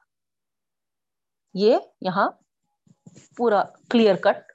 یہ 1.54 1.78
یہاں 2.02 2.30
پورا 3.38 3.64
کلیئر 3.90 4.16
کٹ 4.16 4.52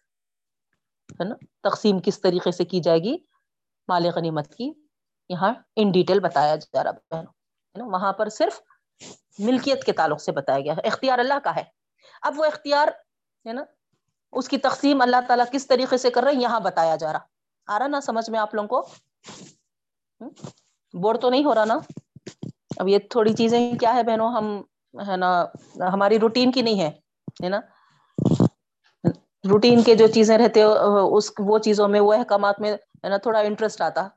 ہے 1.12 1.24
نا، 1.24 1.34
تقسیم 1.60 1.96
کس 2.04 2.20
طریقے 2.20 2.50
سے 2.50 2.64
کی 2.64 2.80
جائے 2.80 2.98
گی؟ 2.98 3.16
مال 3.88 4.06
غنیمت 4.14 4.54
کی۔ 4.54 4.72
یہاں 5.28 5.54
ان 5.76 5.90
ڈیٹیل 5.90 6.20
بتایا 6.20 6.56
جا 6.56 6.84
رہا 6.84 6.90
بہنوں 6.90 7.32
وہاں 7.80 8.12
پر 8.12 8.28
صرف 8.28 8.60
ملکیت 9.38 9.84
کے 9.84 9.92
تعلق 9.92 10.22
سے 10.22 10.32
بتایا 10.32 10.60
گیا 10.60 10.74
اختیار 10.84 11.18
اللہ 11.18 11.38
کا 11.44 11.56
ہے۔ 11.56 11.62
اب 12.22 12.38
وہ 12.38 12.44
اختیار 12.44 12.88
ہے 13.46 13.52
نا، 13.52 13.64
اس 14.32 14.48
کی 14.48 14.58
تقسیم 14.58 15.00
اللہ 15.02 15.16
تعالیٰ 15.26 15.44
کس 15.52 15.66
طریقے 15.66 15.96
سے 15.96 16.10
کر 16.10 16.22
رہے 16.22 16.32
ہیں 16.32 16.40
یہاں 16.40 16.60
بتایا 16.60 16.96
جا 16.96 17.12
رہا۔ 17.12 17.18
آ 17.66 17.78
رہا 17.78 17.86
نا، 17.86 18.00
سمجھ 18.00 18.30
میں 18.30 18.40
آپ 18.40 18.54
لوگوں 18.54 18.68
کو؟ 18.68 18.86
بور 20.92 21.14
تو 21.14 21.30
نہیں 21.30 21.44
ہو 21.44 21.54
رہا 21.54 21.64
نا۔ 21.64 21.78
اب 22.76 22.88
یہ 22.88 22.98
تھوڑی 23.10 23.34
چیزیں 23.34 23.72
کیا 23.78 23.94
ہے 23.94 24.02
بہنوں، 24.02 24.32
ہم 24.32 24.62
ہے 25.08 25.16
نا، 25.16 25.44
ہماری 25.80 26.18
روٹین 26.18 26.52
کی 26.52 26.62
نہیں 26.62 26.80
ہے 26.80 26.88
ہے 27.44 27.48
نا۔ 27.48 27.60
روٹین 29.50 29.82
کے 29.82 29.94
جو 29.94 30.06
چیزیں 30.06 30.38
رہتے، 30.38 30.62
اس 30.62 31.32
وہ 31.38 31.58
چیزوں 31.58 31.88
میں، 31.88 32.00
وہ 32.00 32.12
احکامات 32.12 32.60
میں، 32.60 32.72
ہے 32.72 33.08
نا، 33.08 33.16
تھوڑا 33.16 33.38
انٹرسٹ 33.38 33.80
آتا۔ 33.80 34.08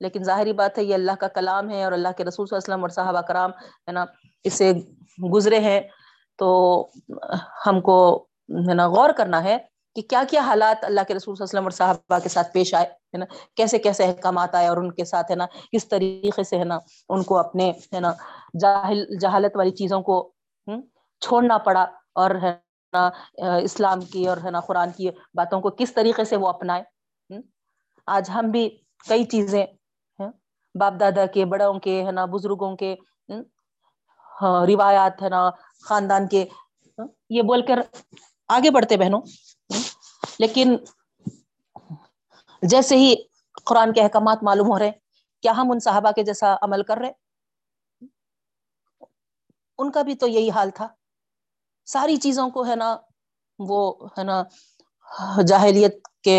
لیکن 0.00 0.24
ظاہری 0.24 0.52
بات 0.52 0.78
ہے 0.78 0.84
یہ 0.84 0.94
اللہ 0.94 1.12
کا 1.20 1.28
کلام 1.28 1.70
ہے 1.70 1.82
اور 1.84 1.92
اللہ 1.92 2.08
کے 2.16 2.24
رسول 2.24 2.46
صلی 2.46 2.56
اللہ 2.56 2.64
علیہ 2.64 2.74
وسلم 2.74 2.82
اور 2.82 2.90
صحابہ 2.90 3.20
کرام 3.20 3.50
ہے 3.60 3.92
نا 3.92 4.04
اسے 4.44 4.72
گزرے 5.32 5.58
ہیں۔ 5.58 5.80
تو 6.38 6.48
ہم 7.66 7.80
کو 7.80 7.96
ہے 8.68 8.74
نا 8.74 8.86
غور 8.88 9.10
کرنا 9.10 9.42
ہے 9.44 9.56
کہ 9.96 10.02
کیا 10.02 10.22
کیا 10.30 10.40
حالات 10.40 10.84
اللہ 10.84 11.00
کے 11.08 11.14
رسول 11.14 11.34
صلی 11.34 11.44
اللہ 11.44 11.58
علیہ 11.58 11.58
وسلم 11.58 11.64
اور 11.64 11.70
صحابہ 11.70 12.18
کے 12.22 12.28
ساتھ 12.28 12.52
پیش 12.52 12.72
آئے، 12.74 12.86
ہے 12.86 13.18
نا، 13.18 13.24
کیسے 13.56 13.78
کیسے 13.78 14.04
احکامات 14.04 14.54
آئے 14.54 14.66
اور 14.66 14.76
ان 14.76 14.90
کے 14.92 15.04
ساتھ 15.04 15.30
ہے 15.30 15.36
نا 15.36 15.46
کس 15.72 15.88
طریقے 15.88 16.44
سے 16.44 16.58
ہے 16.58 16.64
نا 16.64 16.78
ان 17.08 17.22
کو 17.22 17.38
اپنے 17.38 17.70
ہے 17.94 18.00
نا 18.00 18.12
جاہل، 18.60 19.04
جہالت 19.20 19.56
والی 19.56 19.70
چیزوں 19.70 20.00
کو 20.02 20.18
چھوڑنا 21.22 21.58
پڑا 21.58 21.86
اور 22.14 22.30
ہے 22.42 22.52
نا، 22.92 23.08
اسلام 23.62 24.00
کی 24.00 24.26
اور 24.28 24.36
ہے 24.44 24.50
نا 24.50 24.60
قرآن 24.60 24.90
کی 24.96 25.08
باتوں 25.34 25.60
کو 25.60 25.70
کس 25.70 25.94
طریقے 25.94 26.24
سے 26.24 26.36
وہ 26.36 26.48
اپنائے۔ 26.48 26.82
آج 28.08 28.30
ہم 28.30 28.50
بھی 28.50 28.68
کئی 29.06 29.24
چیزیں 29.24 29.64
باپ 30.78 31.00
دادا 31.00 31.26
کے، 31.26 31.44
بڑوں 31.44 31.78
کے، 31.78 32.04
ہے 32.06 32.12
نا، 32.12 32.24
بزرگوں 32.24 32.74
کے 32.76 32.94
ہاں، 34.32 34.66
روایات، 34.66 35.22
ہے 35.22 35.28
نا، 35.28 35.40
خاندان 35.86 36.28
کے 36.28 36.44
یہ 37.30 37.42
بول 37.42 37.66
کر 37.66 37.78
آگے 38.48 38.70
بڑھتے 38.70 38.96
بہنوں 38.96 39.20
لیکن 40.38 40.76
جیسے 42.62 42.96
ہی 42.96 43.14
قرآن 43.66 43.92
کے 43.92 44.00
احکامات 44.02 44.42
معلوم 44.42 44.70
ہو 44.72 44.78
رہے 44.78 44.90
کیا 45.42 45.52
ہم 45.56 45.70
ان 45.70 45.78
صحابہ 45.80 46.10
کے 46.10 46.22
جیسا 46.24 46.54
عمل 46.62 46.82
کر 46.82 46.98
رہے 46.98 47.10
ان 49.78 49.90
کا 49.90 50.02
بھی 50.02 50.14
تو 50.14 50.26
یہی 50.26 50.50
حال 50.50 50.70
تھا۔ 50.70 50.88
ساری 51.88 52.16
چیزوں 52.16 52.48
کو، 52.50 52.66
ہے 52.66 52.76
نا، 52.76 52.96
وہ، 53.58 53.80
ہے 54.18 54.24
نا، 54.24 54.42
جاہلیت 55.48 55.96
کے 56.24 56.38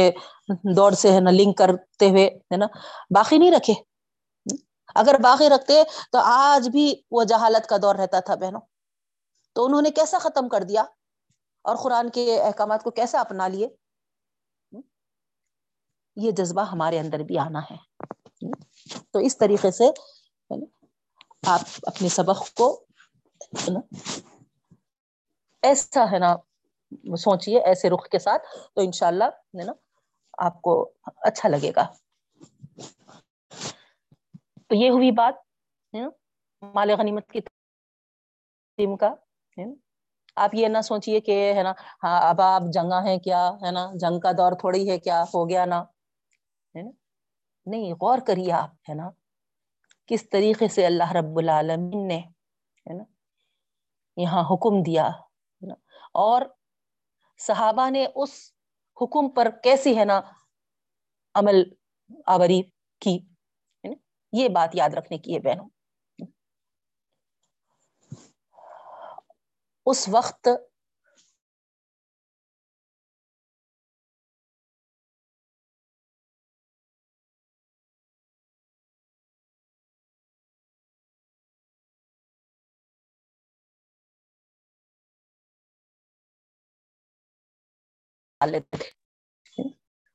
دور 0.77 0.91
سے، 0.91 1.11
ہے 1.11 1.19
نا، 1.19 1.31
لنک 1.31 1.57
کرتے 1.57 2.09
ہوئے، 2.09 2.25
ہے 2.51 2.57
نا، 2.57 2.65
باقی 3.15 3.37
نہیں 3.37 3.51
رکھے۔ 3.51 3.73
اگر 4.97 5.15
باقی 5.23 5.49
رکھتے 5.49 5.83
تو 6.11 6.17
آج 6.23 6.69
بھی 6.69 7.01
وہ 7.11 7.23
جہالت 7.23 7.69
کا 7.69 7.77
دور 7.81 7.95
رہتا 7.95 8.19
تھا 8.19 8.35
بہنوں۔ 8.35 8.61
تو 9.53 9.65
انہوں 9.65 9.81
نے 9.81 9.91
کیسا 9.91 10.17
ختم 10.19 10.49
کر 10.49 10.63
دیا؟ 10.63 10.83
اور 11.61 11.75
قرآن 11.75 12.09
کے 12.09 12.41
احکامات 12.41 12.83
کو 12.83 12.91
کیسا 12.91 13.19
اپنا 13.19 13.47
لیے؟ 13.47 13.67
یہ 16.15 16.31
جذبہ 16.31 16.61
ہمارے 16.61 16.99
اندر 16.99 17.19
بھی 17.19 17.37
آنا 17.37 17.59
ہے۔ 17.59 17.75
تو 19.11 19.19
اس 19.19 19.37
طریقے 19.37 19.71
سے 19.71 19.89
آپ 21.47 21.61
اپنے 21.83 22.09
سبق 22.09 22.53
کو 22.53 22.85
ایسا 25.61 26.11
ہے 26.11 26.19
نا 26.19 26.35
سوچیے 27.15 27.59
ایسے 27.59 27.89
رخ 27.89 28.07
کے 28.07 28.19
ساتھ 28.19 28.43
تو 28.75 28.81
انشاء 28.81 29.07
اللہ 29.07 29.23
ہے 29.23 29.63
نا، 29.63 29.73
آپ 30.37 30.61
کو 30.61 30.91
اچھا 31.05 31.49
لگے 31.49 31.71
گا۔ 31.75 31.87
تو 34.69 34.75
یہ 34.75 34.89
ہوئی 34.89 35.11
بات 35.11 35.35
مال 36.63 36.89
غنیمت 36.99 37.31
کی 37.31 37.39
کا 38.99 39.13
آپ 40.37 40.55
یہ 40.55 40.67
نہ 40.67 40.81
سوچیے 40.83 41.19
کہ، 41.19 41.35
ہے 41.55 41.61
نا 41.63 41.71
ہاں 42.03 42.19
اب 42.29 42.41
آپ 42.41 42.63
جنگا 42.73 43.03
ہے 43.03 43.17
کیا، 43.19 43.39
ہے 43.61 43.71
نا؟ 43.71 43.85
جنگ 44.01 44.19
کا 44.19 44.31
دور 44.37 44.51
تھوڑی 44.59 44.89
ہے 44.89 44.97
کیا، 44.99 45.21
ہو 45.33 45.47
گیا 45.49 45.63
نا؟ 45.65 45.83
نہیں، 46.75 47.93
غور 48.01 48.19
کریے 48.27 48.51
آپ، 48.53 48.73
ہے 48.89 48.93
نا؟ 48.93 49.09
کس 50.09 50.29
طریقے 50.29 50.67
سے 50.67 50.85
اللہ 50.85 51.11
رب 51.11 51.37
العالمین 51.37 52.07
نے، 52.07 52.17
ہے 52.17 52.93
نا، 52.93 53.03
یہاں 54.17 54.43
حکم 54.51 54.81
دیا 54.83 55.07
اور 56.17 56.41
صحابہ 57.39 57.89
نے 57.89 58.05
اس 58.15 58.31
حکم 58.97 59.29
پر 59.29 59.49
کیسی، 59.63 59.97
ہے 59.97 60.05
نا، 60.05 60.19
عمل 61.35 61.63
آوری 62.27 62.61
کی؟ 63.01 63.17
یہ 64.31 64.49
بات 64.49 64.69
یاد 64.73 64.89
رکھنے 64.89 65.17
کی 65.17 65.35
ہے 65.35 65.39
بہنوں۔ 65.39 65.69
اس 69.85 70.09
وقت 70.11 70.47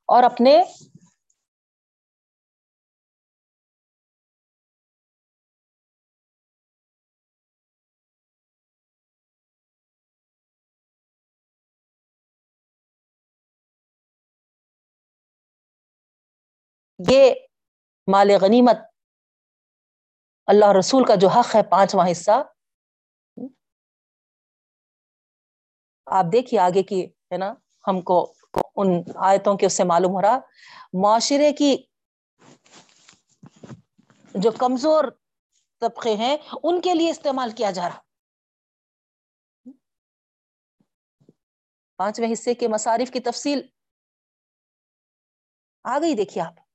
اور 0.09 0.23
اپنے 0.23 0.63
یہ 17.11 17.35
مال 18.13 18.31
غنیمت 18.41 18.77
اللہ 20.47 20.65
رسول 20.79 21.05
کا 21.05 21.15
جو 21.15 21.29
حق 21.29 21.57
ہے 21.57 21.63
پانچواں 21.63 22.11
حصہ۔ 22.11 22.43
آپ 26.07 26.25
دیکھیے 26.33 26.61
آگے 26.61 26.83
کی، 26.83 27.07
ہے 27.07 27.37
نا، 27.37 27.55
ہم 27.89 28.01
کو 28.01 28.35
ان 28.77 28.89
آیتوں 29.15 29.57
کے 29.57 29.67
اس 29.67 29.73
سے 29.73 29.85
معلوم 29.85 30.11
ہو 30.11 30.23
رہا۔ 30.23 30.39
معاشرے 30.93 31.53
کی 31.53 31.83
جو 34.35 34.51
کمزور 34.59 35.05
طبقے 35.81 36.17
ہیں، 36.17 36.37
ان 36.63 36.81
کے 36.81 36.95
لیے 36.95 37.11
استعمال 37.11 37.51
کیا 37.51 37.71
جا 37.71 37.89
رہا۔ 37.89 38.01
پانچویں 41.97 42.33
حصے 42.33 42.55
کے 42.55 42.69
مصارف 42.69 43.11
کی 43.11 43.21
تفصیل۔ 43.21 43.63
آ 45.85 45.99
گئی 45.99 46.15
دیکھیے 46.15 46.45
آپ۔ 46.45 46.72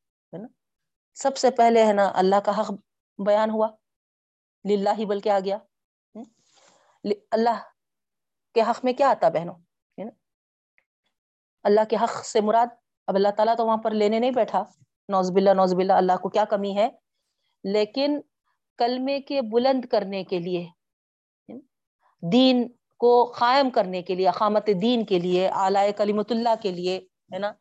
سب 1.18 1.38
سے 1.38 1.52
پہلے 1.52 1.86
ہے 1.86 1.94
نا 1.94 2.12
اللہ 2.16 2.40
کا 2.46 2.60
حق 2.60 2.72
بیان 3.20 3.50
ہوا، 3.50 3.68
للہ 4.66 4.90
ہی 4.98 5.06
بلکہ 5.06 5.30
آ 5.30 5.40
گیا۔ 5.40 5.58
اللہ 7.32 7.62
کے 8.56 8.62
حق 8.62 8.84
میں 8.84 8.94
کیا 8.94 9.10
آتا 9.10 9.30
بہنوں؟ 9.30 9.56
اللہ 11.64 11.86
کے 11.90 11.96
حق 11.96 12.26
سے 12.26 12.42
مراد، 12.42 12.68
اب 13.08 13.16
اللہ 13.16 13.32
تعالیٰ 13.38 13.56
تو 13.58 13.66
وہاں 13.66 13.78
پر 13.78 13.92
لینے 13.92 14.20
نہیں 14.20 14.32
بیٹھا۔ 14.32 14.64
نوز 15.10 15.32
باللہ 15.32 15.54
نوز 15.54 15.74
باللہ، 15.74 15.94
اللہ 15.94 16.18
کو 16.22 16.30
کیا 16.30 16.46
کمی 16.46 16.76
ہے؟ 16.78 16.90
لیکن 17.64 18.20
کلمے 18.80 19.20
کے 19.22 19.42
بلند 19.52 19.86
کرنے 19.86 20.24
کے 20.24 20.40
لیے 20.40 20.68
دین 22.24 22.68
کو 22.98 23.12
قائم 23.38 23.70
کرنے 23.70 24.02
کے 24.02 24.16
لیے، 24.16 24.28
اقامت 24.28 24.70
دین 24.82 25.06
کے 25.06 25.20
لیے، 25.20 25.48
اعلی 25.48 25.92
کلیمت 25.98 26.32
اللہ 26.32 26.56
کے 26.62 26.72
لیے، 26.72 26.98
ہے 27.34 27.40
نا؟ 27.40 27.52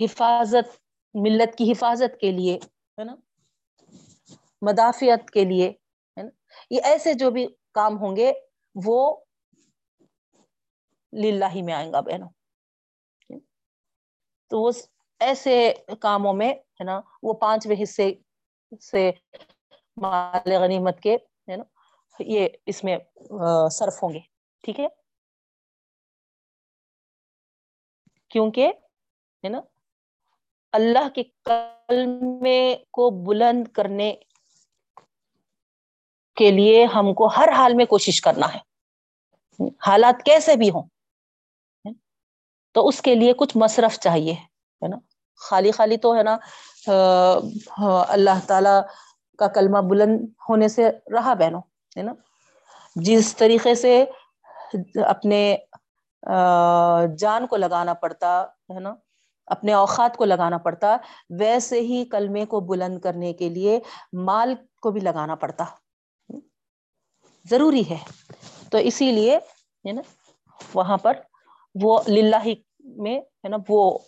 حفاظت، 0.00 0.80
ملت 1.14 1.58
کی 1.58 1.72
حفاظت 1.72 2.20
کے 2.20 2.30
لیے، 2.32 2.58
ہے 2.98 3.04
نا؟ 3.04 3.16
مدافعت 4.62 5.30
کے 5.30 5.44
لیے، 5.44 5.68
ہے 6.16 6.22
نا؟ 6.22 6.30
یہ 6.70 6.80
ایسے 6.84 7.14
جو 7.14 7.30
بھی 7.30 7.46
کام 7.72 7.98
ہوں 7.98 8.16
گے، 8.16 8.32
وہ 8.74 9.16
للہ 11.12 11.44
ہی 11.54 11.62
میں 11.62 11.74
آئیں 11.74 11.92
گا 11.92 12.00
بہنوں۔ 12.00 12.28
تو 14.46 14.60
وہ 14.60 14.70
ایسے 15.20 15.72
کاموں 16.00 16.32
میں، 16.32 16.50
ہے 16.50 16.84
نا؟ 16.84 17.00
وہ 17.22 17.32
پانچویں 17.32 17.82
حصے 17.82 18.14
سے 18.80 19.10
مال 19.96 20.52
غنیمت 20.52 21.00
کے، 21.00 21.14
ہے 21.48 21.56
نا؟ 21.56 21.64
یہ 22.20 22.48
اس 22.66 22.84
میں 22.84 22.98
صرف 23.70 24.02
ہوں 24.02 24.10
گے۔ 24.14 24.20
ٹھیک 24.62 24.80
ہے؟ 24.80 24.86
کیونکہ، 28.28 28.72
ہے 29.44 29.48
نا؟ 29.48 29.60
اللہ 30.72 31.08
کے 31.14 31.22
کلمے 31.44 32.76
کو 32.90 33.10
بلند 33.24 33.68
کرنے 33.68 34.14
کے 36.36 36.50
لیے 36.50 36.84
ہم 36.84 37.12
کو 37.14 37.26
ہر 37.26 37.48
حال 37.52 37.74
میں 37.74 37.84
کوشش 37.84 38.20
کرنا 38.20 38.46
ہے۔ 38.54 38.58
حالات 39.86 40.22
کیسے 40.24 40.56
بھی 40.56 40.70
ہوں، 40.70 40.82
تو 42.74 42.86
اس 42.88 43.00
کے 43.02 43.14
لیے 43.14 43.32
کچھ 43.32 43.56
مصرف 43.56 43.98
چاہیے، 43.98 44.32
ہے 44.32 44.88
نا؟ 44.88 44.96
خالی 45.40 45.70
خالی 45.70 45.96
تو، 45.96 46.14
ہے 46.16 46.22
نا 46.22 46.36
اللہ 48.08 48.38
تعالی 48.46 48.76
کا 49.38 49.46
کلمہ 49.48 49.78
بلند 49.88 50.24
ہونے 50.48 50.68
سے 50.68 50.90
رہا 51.12 51.34
بہنوں، 51.34 51.60
ہے 51.96 52.02
نا؟ 52.02 52.12
جس 52.96 53.36
طریقے 53.36 53.74
سے 53.74 54.04
اپنے 55.06 55.56
جان 57.18 57.46
کو 57.46 57.56
لگانا 57.56 57.94
پڑتا، 57.94 58.42
ہے 58.70 58.80
نا؟ 58.80 58.94
اپنے 59.50 59.72
اوقات 59.72 60.16
کو 60.16 60.24
لگانا 60.24 60.58
پڑتا، 60.58 60.96
ویسے 61.30 61.80
ہی 61.80 62.04
کلمے 62.04 62.46
کو 62.46 62.60
بلند 62.60 62.98
کرنے 62.98 63.32
کے 63.32 63.48
لیے 63.48 63.80
مال 64.12 64.54
کو 64.82 64.90
بھی 64.90 65.00
لگانا 65.00 65.34
پڑتا۔ 65.34 65.64
ضروری 67.44 67.82
ہے۔ 67.90 67.98
تو 68.70 68.78
اسی 68.78 69.12
لیے، 69.12 69.36
ہے 69.36 69.92
نا، 69.92 70.02
وہاں 70.74 70.96
پر 70.96 71.12
وہ 71.82 72.00
للہ 72.08 72.48
میں، 72.80 73.20
ہے 73.20 73.48
نا، 73.48 73.56
وہ 73.68 73.98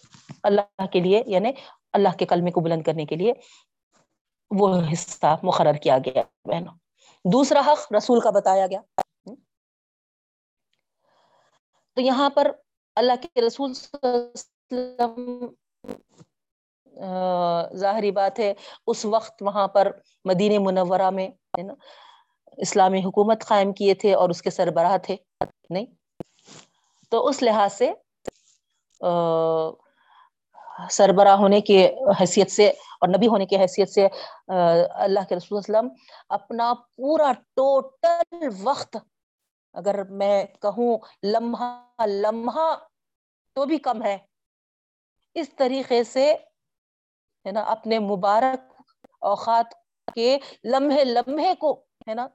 اللہ 0.43 0.87
کے 0.87 1.01
لیے 1.01 1.23
یعنی 1.27 1.53
اللہ 1.93 2.09
کے 2.19 2.25
کلمے 2.25 2.51
کو 2.51 2.61
بلند 2.61 2.83
کرنے 2.83 3.07
کے 3.07 3.17
لیے 3.17 3.33
وہ 4.51 4.81
حصہ 4.93 5.37
مقرر 5.43 5.73
کیا 5.73 5.99
گیا 5.99 6.23
بہنوں 6.45 6.75
دوسرا 7.25 7.61
حق 7.61 7.93
رسول 7.93 8.21
کا 8.21 8.31
بتایا 8.31 8.67
گیا۔ 8.67 8.81
تو 11.95 12.01
یہاں 12.01 12.31
پر 12.31 12.51
اللہ 12.97 13.13
کے 13.23 13.41
رسول 13.41 13.75
صلی 13.75 13.99
اللہ 14.03 14.17
علیہ 14.17 14.31
ظاہری 17.75 18.11
بات 18.11 18.39
ہے، 18.39 18.53
اس 18.87 19.05
وقت 19.05 19.43
وہاں 19.43 19.67
پر 19.69 19.91
مدینہ 20.25 20.59
منورہ 20.59 21.11
میں 21.11 21.29
ہے 21.59 21.63
نا، 21.63 21.75
اسلامی 22.59 23.01
حکومت 23.05 23.45
قائم 23.45 23.73
کیے 23.73 23.95
تھے 23.95 24.15
اور 24.15 24.31
اس 24.31 24.43
کے 24.43 24.51
سربراہ 24.51 24.97
تھے، 24.99 25.17
نہیں؟ 25.71 25.87
تو 27.13 27.27
اس 27.29 27.43
لحاظ 27.43 27.73
سے 27.73 27.93
سربراہ 30.91 31.37
ہونے 31.37 31.61
کی 31.61 31.87
حیثیت 32.21 32.51
سے 32.51 32.69
اور 32.69 33.09
نبی 33.09 33.27
ہونے 33.29 33.47
کی 33.47 33.57
حیثیت 33.57 33.91
سے 33.91 34.07
اللہ 34.47 35.29
کے 35.29 35.37
رسول 35.37 35.59
وسلم 35.59 35.89
اپنا 36.29 36.73
پورا 36.97 37.33
ٹوٹل 37.57 38.49
وقت، 38.63 38.97
اگر 39.75 40.03
میں 40.11 40.45
کہوں 40.63 40.97
لمحہ 41.23 42.07
لمحہ 42.07 42.75
تو 43.57 43.65
بھی 43.65 43.79
کم 43.79 44.03
ہے۔ 44.03 44.17
اس 45.37 45.49
طریقے 45.57 46.05
سے، 46.05 46.33
ہے 47.47 47.53
نا، 47.53 47.61
اپنے 47.61 47.99
مبارک 47.99 48.73
اوقات 49.21 49.75
کے 50.15 50.39
لمحے 50.65 51.05
لمحے 51.05 51.55
کو، 51.55 51.73
ہے 52.09 52.15
نا، 52.15 52.29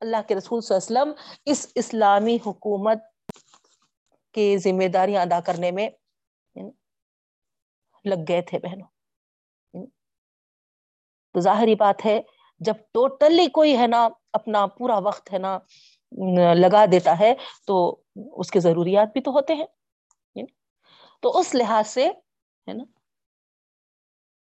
اللہ 0.00 0.16
کے 0.28 0.34
رسول 0.34 0.60
صلی 0.60 0.76
اللہ 0.76 1.02
علیہ 1.02 1.12
وسلم 1.12 1.42
اس 1.44 1.66
اسلامی 1.74 2.38
حکومت 2.46 2.98
کی 4.34 4.56
ذمہ 4.58 4.88
داریاں 4.88 5.22
ادا 5.22 5.40
کرنے 5.40 5.70
میں 5.70 5.88
لگ 8.04 8.24
گئے 8.28 8.42
تھے 8.42 8.58
بہنوں۔ 8.58 8.86
تو 11.34 11.40
ظاہری 11.40 11.74
بات 11.74 12.04
ہے، 12.06 12.20
جب 12.60 12.74
ٹوٹلی 12.92 13.46
کوئی، 13.46 13.76
ہے 13.78 13.86
نا، 13.86 14.08
اپنا 14.32 14.66
پورا 14.66 14.98
وقت، 14.98 15.32
ہے 15.32 15.38
نا، 15.38 15.58
لگا 16.54 16.84
دیتا 16.92 17.18
ہے 17.20 17.34
تو 17.66 18.00
اس 18.36 18.50
کے 18.50 18.60
ضروریات 18.60 19.12
بھی 19.12 19.20
تو 19.20 19.30
ہوتے 19.30 19.54
ہیں۔ 19.54 19.66
تو 21.20 21.38
اس 21.38 21.54
لحاظ 21.54 21.88
سے، 21.88 22.06
ہے 22.06 22.72
نا، 22.72 22.84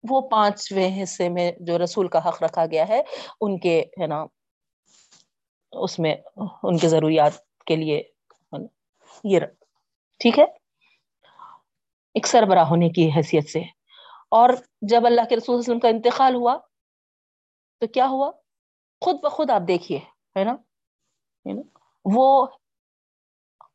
وہ 0.09 0.21
پانچویں 0.29 1.03
حصے 1.03 1.29
میں 1.29 1.51
جو 1.59 1.77
رسول 1.83 2.07
کا 2.07 2.29
حق 2.29 2.43
رکھا 2.43 2.65
گیا 2.65 2.87
ہے، 2.87 3.01
ان 3.41 3.59
کے، 3.59 3.81
ہے 4.01 4.07
نا، 4.07 4.25
اس 5.71 5.99
میں 5.99 6.15
ان 6.63 6.77
کے 6.77 6.89
ضروریات 6.89 7.33
کے 7.65 7.75
لیے 7.75 8.03
یہ 9.23 9.39
ٹھیک 10.19 10.39
ہے؟ 10.39 10.43
ایک 12.13 12.27
سربراہ 12.27 12.65
ہونے 12.65 12.89
کی 12.89 13.09
حیثیت 13.15 13.49
سے۔ 13.49 13.59
اور 14.29 14.49
جب 14.81 15.05
اللہ 15.05 15.21
کے 15.29 15.35
رسول 15.35 15.55
وسلم 15.55 15.79
کا 15.79 15.87
انتقال 15.87 16.35
ہوا، 16.35 16.57
تو 17.79 17.87
کیا 17.87 18.07
ہوا؟ 18.07 18.31
خود 19.01 19.15
بخود 19.23 19.49
آپ 19.49 19.61
دیکھیے 19.67 19.99
ہے 20.35 20.43
نا، 20.43 20.55
وہ 22.05 22.47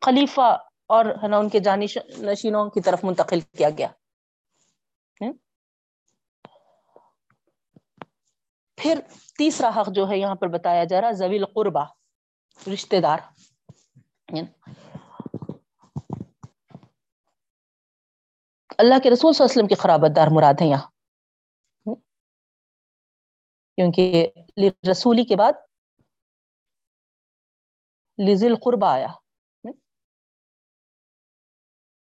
خلیفہ 0.01 0.66
اور 0.87 1.05
ہے 1.05 1.29
نا 1.29 1.39
ان 1.39 1.49
کے 1.49 1.59
جانش 1.59 1.99
نشینوں 2.19 2.71
کی 2.71 2.81
طرف 2.81 3.05
منتقل 3.05 3.41
کیا 3.41 3.71
گیا۔ 3.79 3.89
پھر 8.77 9.01
تیسرا 9.39 9.71
حق 9.77 9.89
جو 9.95 10.09
ہے 10.09 10.19
یہاں 10.19 10.35
پر 10.35 10.49
بتایا 10.49 10.85
جا 10.85 11.01
رہا 11.01 11.11
زویل 11.11 11.47
قربا 11.47 11.85
رشتے 12.75 13.01
دار۔ 13.01 13.19
اللہ 18.79 18.95
کے 19.03 19.11
رسول 19.11 19.33
صلی 19.33 19.45
اللہ 19.45 19.53
علیہ 19.53 19.63
وسلم 19.63 19.67
کی 19.67 19.75
خرابت 19.75 20.17
دار 20.17 20.27
مراد 20.31 20.55
ہیں 20.61 20.69
یہاں۔ 20.69 20.91
کیونکہ 23.77 24.29
رسولی 24.91 25.25
کے 25.25 25.37
بعد 25.37 25.53
لزل 28.29 28.55
قربا 28.65 28.93
آیا۔ 28.93 29.26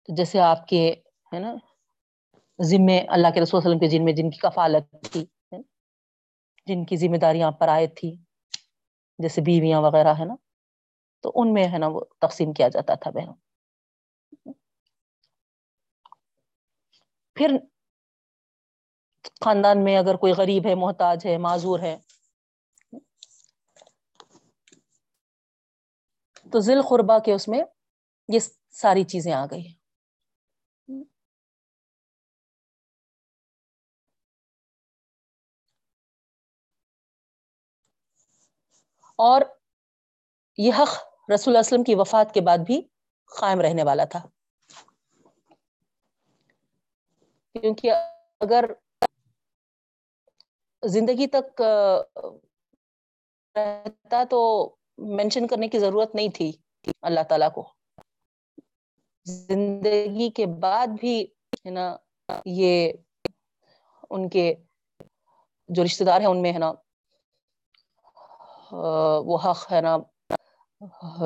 جیسے 0.09 0.41
آپ 0.41 0.67
کے، 0.69 0.95
ہے 1.33 1.39
نا، 1.39 1.55
ذمے 2.59 2.99
اللہ 3.09 3.29
کے 3.35 3.41
رسول 3.41 3.59
وسلم 3.59 3.79
کے 3.79 3.89
جن 3.89 4.05
میں 4.05 4.13
جن 4.13 4.31
کی 4.31 4.39
کفالت 4.39 5.13
تھی 5.13 5.25
جن 6.67 6.85
کی 6.85 6.97
ذمہ 6.97 7.17
داریاں 7.17 7.51
پر 7.51 7.69
آئے 7.69 7.87
تھی، 7.87 8.15
جیسے 9.19 9.41
بیویاں 9.41 9.81
وغیرہ، 9.81 10.15
ہے 10.19 10.25
نا، 10.25 10.35
تو 11.25 11.33
ان 11.35 11.53
میں، 11.53 11.67
ہے 11.69 11.79
نا، 11.79 11.87
وہ 11.87 12.01
تقسیم 12.21 12.53
کیا 12.53 12.69
جاتا 12.69 12.95
تھا 12.95 13.11
بہنوں 13.11 13.35
پھر 17.37 17.57
خاندان 19.45 19.85
میں 19.85 19.97
اگر 19.97 20.17
کوئی 20.17 20.33
غریب 20.33 20.67
ہے، 20.67 20.75
محتاج 20.75 21.27
ہے، 21.27 21.37
معذور 21.39 21.81
ہے، 21.81 21.97
تو 26.53 26.61
ذیل 26.61 26.83
قربا 26.83 27.19
کے 27.19 27.33
اس 27.33 27.49
میں 27.49 27.63
یہ 28.29 28.39
ساری 28.73 29.05
چیزیں 29.05 29.33
آ 29.33 29.47
گئی۔ 29.47 29.69
اور 39.17 39.41
یہ 40.59 40.73
حق 40.79 40.91
رسول 41.35 41.57
اسلم 41.57 41.83
کی 41.83 41.95
وفات 41.95 42.35
کے 42.35 42.41
بعد 42.41 42.59
بھی 42.59 42.83
قائم 43.41 43.61
رہنے 43.61 43.83
والا 43.83 44.05
تھا۔ 44.05 44.29
کیونکہ 47.53 47.93
اگر 48.41 48.65
زندگی 50.85 51.27
تک 51.27 51.63
رہتا 53.57 54.25
تو 54.31 54.75
مینشن 54.99 55.47
کرنے 55.47 55.69
کی 55.69 55.79
ضرورت 55.79 56.15
نہیں 56.15 56.29
تھی 56.35 56.53
اللہ 57.03 57.21
تعالیٰ 57.29 57.53
کو۔ 57.53 57.73
زندگی 59.25 60.31
کے 60.31 60.47
بعد 60.47 60.87
بھی، 60.87 61.25
ہے 61.53 61.71
نا، 61.71 61.97
یہ 62.45 62.93
ان 64.11 64.29
کے 64.29 64.55
جو 65.69 65.85
رشتے 65.85 66.05
دار 66.05 66.21
ہیں، 66.21 66.29
ان 66.29 66.43
میں، 66.43 66.53
ہے 66.53 66.59
نا 66.59 66.73
وہ 68.73 69.39
حق 69.45 69.73
ہے 69.73 69.81
نا، 69.81 69.97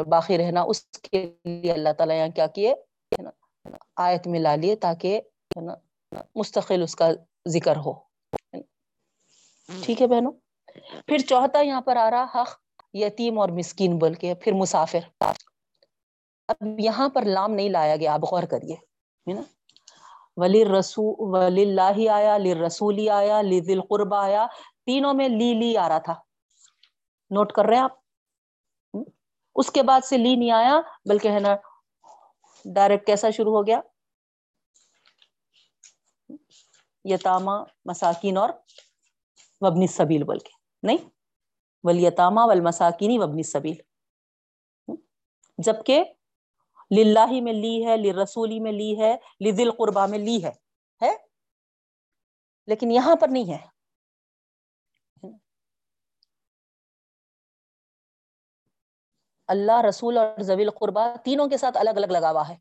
باقی 0.07 0.39
رہنا 0.39 0.63
اس 0.63 0.85
کے 0.85 1.35
لیے 1.45 1.73
اللہ 1.73 1.89
تعالیٰ 1.99 2.17
یہاں 2.17 2.29
کیا 2.29 2.47
کیے؟ 2.47 2.75
آیت 3.97 4.27
میں 4.27 4.41
لا 4.41 4.55
لیے 4.55 4.77
تاکہ 4.77 5.21
مستقل 6.35 6.83
اس 6.83 6.97
کا 6.97 7.11
ذکر 7.49 7.77
ہو۔ 7.77 7.93
ٹھیک 9.83 10.03
ہے 10.03 10.07
بہنوں؟ 10.07 10.33
پھر 11.07 11.19
چوتھا 11.19 11.61
یہاں 11.61 11.81
پر 11.81 11.97
آ 11.97 12.11
رہا، 12.11 12.43
حق، 12.43 12.49
یتیم 12.93 13.39
اور 13.39 13.49
مسکین 13.49 13.99
بول 13.99 14.15
کے 14.15 14.35
پھر 14.35 14.53
مسافر۔ 14.53 14.99
اب 16.49 16.81
یہاں 16.81 17.09
پر 17.09 17.23
لام 17.23 17.53
نہیں 17.53 17.69
لایا 17.69 17.97
گیا، 17.97 18.15
آپ 18.15 18.21
غور 18.31 18.43
کریے۔ 18.43 18.77
ولی 20.37 20.65
رسول 20.65 21.15
ولی 21.19 21.63
اللہ 21.63 22.11
آیا 22.11 22.39
لی 22.39 22.55
رسولی 22.55 23.11
آیا 23.11 23.43
لی 23.43 23.61
ذل 23.61 23.81
آیا۔ 24.13 24.47
تینوں 24.87 25.15
میں 25.15 25.29
لی 25.29 25.55
لی 25.55 25.77
آ 25.77 25.89
رہا 25.89 25.99
تھا۔ 25.99 26.15
نوٹ 27.31 27.53
کر 27.53 27.65
رہے 27.65 27.77
ہیں 27.77 27.83
آپ؟ 27.83 27.91
اس 29.55 29.71
کے 29.73 29.83
بعد 29.83 30.01
سے 30.01 30.17
لی 30.17 30.37
نہیں 30.37 30.51
آیا، 30.51 30.81
بلکہ 31.09 31.29
ہے 31.29 31.41
نا 31.41 31.57
ڈائریکٹ 32.65 33.07
کیسا 33.07 33.31
شروع 33.31 33.57
ہو 33.57 33.67
گیا؟ 33.67 33.81
یتاما 37.05 37.63
مساکین 37.85 38.37
اور 38.37 38.51
وبنی 39.61 39.87
سبیل 39.87 40.23
بول 40.23 40.39
کے، 40.39 40.51
نہیں؟ 40.83 41.09
ولیتاما 41.85 42.45
والمساکینی 42.45 43.19
وبنی 43.19 43.43
سبیل 43.43 43.75
جبکہ 45.59 46.05
للہ 46.97 47.41
میں 47.43 47.53
لی 47.53 47.87
ہے 47.87 47.97
لرسولی 47.97 48.61
میں 48.61 48.73
لی 48.73 49.01
ہے 49.01 49.17
لذل 49.41 49.71
قربا 49.71 50.07
میں 50.07 50.19
لی 50.19 50.45
ہے 50.45 50.53
ہے؟ 51.03 51.17
لیکن 52.67 52.91
یہاں 52.91 53.17
پر 53.17 53.29
نہیں 53.29 53.53
ہے۔ 53.53 53.80
اللہ، 59.51 59.83
رسول 59.89 60.19
اور 60.19 60.43
زویل 60.43 60.71
قربا 60.71 61.15
تینوں 61.25 61.49
کے 61.49 61.59
ساتھ 61.59 61.77
الگ 61.77 61.91
الگ 61.91 62.07
لگا 62.07 62.31
ہوا 62.31 62.49
ہے۔ 62.49 62.57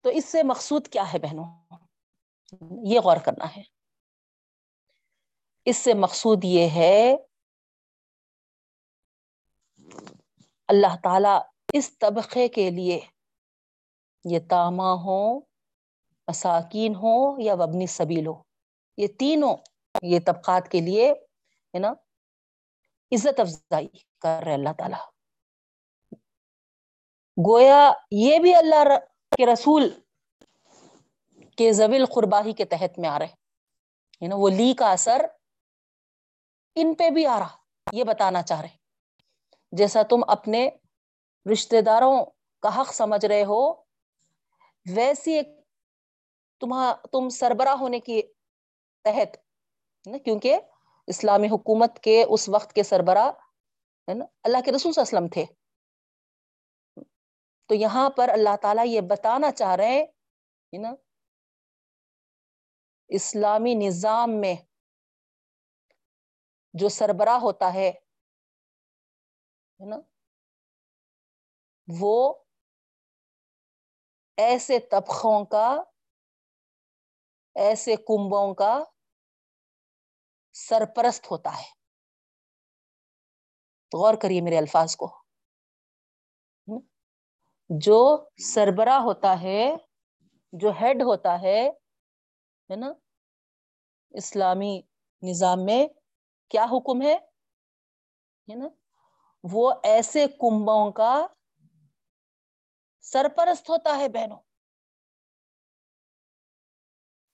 تو 0.00 0.08
اس 0.08 0.24
سے 0.24 0.42
مقصود 0.42 0.88
کیا 0.88 1.12
ہے 1.12 1.18
بہنوں؟ 1.18 1.74
یہ 2.84 3.00
غور 3.00 3.16
کرنا 3.16 3.56
ہے۔ 3.56 3.62
اس 5.64 5.76
سے 5.76 5.94
مقصود 5.94 6.44
یہ 6.44 6.68
ہے، 6.74 7.16
اللہ 10.68 10.96
تعالی 11.02 11.38
اس 11.72 11.98
طبقے 11.98 12.48
کے 12.48 12.70
لیے 12.70 13.00
یہ 14.24 14.38
تاما 14.48 14.92
ہو 14.92 15.38
مساکین 16.28 16.94
ہو 16.94 17.40
یا 17.40 17.54
وبنی 17.54 17.86
سبیل 17.86 18.26
ہو۔ 18.26 18.42
یہ 18.96 19.06
تینوں 19.18 19.56
یہ 20.02 20.18
طبقات 20.26 20.68
کے 20.70 20.80
لیے، 20.80 21.12
ہے 21.74 21.78
نا 21.78 21.92
عزت 23.12 23.40
افزائی 23.40 23.88
کر 24.20 24.42
رہے 24.44 24.54
اللہ 24.54 24.72
تعالی۔ 24.78 25.00
گویا 27.36 27.92
یہ 28.10 28.38
بھی 28.38 28.54
اللہ 28.54 28.98
کے 29.36 29.46
رسول 29.46 29.88
کے 31.56 31.72
زویل 31.72 32.04
قرباہی 32.14 32.52
کے 32.52 32.64
تحت 32.64 32.98
میں 32.98 33.08
آ 33.08 33.18
رہے 33.18 33.26
نا 33.26 34.24
یعنی 34.24 34.34
وہ 34.38 34.48
لی 34.50 34.72
کا 34.74 34.90
اثر 34.92 35.24
ان 36.76 36.92
پہ 36.94 37.10
بھی 37.10 37.26
آ 37.26 37.38
رہا، 37.38 37.56
یہ 37.92 38.04
بتانا 38.04 38.42
چاہ 38.42 38.60
رہے 38.60 38.76
جیسا 39.72 40.02
تم 40.02 40.20
اپنے 40.28 40.68
رشتے 41.52 41.80
داروں 41.82 42.24
کا 42.62 42.80
حق 42.80 42.92
سمجھ 42.94 43.24
رہے 43.26 43.44
ہو، 43.44 43.62
ویسی 44.86 45.32
ایک 45.32 45.48
تم 47.12 47.28
سربراہ 47.28 47.74
ہونے 47.74 48.00
کی 48.00 48.22
تحت 49.04 49.36
کیونکہ 50.24 50.58
اسلامی 51.10 51.46
حکومت 51.46 51.98
کے 52.04 52.22
اس 52.28 52.48
وقت 52.48 52.72
کے 52.72 52.82
سربراہ، 52.82 53.30
ہے 54.08 54.14
نا، 54.14 54.24
اللہ 54.42 54.60
کے 54.64 54.72
رسول 54.72 54.92
اسلم 55.00 55.28
تھے۔ 55.28 55.44
تو 57.68 57.74
یہاں 57.74 58.08
پر 58.10 58.28
اللہ 58.28 58.56
تعالیٰ 58.62 58.86
یہ 58.86 59.00
بتانا 59.10 59.50
چاہ 59.52 59.74
رہے 59.76 59.98
ہیں 60.72 60.78
نا، 60.78 60.92
اسلامی 63.10 63.74
نظام 63.74 64.40
میں 64.40 64.54
جو 66.74 66.88
سربراہ 66.88 67.38
ہوتا 67.38 67.72
ہے 67.74 67.90
نا، 69.80 69.96
وہ 71.88 72.16
ایسے 74.38 74.78
طبقوں 74.90 75.44
کا، 75.44 75.68
ایسے 77.56 77.96
کنبوں 77.96 78.54
کا 78.54 78.72
سرپرست 80.52 81.30
ہوتا 81.30 81.50
ہے۔ 81.58 81.80
غور 83.98 84.14
کریے 84.14 84.40
میرے 84.40 84.58
الفاظ 84.58 84.96
کو۔ 84.96 85.20
جو 87.70 88.28
سربراہ 88.54 89.00
ہوتا 89.00 89.40
ہے، 89.42 89.76
جو 90.52 90.70
ہیڈ 90.70 91.02
ہوتا 91.02 91.40
ہے 91.40 91.70
نا؟ 92.76 92.92
اسلامی 94.10 94.80
نظام 95.22 95.64
میں 95.64 95.86
کیا 96.48 96.64
حکم 96.64 97.02
ہے 97.02 97.18
نا؟ 98.54 98.68
وہ 99.44 99.72
ایسے 99.82 100.26
کنبوں 100.26 100.92
کا 100.92 101.26
سرپرست 103.00 103.70
ہوتا 103.70 103.96
ہے 103.96 104.08
بہنوں۔ 104.08 104.40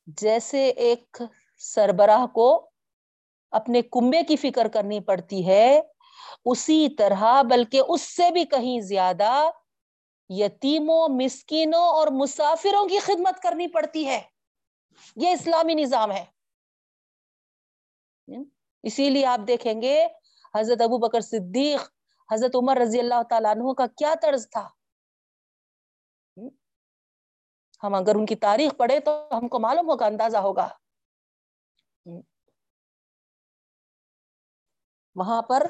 جیسے 0.07 0.69
ایک 0.69 1.23
سربراہ 1.57 2.27
کو 2.27 2.71
اپنے 3.57 3.83
کنبے 3.83 4.23
کی 4.23 4.37
فکر 4.37 4.69
کرنی 4.69 5.01
پڑتی 5.01 5.47
ہے، 5.47 5.81
اسی 6.45 6.89
طرح 6.89 7.43
بلکہ 7.43 7.81
اس 7.89 8.03
سے 8.17 8.31
بھی 8.31 8.45
کہیں 8.45 8.81
زیادہ 8.81 9.51
یتیموں، 10.29 11.09
مسکینوں 11.09 11.89
اور 11.89 12.07
مسافروں 12.07 12.89
کی 12.89 12.99
خدمت 12.99 13.43
کرنی 13.43 13.69
پڑتی 13.69 14.07
ہے۔ 14.07 14.23
یہ 15.17 15.29
اسلامی 15.29 15.75
نظام 15.75 16.13
ہے۔ 16.13 16.25
اسی 18.83 19.11
لیے 19.11 19.27
آپ 19.27 19.41
دیکھیں 19.49 19.83
گے، 19.83 20.07
حضرت 20.55 20.81
ابو 20.81 20.99
بکر 20.99 21.21
صدیق، 21.21 21.81
حضرت 22.33 22.57
عمر 22.57 22.77
رضی 22.77 22.99
اللہ 22.99 23.23
تعالیٰ 23.31 23.51
عنہ 23.51 23.73
کا 23.73 23.87
کیا 23.87 24.15
طرز 24.23 24.51
تھا۔ 24.51 24.69
ہم 27.83 27.95
اگر 27.95 28.15
ان 28.15 28.27
کی 28.27 28.37
تاریخ 28.37 28.77
پڑھے 28.77 29.01
تو 29.01 29.29
ہم 29.33 29.49
کو 29.49 29.59
معلوم 29.59 29.91
ہوگا، 29.91 30.07
اندازہ 30.07 30.37
ہوگا۔ 30.37 30.69
وہاں 35.17 35.43
پر 35.43 35.67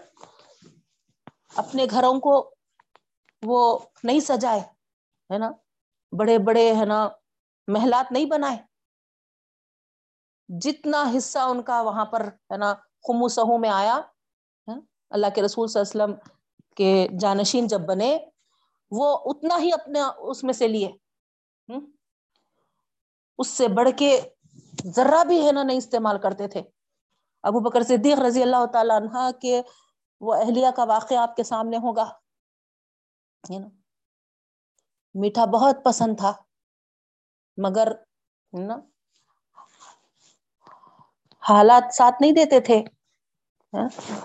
اپنے 1.56 1.86
گھروں 1.90 2.14
کو 2.20 2.32
وہ 3.42 3.78
نہیں 4.04 4.20
سجائے، 4.20 4.60
ہے 5.30 5.38
نا؟ 5.38 5.50
بڑے 6.12 6.38
بڑے، 6.38 6.72
ہے 6.76 6.84
نا، 6.84 7.08
محلات 7.68 8.12
نہیں 8.12 8.24
بنائے۔ 8.24 8.56
جتنا 10.48 11.04
حصہ 11.16 11.38
ان 11.38 11.62
کا 11.62 11.80
وہاں 11.82 12.04
پر، 12.04 12.22
ہے 12.50 12.56
نا 12.56 12.74
خمو 13.08 13.28
سہو 13.28 13.58
میں 13.58 13.70
آیا 13.70 14.00
اللہ 15.10 15.26
کے 15.34 15.42
رسول 15.42 15.68
صلی 15.68 15.80
اللہ 15.80 16.04
علیہ 16.04 16.14
وسلم 16.14 16.34
کے 16.76 17.18
جانشین 17.20 17.66
جب 17.66 17.80
بنے، 17.80 18.16
وہ 18.90 19.16
اتنا 19.24 19.58
ہی 19.58 19.72
اپنے 19.72 20.00
اس 20.18 20.44
میں 20.44 20.54
سے 20.54 20.68
لیے۔ 20.68 20.90
اس 23.38 23.48
سے 23.48 23.68
بڑھ 23.68 23.88
کے 23.98 24.20
ذرہ 24.96 25.24
بھی، 25.24 25.46
ہے 25.46 25.52
نا، 25.52 25.62
نہیں 25.62 25.78
استعمال 25.78 26.18
کرتے 26.18 26.48
تھے۔ 26.48 26.62
ابو 27.46 27.60
بکر 27.60 27.82
صدیق 27.82 28.18
رضی 28.18 28.42
اللہ 28.42 28.64
تعالیٰ 28.72 28.96
عنہ 28.96 29.30
کے 29.42 29.60
وہ 30.20 30.34
اہلیہ 30.34 30.70
کا 30.76 30.84
واقعہ 30.84 31.16
آپ 31.16 31.36
کے 31.36 31.42
سامنے 31.42 31.76
ہوگا۔ 31.76 32.10
میٹھا 35.14 35.44
بہت 35.44 35.84
پسند 35.84 36.18
تھا، 36.18 36.32
مگر 37.56 37.92
نا 38.52 38.76
حالات 41.42 41.94
ساتھ 41.94 42.14
نہیں 42.20 42.32
دیتے 42.32 42.60
تھے۔ 42.60 42.82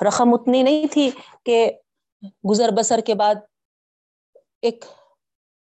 رقم 0.07 0.33
اتنی 0.33 0.63
نہیں 0.63 0.87
تھی 0.91 1.09
کہ 1.45 1.71
گزر 2.49 2.69
بسر 2.77 2.99
کے 3.05 3.15
بعد 3.15 3.35
ایک 4.61 4.85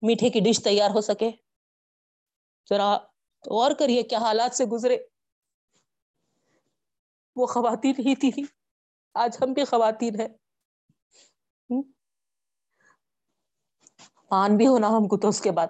میٹھے 0.03 0.30
کی 0.30 0.40
ڈش 0.40 0.62
تیار 0.64 0.90
ہو 0.90 1.01
سکے۔ 1.01 1.30
ذرا 2.70 2.96
غور 3.44 3.70
کریے 3.78 4.03
کیا 4.03 4.18
حالات 4.18 4.57
سے 4.57 4.64
گزرے۔ 4.64 4.99
وہ 7.39 7.47
خواتین 7.47 7.95
ہی 7.99 8.14
تھی 8.16 8.43
آج 9.14 9.36
ہم 9.43 9.53
بھی 9.53 9.64
خواتین 9.64 10.20
ہیں۔ 10.20 10.28
پان 14.28 14.57
بھی 14.57 14.66
ہونا 14.66 14.89
ہم 14.89 15.09
کو 15.09 15.16
تو 15.16 15.28
اس 15.28 15.41
کے 15.41 15.51
بعد۔ 15.51 15.66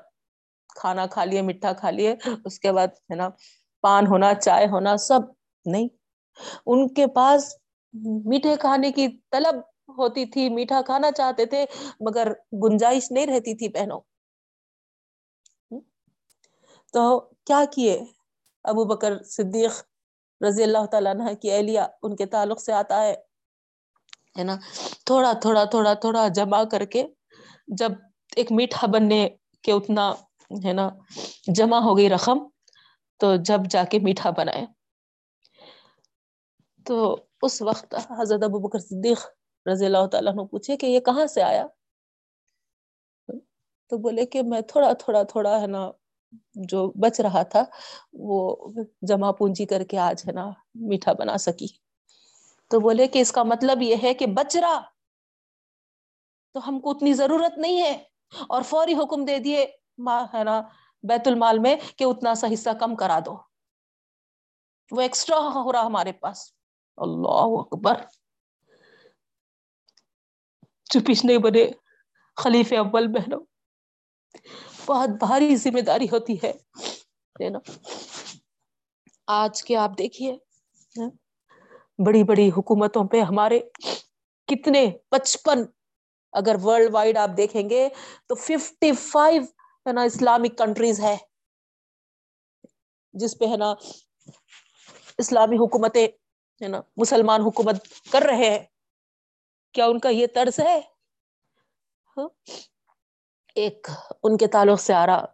کھانا 0.68 1.06
کھا 1.06 1.24
لیے 1.24 1.42
میٹھا 1.42 1.72
کھا 1.72 1.90
لیے، 1.90 2.14
اس 2.44 2.60
کے 2.60 2.72
بعد 2.72 2.88
ہے 2.88 3.14
نا 3.14 3.28
پان 3.80 4.06
ہونا، 4.06 4.34
چائے 4.34 4.66
ہونا، 4.66 4.96
سب۔ 4.96 5.20
نہیں۔ 5.66 5.88
ان 6.66 6.94
کے 6.94 7.06
پاس 7.06 7.54
میٹھے 8.24 8.56
کھانے 8.60 8.92
کی 8.92 9.08
طلب 9.30 9.54
ہوتی 9.88 10.26
تھی، 10.26 10.48
میٹھا 10.48 10.80
کھانا 10.86 11.10
چاہتے 11.10 11.46
تھے، 11.46 11.64
مگر 12.00 12.32
گنجائش 12.52 13.10
نہیں 13.10 13.26
رہتی 13.26 13.54
تھی 13.54 13.68
بہنوں۔ 13.68 14.00
تو 16.92 17.20
کیا 17.20 17.64
کیے؟ 17.74 18.04
ابو 18.64 18.84
بکر 18.84 19.22
صدیق 19.22 19.72
رضی 20.40 20.62
اللہ 20.62 20.86
تعالیٰ 20.86 21.14
عنہ 21.14 21.34
کی 21.34 21.50
اہلیہ 21.50 21.80
ان 22.02 22.16
کے 22.16 22.26
تعلق 22.26 22.60
سے 22.60 22.72
آتا 22.72 23.02
ہے 23.02 23.14
ہے 24.38 24.44
نا؟ 24.44 24.56
تھوڑا 25.06 25.32
تھوڑا 25.32 25.64
تھوڑا 25.64 25.94
تھوڑا 25.94 26.28
جمع 26.28 26.64
کر 26.64 26.84
کے 26.84 27.06
جب 27.68 27.92
ایک 28.36 28.52
میٹھا 28.52 28.86
بننے 28.86 29.28
کے 29.62 29.72
اتنا، 29.72 30.12
ہے 30.64 30.72
نا، 30.72 30.88
جمع 31.46 31.78
ہو 31.78 31.96
گئی 31.96 32.08
رقم، 32.08 32.38
تو 33.20 33.36
جب 33.36 33.60
جا 33.70 33.84
کے 33.84 33.98
میٹھا 33.98 34.30
بنائے۔ 34.30 34.66
تو 36.86 37.16
اس 37.42 37.62
وقت 37.62 37.94
حضرت 38.10 38.42
ابو 38.44 38.58
بکر 38.58 38.78
صدیق 38.78 39.18
رضی 39.66 39.86
اللہ 39.86 40.06
تعالیٰ 40.06 40.32
نے 40.34 40.46
پوچھے 40.46 40.76
کہ 40.76 40.86
یہ 40.86 41.00
کہاں 41.00 41.26
سے 41.26 41.42
آیا؟ 41.42 41.66
تو 43.88 43.98
بولے 43.98 44.26
کہ 44.26 44.42
میں 44.42 44.60
تھوڑا 44.60 44.92
تھوڑا 44.92 45.22
تھوڑا، 45.22 45.60
ہے 45.60 45.66
نا 45.66 45.90
جو 46.54 46.92
بچ 47.00 47.20
رہا 47.20 47.42
تھا، 47.42 47.64
وہ 48.12 48.56
جمع 49.02 49.32
پونجی 49.32 49.64
کر 49.66 49.84
کے 49.84 49.98
آج 49.98 50.22
ہے 50.26 50.32
نا 50.32 50.50
میٹھا 50.74 51.12
بنا 51.12 51.38
سکی۔ 51.38 51.66
تو 52.70 52.80
بولے 52.80 53.06
کہ 53.06 53.18
اس 53.18 53.32
کا 53.32 53.42
مطلب 53.42 53.82
یہ 53.82 53.96
ہے 54.02 54.14
کہ 54.14 54.26
بچ 54.26 54.56
رہا۔ 54.56 54.80
تو 56.54 56.68
ہم 56.68 56.80
کو 56.80 56.90
اتنی 56.90 57.12
ضرورت 57.12 57.58
نہیں 57.58 57.82
ہے۔ 57.82 58.04
اور 58.48 58.62
فوری 58.62 58.94
حکم 58.94 59.24
دے 59.24 59.38
دیے 59.38 59.66
ہے 60.34 60.44
نا 60.44 60.62
بیت 61.02 61.28
المال 61.28 61.58
میں 61.58 61.76
کہ 61.96 62.04
اتنا 62.04 62.34
سا 62.34 62.46
حصہ 62.52 62.70
کم 62.80 62.96
کرا 62.96 63.18
دو۔ 63.26 63.36
وہ 64.90 65.00
ایکسٹرا 65.00 65.38
ہو 65.38 65.72
رہا 65.72 65.86
ہمارے 65.86 66.12
پاس۔ 66.12 66.52
اللہ 66.96 67.60
اکبر۔ 67.60 67.94
چپش 70.84 71.24
نہیں 71.24 71.38
بنے 71.38 71.70
خلیف 72.36 72.72
اول 72.72 73.06
بہنوں۔ 73.06 73.40
بہت 74.88 75.08
بھاری 75.08 75.56
ذمہ 75.56 75.80
داری 75.80 76.06
ہوتی 76.12 76.36
ہے۔ 76.42 76.52
نا؟ 77.50 77.58
آج 79.26 79.62
کے 79.62 79.76
آپ 79.76 79.90
دیکھیے 79.98 80.36
بڑی 82.06 82.24
بڑی 82.24 82.48
حکومتوں 82.48 83.04
پہ 83.04 83.20
ہمارے 83.20 83.60
کتنے 84.46 84.90
پچپن، 85.08 85.62
اگر 86.32 86.56
ورلڈ 86.62 86.94
وائڈ 86.94 87.16
آپ 87.16 87.30
دیکھیں 87.36 87.70
گے 87.70 87.88
تو 88.26 88.34
ففٹی 88.34 88.92
فائیو 88.92 89.42
ہے 89.86 89.92
نا 89.92 90.02
اسلامک 90.02 90.58
کنٹریز 90.58 91.00
ہے 91.00 91.16
جس 93.12 93.38
پہ، 93.38 93.44
ہے 93.44 93.56
نا، 93.56 93.74
اسلامی 95.18 95.56
حکومتیں، 95.56 96.08
ہے 96.62 96.68
نا، 96.68 96.80
مسلمان 96.96 97.40
حکومت 97.40 97.76
کر 98.12 98.22
رہے 98.22 98.50
ہیں۔ 98.50 98.58
کیا 99.72 99.86
ان 99.86 99.98
کا 99.98 100.08
یہ 100.08 100.26
طرز 100.34 100.60
ہے؟ 100.60 100.80
ہاں؟ 102.16 102.28
ایک 103.58 103.90
ان 104.22 104.36
کے 104.36 104.46
تعلق 104.46 104.80
سے 104.80 104.92
آ 104.94 105.06
رہا 105.06 105.24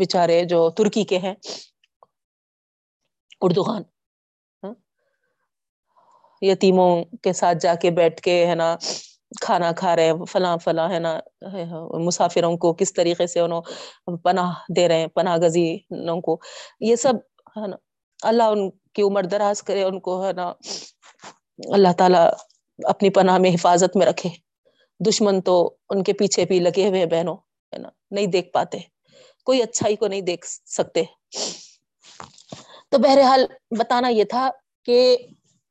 بچارے 0.00 0.44
جو 0.44 0.70
ترکی 0.70 1.04
کے 1.04 1.18
ہیں 1.18 1.34
اردو 3.40 3.62
خان 3.62 3.82
ہاں۔ 4.62 4.74
یتیموں 6.42 7.04
کے 7.22 7.32
ساتھ 7.32 7.58
جا 7.58 7.74
کے 7.74 7.90
بیٹھ 7.90 8.20
کے، 8.22 8.46
ہے 8.46 8.54
نا، 8.54 8.76
کھانا 9.40 9.72
کھا 9.72 9.96
رہے 9.96 10.06
ہیں، 10.06 10.24
فلاں 10.24 10.56
فلاں، 10.56 10.88
ہے 10.90 10.98
نا، 10.98 11.12
مسافروں 12.04 12.56
کو 12.56 12.72
کس 12.74 12.92
طریقے 12.92 13.26
سے 13.26 13.40
انہوں 13.40 13.62
پناہ 14.24 14.52
دے 14.76 14.88
رہے 14.88 15.00
ہیں، 15.00 15.06
پناہ 15.06 15.36
گزینوں 15.36 16.20
کو۔ 16.20 16.38
یہ 16.80 16.96
سب، 16.96 17.14
ہے 17.56 17.66
نا، 17.66 17.76
اللہ 18.22 18.42
ان 18.42 18.70
کی 18.94 19.02
عمر 19.02 19.22
دراز 19.22 19.62
کرے، 19.62 19.82
ان 19.82 20.00
کو، 20.00 20.24
ہے 20.26 20.32
نا، 20.32 20.52
اللہ 21.72 21.92
تعالی 21.98 22.22
اپنی 22.84 23.10
پناہ 23.10 23.38
میں 23.38 23.50
حفاظت 23.50 23.96
میں 23.96 24.06
رکھے۔ 24.06 24.49
دشمن 25.06 25.40
تو 25.40 25.76
ان 25.88 26.02
کے 26.02 26.12
پیچھے 26.12 26.44
بھی 26.44 26.60
لگے 26.60 26.88
ہوئے 26.88 27.06
بہنوں، 27.06 27.36
ہے 27.72 27.78
نا؟ 27.78 27.88
نہیں 28.10 28.26
دیکھ 28.26 28.48
پاتے۔ 28.48 28.78
کوئی 29.44 29.62
اچھائی 29.62 29.96
کو 29.96 30.06
نہیں 30.06 30.20
دیکھ 30.20 30.46
سکتے۔ 30.46 31.02
تو 32.88 32.98
بہرحال 32.98 33.46
بتانا 33.78 34.08
یہ 34.08 34.24
تھا 34.24 34.50
کہ 34.84 35.16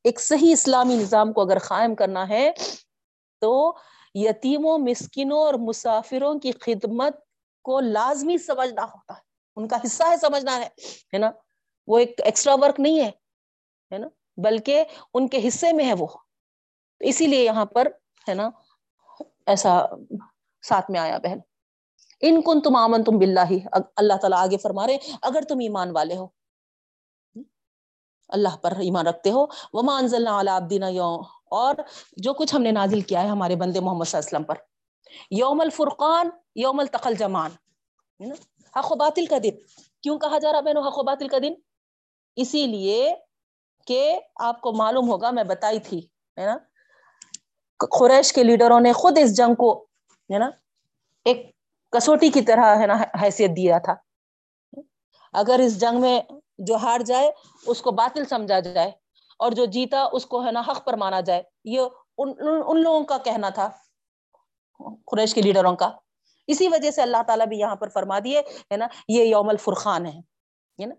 ایک 0.04 0.20
صحیح 0.20 0.52
اسلامی 0.52 0.94
نظام 0.94 1.32
کو 1.32 1.40
اگر 1.40 1.58
قائم 1.58 1.94
کرنا 1.94 2.28
ہے 2.28 2.50
تو 3.40 3.76
یتیموں 4.14 4.78
مسکنوں 4.78 5.38
اور 5.38 5.54
مسافروں 5.54 6.38
کی 6.38 6.52
خدمت 6.52 7.16
کو 7.62 7.80
لازمی 7.80 8.38
سمجھنا 8.38 8.84
ہوتا 8.84 9.14
ہے۔ 9.14 9.20
ان 9.56 9.68
کا 9.68 9.76
حصہ 9.84 10.02
ہے 10.10 10.16
سمجھنا 10.16 10.56
ہے 10.56 10.68
ہے 11.14 11.18
نا؟ 11.18 11.30
وہ 11.86 11.98
ایک 11.98 12.20
ایکسٹرا 12.24 12.54
ورک 12.54 12.80
نہیں 12.80 13.00
ہے 13.00 13.98
نا؟ 13.98 14.08
بلکہ 14.36 14.84
ان 15.14 15.28
کے 15.28 15.48
حصے 15.48 15.72
میں 15.72 15.84
ہے 15.84 15.94
وہ۔ 15.98 16.06
اسی 17.00 17.26
لیے 17.26 17.44
یہاں 17.44 17.64
پر، 17.64 17.88
ہے 18.28 18.34
نا؟ 18.34 18.50
ایسا 19.50 19.86
ساتھ 20.62 20.90
میں 20.90 21.00
آیا 21.00 21.18
بہن۔ 21.18 21.38
ان 22.20 22.42
کن 22.42 22.60
تم 22.60 22.76
آمن 22.76 23.04
تم 23.04 23.18
بلّہ 23.18 23.52
اللہ 23.96 24.14
تعالیٰ 24.14 24.38
آگے 24.38 24.56
فرما 24.56 24.86
رہے 24.86 24.98
اگر 25.22 25.40
تم 25.48 25.58
ایمان 25.58 25.90
والے 25.90 26.16
ہو۔ 26.16 26.26
اللہ 28.28 28.56
پر 28.62 28.70
ایمان 28.70 29.06
رکھتے 29.06 29.30
ہو۔ 29.30 29.46
وما 29.72 29.96
انزلنا 29.96 30.40
علی 30.40 30.50
عبدنا 30.50 30.88
یوم 30.88 31.22
اور 31.44 31.74
جو 32.16 32.34
کچھ 32.34 32.54
ہم 32.54 32.62
نے 32.62 32.70
نازل 32.70 33.00
کیا 33.00 33.22
ہے 33.22 33.28
ہمارے 33.28 33.56
بندے 33.56 33.80
محمد 33.80 34.04
صلی 34.04 34.18
اللہ 34.18 34.28
علیہ 34.28 34.36
وسلم 34.36 34.42
پر۔ 34.42 34.54
یوم 35.30 35.60
الفرقان، 35.60 36.30
یوم 36.54 36.80
التقل 36.80 37.14
جمان 37.14 37.50
حق 38.76 38.92
و 38.92 38.94
باطل 38.94 39.26
کا 39.26 39.36
دن۔ 39.42 39.56
کیوں 40.02 40.18
کہا 40.18 40.38
جا 40.38 40.52
رہا 40.52 40.60
بہنوں، 40.60 40.88
حق 40.88 40.98
و 40.98 41.02
باطل 41.02 41.28
کا 41.28 41.38
دن؟ 41.42 41.54
اسی 42.36 42.66
لیے 42.66 43.14
کہ 43.86 44.20
آپ 44.34 44.60
کو 44.60 44.72
معلوم 44.72 45.08
ہوگا، 45.08 45.30
میں 45.30 45.44
بتائی 45.44 45.80
تھی، 45.80 45.98
ہے 46.38 46.46
نا؟ 46.46 46.56
قریش 47.86 48.32
کے 48.32 48.42
لیڈروں 48.42 48.80
نے 48.80 48.92
خود 48.92 49.18
اس 49.18 49.36
جنگ 49.36 49.54
کو 49.54 49.86
ہے 50.32 50.38
نا 50.38 50.50
ایک 51.24 51.50
کسوٹی 51.90 52.28
کی 52.28 52.42
طرح 52.42 52.78
ہے 52.78 52.86
نا 52.86 52.96
حیثیت 53.22 53.50
دیا 53.50 53.78
تھا۔ 53.78 53.94
اگر 55.32 55.60
اس 55.64 55.80
جنگ 55.80 56.00
میں 56.00 56.20
جو 56.58 56.74
ہار 56.76 57.00
جائے 57.00 57.30
اس 57.66 57.82
کو 57.82 57.90
باطل 57.90 58.24
سمجھا 58.24 58.60
جائے 58.60 58.90
اور 59.38 59.52
جو 59.52 59.64
جیتا 59.64 60.08
اس 60.12 60.26
کو 60.26 60.46
ہے 60.46 60.52
نا 60.52 60.62
حق 60.68 60.84
پر 60.84 60.96
مانا 60.96 61.20
جائے۔ 61.20 61.42
یہ 61.64 61.80
ان, 62.18 62.32
ان 62.66 62.82
لوگوں 62.82 63.04
کا 63.04 63.18
کہنا 63.18 63.48
تھا 63.48 63.70
قریش 65.06 65.34
کے 65.34 65.42
لیڈروں 65.42 65.76
کا۔ 65.76 65.90
اسی 66.46 66.68
وجہ 66.68 66.90
سے 66.90 67.02
اللہ 67.02 67.22
تعالیٰ 67.26 67.46
بھی 67.46 67.58
یہاں 67.58 67.76
پر 67.76 67.88
فرما 67.88 68.18
دیے 68.18 68.40
ہے 68.40 68.76
نا 68.76 68.86
یہ 69.08 69.24
یوم 69.24 69.48
الفرخان 69.48 70.06
ہے 70.06 70.86
نا۔ 70.86 70.94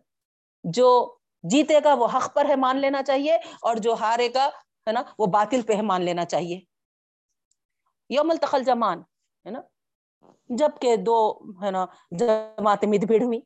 جو 0.63 1.15
جیتے 1.43 1.79
گا 1.83 1.93
وہ 1.93 2.07
حق 2.13 2.33
پر 2.33 2.45
ہے 2.45 2.55
مان 2.55 2.77
لینا 2.77 3.03
چاہیے 3.03 3.35
اور 3.35 3.75
جو 3.75 3.93
ہارے 3.93 4.29
گا 4.33 4.45
ہے 4.87 4.91
نا 4.91 5.03
وہ 5.19 5.25
باطل 5.25 5.61
پہ 5.61 5.73
ہے 5.73 5.81
مان 5.81 6.01
لینا 6.01 6.25
چاہیے۔ 6.25 6.70
یوم 8.11 8.31
التخل 8.31 8.63
جمان 8.63 9.01
ہے 9.45 9.51
نا؟ 9.51 9.61
جبکہ 10.49 10.95
دو، 10.95 11.17
ہے 11.63 11.71
نا، 11.71 11.85
جماعتیں 12.19 12.89
مد 12.89 13.05
بھیڑ 13.07 13.21
ہوئی 13.23 13.39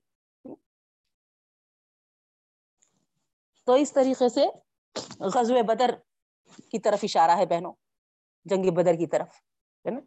تو 3.68 3.74
اس 3.74 3.92
طریقے 3.94 4.30
سے 4.30 4.46
غزوہ 5.36 5.62
بدر 5.68 5.92
کی 6.72 6.80
طرف 6.80 7.00
اشارہ 7.04 7.38
ہے 7.38 7.46
بہنوں، 7.46 7.74
جنگ 8.46 8.70
بدر 8.76 8.96
کی 8.96 9.08
طرف، 9.08 9.28
ہے 9.86 9.92
نا؟ 9.92 10.00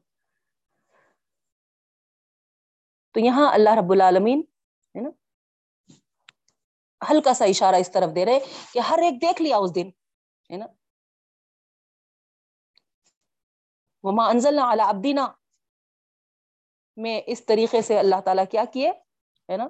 تو 3.15 3.21
یہاں 3.21 3.51
اللہ 3.53 3.75
رب 3.79 3.93
العالمین، 3.93 4.43
ہے 4.95 5.01
نا، 5.01 5.11
ہلکا 7.01 7.35
سا 7.35 7.45
اشارہ 7.45 7.77
اس 7.77 7.93
طرف 7.93 8.15
دے 8.17 8.25
رہے 8.25 8.39
کہ 8.73 8.79
ہر 8.79 8.99
ایک 9.03 9.21
دیکھ 9.23 9.43
لیا 9.43 9.57
اس 9.57 9.75
دن، 9.75 9.89
ہے 10.51 10.57
نا؟ 10.57 10.67
وما 14.09 14.29
انزلنا 14.29 14.73
علی 14.73 14.83
عبدنا۔ 14.83 15.29
میں 16.97 17.21
اس 17.27 17.47
طریقے 17.47 17.83
سے 17.83 17.99
اللہ 17.99 18.21
تعالیٰ 18.25 18.45
کیا 18.51 18.65
کیے؟ 18.73 18.91
ہے 19.49 19.57
نا؟ 19.57 19.65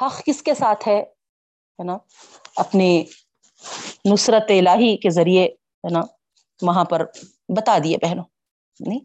حق 0.00 0.24
کس 0.26 0.42
کے 0.42 0.54
ساتھ 0.54 0.88
ہے؟ 0.88 1.02
ہے 1.02 1.84
نا؟ 1.84 1.98
اپنی 2.56 3.04
نصرت 4.12 4.44
الہی 4.48 4.96
کے 4.96 5.10
ذریعے، 5.10 5.44
ہے 5.44 5.90
نا؟ 5.90 6.00
وہاں 6.62 6.84
پر 6.84 7.04
بتا 7.48 7.78
دیے 7.84 7.96
بہنوں۔ 8.02 8.24
نہیں؟ 8.80 9.00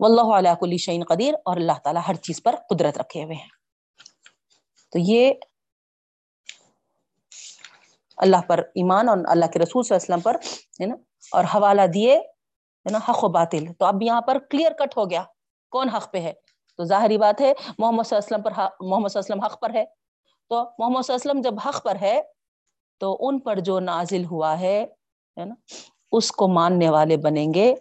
واللہ 0.00 0.38
علی 0.38 0.48
کل 0.60 0.76
شعین 0.76 1.04
قدیر۔ 1.04 1.34
اور 1.34 1.56
اللہ 1.56 1.78
تعالیٰ 1.84 2.02
ہر 2.08 2.14
چیز 2.14 2.42
پر 2.42 2.54
قدرت 2.70 2.98
رکھے 2.98 3.24
ہوئے 3.24 3.36
ہیں۔ 3.36 3.48
تو 4.90 4.98
یہ 4.98 5.32
اللہ 8.16 8.40
پر 8.48 8.58
ایمان 8.58 9.08
اور 9.08 9.18
اللہ 9.28 9.46
کے 9.46 9.58
رسول 9.58 9.82
صلی 9.82 9.94
اللہ 9.94 10.14
علیہ 10.14 10.20
وسلم 10.20 10.20
پر، 10.20 10.34
ہے 10.82 10.86
نا؟ 10.86 10.94
اور 11.32 11.44
حوالہ 11.44 11.82
دیے 11.94 12.20
ہے 12.86 12.92
نا، 12.92 12.98
حق 13.08 13.24
و 13.24 13.28
باطل۔ 13.28 13.72
تو 13.78 13.84
اب 13.84 14.02
یہاں 14.02 14.20
پر 14.20 14.38
کلیئر 14.50 14.72
کٹ 14.72 14.96
ہو 14.96 15.10
گیا۔ 15.10 15.24
کون 15.70 15.88
حق 15.88 16.12
پہ 16.12 16.20
ہے؟ 16.20 16.32
تو 16.76 16.84
ظاہری 16.84 17.18
بات 17.18 17.40
ہے، 17.40 17.52
محمد 17.78 18.02
صلی 18.02 18.18
اللہ 18.18 18.36
علیہ 18.36 18.36
وسلم 18.36 18.42
پر 18.42 18.86
محمد 18.86 19.08
صلی 19.08 19.20
اللہ 19.20 19.34
علیہ 19.34 19.34
وسلم 19.34 19.40
حق 19.40 19.60
پر 19.60 19.74
ہے۔ 19.74 19.84
تو 20.48 20.56
محمد 20.78 21.02
صلی 21.02 21.14
اللہ 21.14 21.32
علیہ 21.32 21.40
وسلم 21.40 21.40
جب 21.40 21.68
حق 21.68 21.84
پر 21.84 21.96
ہے، 22.00 22.22
تو 22.98 23.16
ان 23.20 23.38
پر 23.38 23.58
جو 23.58 23.80
نازل 23.80 24.24
ہوا 24.24 24.60
ہے 24.60 24.86
نا، 25.36 25.54
اس 26.12 26.32
کو 26.32 26.48
ماننے 26.48 26.90
والے 26.90 27.16
بنیں 27.16 27.54
گے۔ 27.54 27.74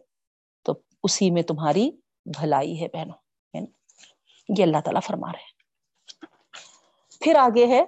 تو 0.64 0.74
اسی 1.04 1.32
میں 1.32 1.44
تمہاری 1.44 1.92
بھلائی 2.26 2.82
ہے 2.82 2.88
بہنوں، 2.94 3.16
ہے 3.56 3.60
نا۔ 3.60 3.66
یہ 4.58 4.64
اللہ 4.64 4.78
تعالیٰ 4.86 5.02
فرما 5.02 5.32
رہے 5.32 5.40
ہیں۔ 5.40 5.62
پھر 7.20 7.36
آگے 7.36 7.66
ہے 7.66 7.82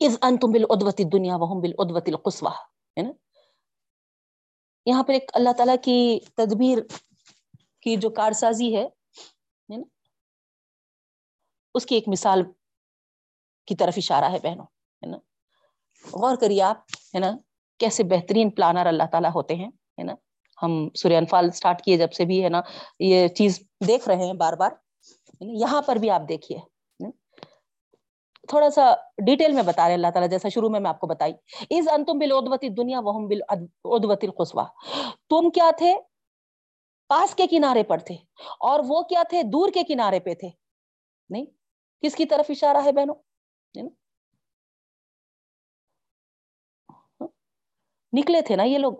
از 0.00 0.18
ان 0.22 0.38
تم 0.38 0.52
بالعدوت 0.52 1.00
دنیا 1.12 1.36
وہم 1.36 1.60
بالعدوت 1.60 2.08
ہے 2.08 3.02
نا۔ 3.02 3.10
یہاں 4.86 5.02
پر 5.02 5.12
ایک 5.12 5.30
اللہ 5.34 5.52
تعالیٰ 5.52 5.76
کی 5.82 6.18
تدبیر 6.34 6.78
کی 7.80 7.96
جو 7.96 8.10
کارسازی 8.10 8.76
ہے 8.76 8.86
اس 11.74 11.86
کی 11.86 11.94
ایک 11.94 12.08
مثال 12.08 12.42
کی 13.66 13.74
طرف 13.74 13.94
اشارہ 13.96 14.24
ہے 14.24 14.38
بہنوں، 14.42 14.64
ہے 15.02 15.06
نا؟ 15.06 15.16
غور 16.04 16.36
کریے 16.36 16.62
آپ، 16.62 16.76
ہے 17.14 17.18
نا؟ 17.18 17.36
کیسے 17.78 18.04
بہترین 18.04 18.50
پلانر 18.50 18.86
اللہ 18.86 19.02
تعالیٰ 19.12 19.30
ہوتے 19.34 19.54
ہیں، 19.54 19.68
ہے 19.68 20.02
نا؟ 20.02 20.14
ہم 20.62 20.88
سورہ 20.94 21.12
انفال 21.12 21.50
سٹارٹ 21.50 21.82
کیے 21.82 21.96
جب 21.96 22.12
سے 22.12 22.24
بھی، 22.24 22.44
ہے 22.44 22.48
نا؟ 22.48 22.60
یہ 22.98 23.28
چیز 23.28 23.60
دیکھ 23.86 24.08
رہے 24.08 24.26
ہیں 24.26 24.32
بار 24.32 24.52
بار 24.52 24.70
یہاں 25.40 25.82
پر 25.82 25.96
بھی 25.96 26.10
آپ 26.10 26.22
دیکھیے۔ 26.28 26.58
تھوڑا 28.48 28.70
سا 28.70 28.94
ڈیٹیل 29.26 29.52
میں 29.52 29.62
بتا 29.62 29.88
رہے 29.88 29.94
اللہ 29.94 30.06
تعالیٰ، 30.06 30.30
جیسا 30.30 30.48
شروع 30.48 30.68
میں 30.68 30.80
میں 30.80 30.90
آپ 30.90 31.00
کو 31.00 31.06
بتائی۔ 31.06 31.32
از 31.70 31.88
انتم 31.88 32.18
بالعدوت 32.18 32.64
دنیا 32.76 33.00
وہم 33.00 33.28
بالعدوت 33.28 34.24
القصوى 34.24 34.64
تم 35.30 35.50
کیا 35.50 35.70
تھے؟ 35.78 35.94
پاس 37.08 37.34
کے 37.34 37.46
کنارے 37.46 37.82
پر 37.82 37.98
تھے 37.98 38.14
اور 38.60 38.80
وہ 38.88 39.02
کیا 39.02 39.22
تھے؟ 39.28 39.42
دور 39.42 39.68
کے 39.74 39.82
کنارے 39.82 40.20
پہ 40.20 40.34
تھے۔ 40.34 40.48
نہیں؟ 41.30 41.46
کس 42.02 42.14
کی 42.14 42.26
طرف 42.26 42.46
اشارہ 42.48 42.76
ہے 42.84 42.92
بہنوں؟ 42.92 43.14
ہاں؟ 46.90 47.28
نکلے 48.12 48.42
تھے 48.42 48.56
نا 48.56 48.62
یہ 48.62 48.78
لوگ۔ 48.78 48.92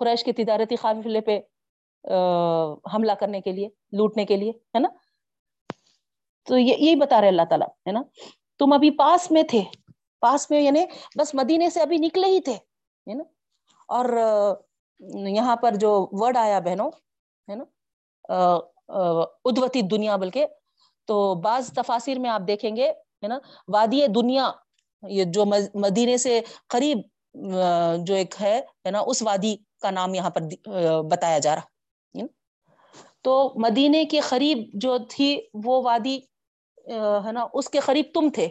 قریش 0.00 0.24
کے 0.24 0.32
تجارتی 0.32 0.76
قافلے 0.76 1.20
پہ 1.20 1.40
حملہ 2.94 3.12
کرنے 3.12 3.40
کے 3.40 3.52
لیے، 3.52 3.68
لوٹنے 3.92 4.24
کے 4.24 4.36
لیے، 4.36 4.50
ہے 4.50 4.78
نا؟ 4.78 4.88
تو 6.46 6.58
یہ، 6.58 6.74
یہی 6.74 6.94
بتا 6.96 7.20
رہے 7.20 7.28
اللہ 7.28 7.44
تعالیٰ، 7.50 7.68
ہے 7.86 7.92
نا؟ 7.92 8.02
تم 8.60 8.72
ابھی 8.72 8.90
پاس 8.98 9.30
میں 9.30 9.42
تھے، 9.50 9.62
پاس 10.22 10.50
میں 10.50 10.60
یعنی 10.60 10.84
بس 11.18 11.34
مدینے 11.34 11.70
سے 11.70 11.80
ابھی 11.80 11.96
نکلے 11.98 12.28
ہی 12.28 12.40
تھے، 12.40 12.52
ہے 13.06 13.14
نا؟ 13.14 13.24
اور 13.88 14.04
یہاں 15.28 15.56
پر 15.62 15.74
جو 15.80 15.90
ورڈ 16.20 16.36
آیا 16.36 16.58
بہنوں، 16.64 16.90
ہے 17.48 17.54
نا؟ 17.54 17.64
ادوتی 19.44 19.82
دنیا 19.90 20.16
بلکہ، 20.16 20.46
تو 21.08 21.34
بعض 21.42 21.72
تفاصر 21.76 22.18
میں 22.18 22.30
آپ 22.30 22.42
دیکھیں 22.48 22.74
گے، 22.76 22.88
ہے 22.88 23.28
نا؟ 23.28 23.38
وادی 23.68 24.06
دنیا، 24.14 24.50
یہ 25.02 25.24
جو 25.34 25.44
مدینے 25.74 26.16
سے 26.16 26.40
قریب 26.70 26.98
جو 28.06 28.14
ایک 28.14 28.34
ہے 28.42 28.90
نا؟ 28.90 29.00
اس 29.06 29.22
وادی 29.22 29.56
کا 29.82 29.90
نام 29.90 30.14
یہاں 30.14 30.30
پر 30.30 30.42
بتایا 31.10 31.38
جا 31.38 31.54
رہا 31.54 31.70
تو 33.24 33.32
مدینے 33.56 34.04
کے 34.04 34.20
قریب 34.20 34.58
جو 34.82 34.96
تھی 35.10 35.28
وہ 35.64 35.80
وادی 35.82 36.18
ہے 37.24 37.32
نا، 37.32 37.46
اس 37.52 37.68
کے 37.68 37.80
قریب 37.80 38.06
تم 38.14 38.28
تھے 38.34 38.48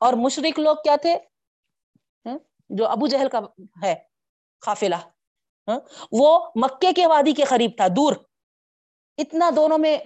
اور 0.00 0.12
مشرق 0.12 0.58
لوگ 0.58 0.76
کیا 0.76 0.96
تھے؟ 1.02 1.18
جو 2.68 2.86
ابو 2.86 3.06
جہل 3.06 3.28
کا 3.28 3.40
ہے، 3.82 3.94
قافلہ 4.60 4.96
وہ 6.12 6.50
مکے 6.54 6.92
کے 6.92 7.06
وادی 7.06 7.32
کے 7.32 7.44
قریب 7.44 7.70
تھا، 7.76 7.86
دور۔ 7.88 8.16
اتنا 9.18 9.50
دونوں 9.56 9.78
میں 9.78 9.98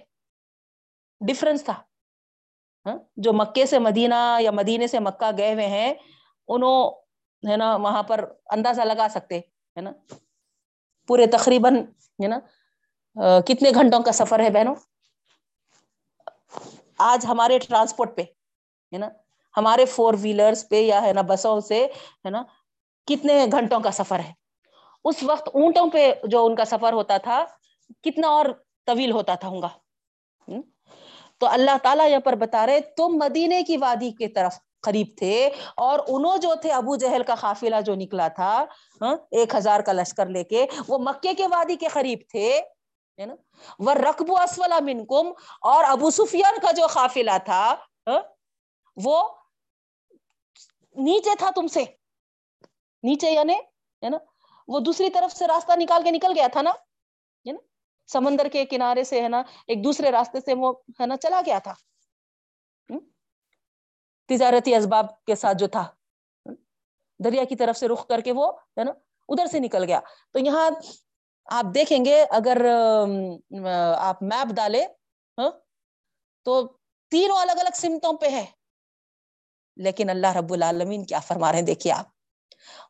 ڈفرنس 1.20 1.64
تھا۔ 1.64 1.82
جو 3.16 3.32
مکے 3.32 3.66
سے 3.66 3.78
مدینہ 3.78 4.36
یا 4.40 4.50
مدینے 4.50 4.86
سے 4.86 4.98
مکہ 4.98 5.30
گئے 5.38 5.54
ہوئے 5.54 5.66
ہیں، 5.66 5.94
انہوں، 6.48 6.90
ہے 7.48 7.56
نا، 7.56 7.76
وہاں 7.76 8.02
پر 8.02 8.32
اندازہ 8.50 8.82
لگا 8.82 9.06
سکتے، 9.10 9.38
ہے 9.38 9.80
نا؟ 9.80 9.92
پورے 11.06 11.26
تقریباً، 11.26 11.76
ہے 12.22 12.26
نا 12.26 12.38
کتنے 13.40 13.70
گھنٹوں 13.74 14.02
کا 14.02 14.12
سفر 14.12 14.40
ہے 14.40 14.50
بہنوں؟ 14.50 14.74
آج 16.98 17.26
ہمارے 17.26 17.58
ٹرانسپورٹ 17.58 18.16
پہ، 18.16 18.22
ہے 18.92 18.98
نا؟ 18.98 19.08
ہمارے 19.56 19.84
فور 19.84 20.14
ویلرس 20.20 20.68
پہ 20.68 20.80
یا 20.80 21.02
ہے 21.02 21.12
نا 21.12 21.20
بسوں 21.20 21.60
سے، 21.60 21.84
ہے 22.24 22.30
نا؟ 22.30 22.42
کتنے 23.06 23.46
گھنٹوں 23.52 23.80
کا 23.80 23.90
سفر 23.90 24.18
ہے؟ 24.18 24.32
اس 25.04 25.22
وقت 25.22 25.48
اونٹوں 25.54 25.90
پہ 25.90 26.12
جو 26.24 26.46
ان 26.46 26.54
کا 26.54 26.64
سفر 26.64 26.92
ہوتا 26.92 27.16
تھا، 27.16 27.44
کتنا 28.04 28.28
اور 28.28 28.46
طویل 28.86 29.10
ہوتا 29.10 29.34
تھا 29.34 29.48
ہوں 29.48 29.62
گا؟ 29.62 29.68
تو 31.38 31.46
اللہ 31.46 31.76
تعالیٰ 31.82 32.08
یہاں 32.08 32.20
پر 32.20 32.34
بتا 32.34 32.66
رہے، 32.66 32.80
تم 32.80 33.16
مدینے 33.16 33.62
کی 33.62 33.76
وادی 33.76 34.10
کی 34.10 34.28
طرف 34.28 34.58
قریب 34.80 35.06
تھے 35.16 35.50
اور 35.76 35.98
انہوں 36.08 36.36
جو 36.36 36.54
تھے، 36.54 36.72
ابو 36.72 36.96
جہل 36.96 37.22
کا 37.22 37.34
قافلہ 37.34 37.80
جو 37.86 37.94
نکلا 37.94 38.28
تھا 38.28 38.64
ہاں، 39.00 39.16
ایک 39.30 39.54
ہزار 39.54 39.80
کا 39.80 39.92
لشکر 39.92 40.26
لے 40.26 40.44
کے، 40.44 40.66
وہ 40.88 40.98
مکے 40.98 41.34
کے 41.34 41.46
وادی 41.46 41.76
کے 41.76 41.88
قریب 41.88 42.18
تھے۔ 42.28 42.60
ہے 43.18 43.26
نا؟ 43.26 43.34
وہ 43.78 43.94
رقب 43.94 44.32
اسولا 44.32 44.78
منکم، 44.80 45.32
اور 45.60 45.84
ابو 45.84 46.10
سفیان 46.10 46.58
کا 46.62 46.72
جو 46.72 46.86
قافلہ 46.86 47.36
تھا 47.44 47.62
ہاں، 48.06 48.20
وہ 48.96 49.16
نیچے 50.96 51.34
تھا 51.38 51.50
تم 51.56 51.66
سے۔ 51.66 51.84
نیچے 53.02 53.30
یعنی 53.30 53.54
ہے 54.02 54.08
نا؟ 54.08 54.18
وہ 54.68 54.80
دوسری 54.80 55.10
طرف 55.10 55.32
سے 55.32 55.46
راستہ 55.46 55.72
نکال 55.76 56.02
کے 56.02 56.10
نکل 56.10 56.32
گیا 56.36 56.46
تھا 56.52 56.62
نا؟ 56.62 56.70
ہے 56.70 57.52
نا؟ 57.52 57.58
سمندر 58.08 58.48
کے 58.48 58.64
کنارے 58.64 59.04
سے، 59.04 59.20
ہے 59.22 59.28
نا؟ 59.28 59.42
ایک 59.66 59.84
دوسرے 59.84 60.10
راستے 60.10 60.40
سے 60.40 60.54
وہ، 60.54 60.72
ہے 61.00 61.06
نا، 61.06 61.16
چلا 61.16 61.40
گیا 61.46 61.58
تھا۔ 61.58 61.74
تجارتی 64.28 64.74
اسباب 64.74 65.06
کے 65.24 65.34
ساتھ 65.34 65.58
جو 65.58 65.66
تھا۔ 65.66 65.86
دریا 67.24 67.44
کی 67.44 67.56
طرف 67.56 67.76
سے 67.76 67.88
رخ 67.88 68.06
کر 68.06 68.20
کے 68.20 68.32
وہ، 68.32 68.52
ہے 68.78 68.84
نا، 68.84 68.92
ادھر 69.28 69.46
سے 69.46 69.58
نکل 69.58 69.84
گیا۔ 69.84 70.00
تو 70.32 70.38
یہاں 70.38 70.70
آپ 71.48 71.64
دیکھیں 71.74 72.04
گے 72.04 72.24
اگر 72.30 72.56
آپ 73.96 74.22
میپ 74.22 74.52
ڈالے 74.54 74.84
ہاں، 75.38 75.50
تو 76.44 76.76
تینوں 77.10 77.38
الگ 77.38 77.52
الگ 77.52 77.74
سمتوں 77.74 78.12
پہ 78.12 78.26
ہے۔ 78.26 78.44
لیکن 79.76 80.10
اللہ 80.10 80.36
رب 80.36 80.52
العالمین 80.52 81.04
کیا 81.04 81.20
فرما 81.20 81.52
رہے 81.52 81.58
ہیں، 81.58 81.66
دیکھیے 81.66 81.92
آپ۔ 81.92 82.06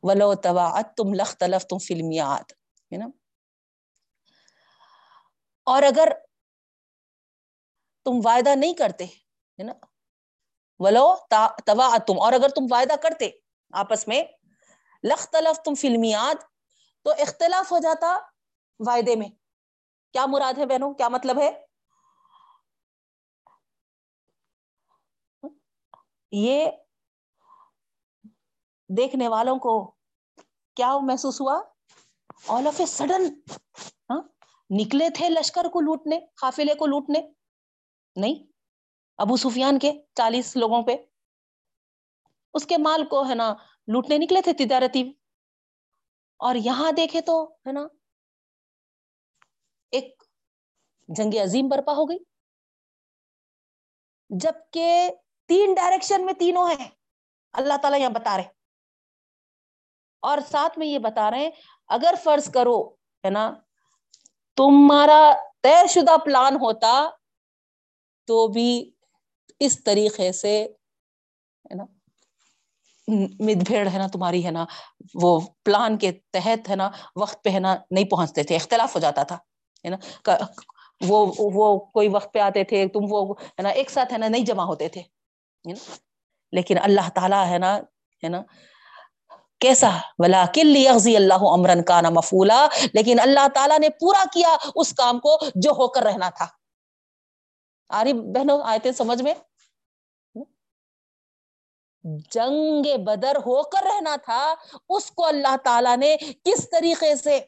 ولو 0.03 0.35
تواعت 0.35 0.97
تم 0.97 1.15
لخ 1.15 1.37
تلف 1.37 1.67
تم 1.67 1.79
فلمیات 1.79 2.53
ہے 2.93 2.97
نا؟ 2.97 3.07
اور 5.65 5.83
اگر 5.83 6.09
تم 8.05 8.21
وعدہ 8.25 8.55
نہیں 8.55 8.75
کرتے، 8.75 9.05
ہے 9.05 9.63
نا؟ 9.63 9.73
ولو 10.79 11.17
توا 11.27 11.97
تم 12.07 12.21
اور 12.21 12.33
اگر 12.33 12.49
تم 12.49 12.67
وعدہ 12.71 12.97
کرتے 13.03 13.31
آپس 13.73 14.09
میں 14.09 14.23
لخ 15.05 15.29
تلف 15.29 15.61
تم 15.63 15.75
فلمیات 15.75 16.37
تو 17.03 17.11
اختلاف 17.11 17.73
ہو 17.73 17.79
جاتا 17.79 18.19
وعدے 18.79 19.17
میں۔ 19.17 19.29
کیا 20.13 20.27
مراد 20.27 20.59
ہے 20.59 20.67
بہنوں؟ 20.67 20.95
کیا 20.95 21.09
مطلب 21.09 21.39
ہے؟ 21.39 21.65
یہ 26.33 26.71
دیکھنے 28.89 29.29
والوں 29.29 29.59
کو 29.59 29.95
کیا 30.77 30.99
محسوس 30.99 31.41
ہوا؟ 31.41 31.63
آل 32.49 32.67
آف 32.67 32.75
اے 32.79 32.87
سڈن 32.87 33.41
نکلے 34.71 35.11
تھے 35.11 35.29
لشکر 35.29 35.65
کو 35.73 35.81
لوٹنے، 35.81 36.21
قافلے 36.35 36.75
کو 36.75 36.87
لوٹنے۔ 36.87 37.19
نہیں، 38.17 38.53
ابو 39.17 39.37
سفیان 39.37 39.79
کے 39.79 39.93
چالیس 40.15 40.57
لوگوں 40.57 40.83
پہ۔ 40.83 40.97
اس 42.55 42.67
کے 42.67 42.77
مال 42.77 43.07
کو، 43.09 43.29
ہے 43.29 43.35
نا، 43.35 43.55
لوٹنے 43.87 44.19
نکلے 44.19 44.43
تھے 44.43 44.53
تجارتی۔ 44.53 45.13
اور 46.39 46.55
یہاں 46.55 46.93
دیکھے 46.93 47.21
تو، 47.21 47.45
ہے 47.45 47.73
نا 47.73 47.81
ایک 49.91 50.23
جنگ 51.09 51.35
عظیم 51.43 51.69
برپا 51.69 51.93
ہو 51.93 52.05
گئی۔ 52.05 52.19
جبکہ 54.31 55.11
تین 55.49 55.75
ڈائریکشن 55.75 56.27
میں 56.27 56.35
تینوں 56.35 56.69
ہیں۔ 56.69 56.89
اللہ 57.53 57.77
تعالیٰ 57.83 58.01
یہاں 58.01 58.11
بتا 58.11 58.37
رہے 58.37 58.49
اور 60.23 60.39
ساتھ 60.51 60.79
میں 60.79 60.87
یہ 60.87 60.99
بتا 60.99 61.31
رہے 61.31 61.39
ہیں، 61.39 61.51
اگر 61.89 62.15
فرض 62.23 62.51
کرو، 62.53 62.89
ہے 63.25 63.31
نا، 63.31 63.53
تمہارا 64.57 65.33
طے 65.63 65.87
شدہ 65.89 66.17
پلان 66.25 66.55
ہوتا 66.55 67.11
تو 68.27 68.49
بھی 68.49 68.91
اس 69.61 69.85
طریقے 69.85 70.33
سے، 70.33 70.65
ہے 71.65 71.75
نا، 71.75 71.85
مد 73.41 73.63
بھیڑ، 73.67 73.89
ہے 73.89 73.99
نا، 73.99 74.07
تمہاری، 74.07 74.47
ہے 74.47 74.51
نا، 74.51 74.65
وہ 75.23 75.41
پلان 75.65 75.99
کے 75.99 76.13
تحت، 76.13 76.71
ہے 76.71 76.77
نا، 76.77 76.91
وقت 77.17 77.45
پہ، 77.45 77.51
ہے 77.51 77.61
نا، 77.61 77.77
نہیں 77.91 78.05
پہنچتے 78.05 78.43
تھے، 78.43 78.57
اختلاف 78.57 78.95
ہو 78.95 79.01
جاتا 79.01 79.23
تھا۔ 79.23 79.39
ہے 79.85 79.91
نا 79.91 80.37
وہ 81.01 81.25
وہ 81.55 81.79
کوئی 81.79 82.09
وقت 82.09 82.33
پہ 82.33 82.39
آتے 82.39 82.65
تھے 82.65 82.87
تم 82.89 83.05
وہ 83.11 83.35
ہے 83.35 83.63
نا 83.63 83.69
ایک 83.71 83.91
ساتھ 83.91 84.13
ہے 84.13 84.19
نا 84.19 84.29
نہیں 84.29 84.45
جمع 84.45 84.65
ہوتے 84.65 84.89
تھے 84.89 85.03
لیکن 86.53 86.79
اللہ 86.83 87.09
تعالیٰ 87.15 87.45
ہے 87.47 87.59
نا 87.59 87.77
ہے 88.23 88.29
نا 88.29 88.43
کیسا 89.61 89.89
بلا 90.19 90.45
کل 90.55 90.77
اللہ 91.17 91.45
امرن 91.53 91.83
کا 91.83 92.01
نا 92.01 92.11
مفولا 92.11 92.67
لیکن 92.93 93.21
اللہ 93.21 93.49
تعالیٰ 93.55 93.79
نے 93.79 93.89
پورا 94.01 94.25
کیا 94.33 94.57
اس 94.75 94.93
کام 94.95 95.19
کو 95.19 95.39
جو 95.55 95.71
ہو 95.71 95.89
کر 95.89 96.03
رہنا 96.03 96.29
تھا 96.31 96.47
آری 97.91 98.13
بہنوں 98.13 98.61
آئے 98.65 98.79
تھے 98.79 98.93
سمجھ 98.93 99.23
میں 99.23 99.35
جنگ 102.31 102.87
بدر 103.05 103.37
ہو 103.37 103.63
کر 103.63 103.87
رہنا 103.87 104.15
تھا 104.17 104.43
اس 104.89 105.11
کو 105.11 105.27
اللہ 105.27 105.57
تعالی 105.65 105.97
نے 105.97 106.17
کس 106.45 106.69
طریقے 106.71 107.15
سے 107.17 107.41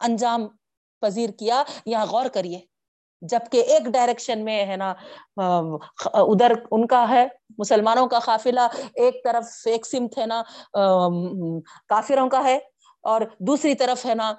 انجام 0.00 0.46
پذیر 1.02 1.30
کیا، 1.38 1.62
یہاں 1.86 2.06
غور 2.06 2.26
کریے۔ 2.34 2.60
جبکہ 3.22 3.62
ایک 3.68 3.86
ڈائریکشن 3.92 4.44
میں 4.44 4.64
ہے 4.66 4.76
نا 4.76 4.92
ادھر 6.14 6.52
ان 6.70 6.86
کا 6.86 7.04
ہے، 7.08 7.26
مسلمانوں 7.58 8.06
کا 8.08 8.18
قافلہ، 8.18 8.66
ایک 8.94 9.22
طرف 9.24 9.46
ایک 9.66 9.86
سمت 9.86 10.18
ہے 10.18 10.26
نا 10.26 10.42
کافروں 11.88 12.28
کا 12.30 12.42
ہے، 12.44 12.56
اور 13.04 13.20
دوسری 13.46 13.74
طرف 13.74 14.04
ہے 14.06 14.14
نا 14.14 14.32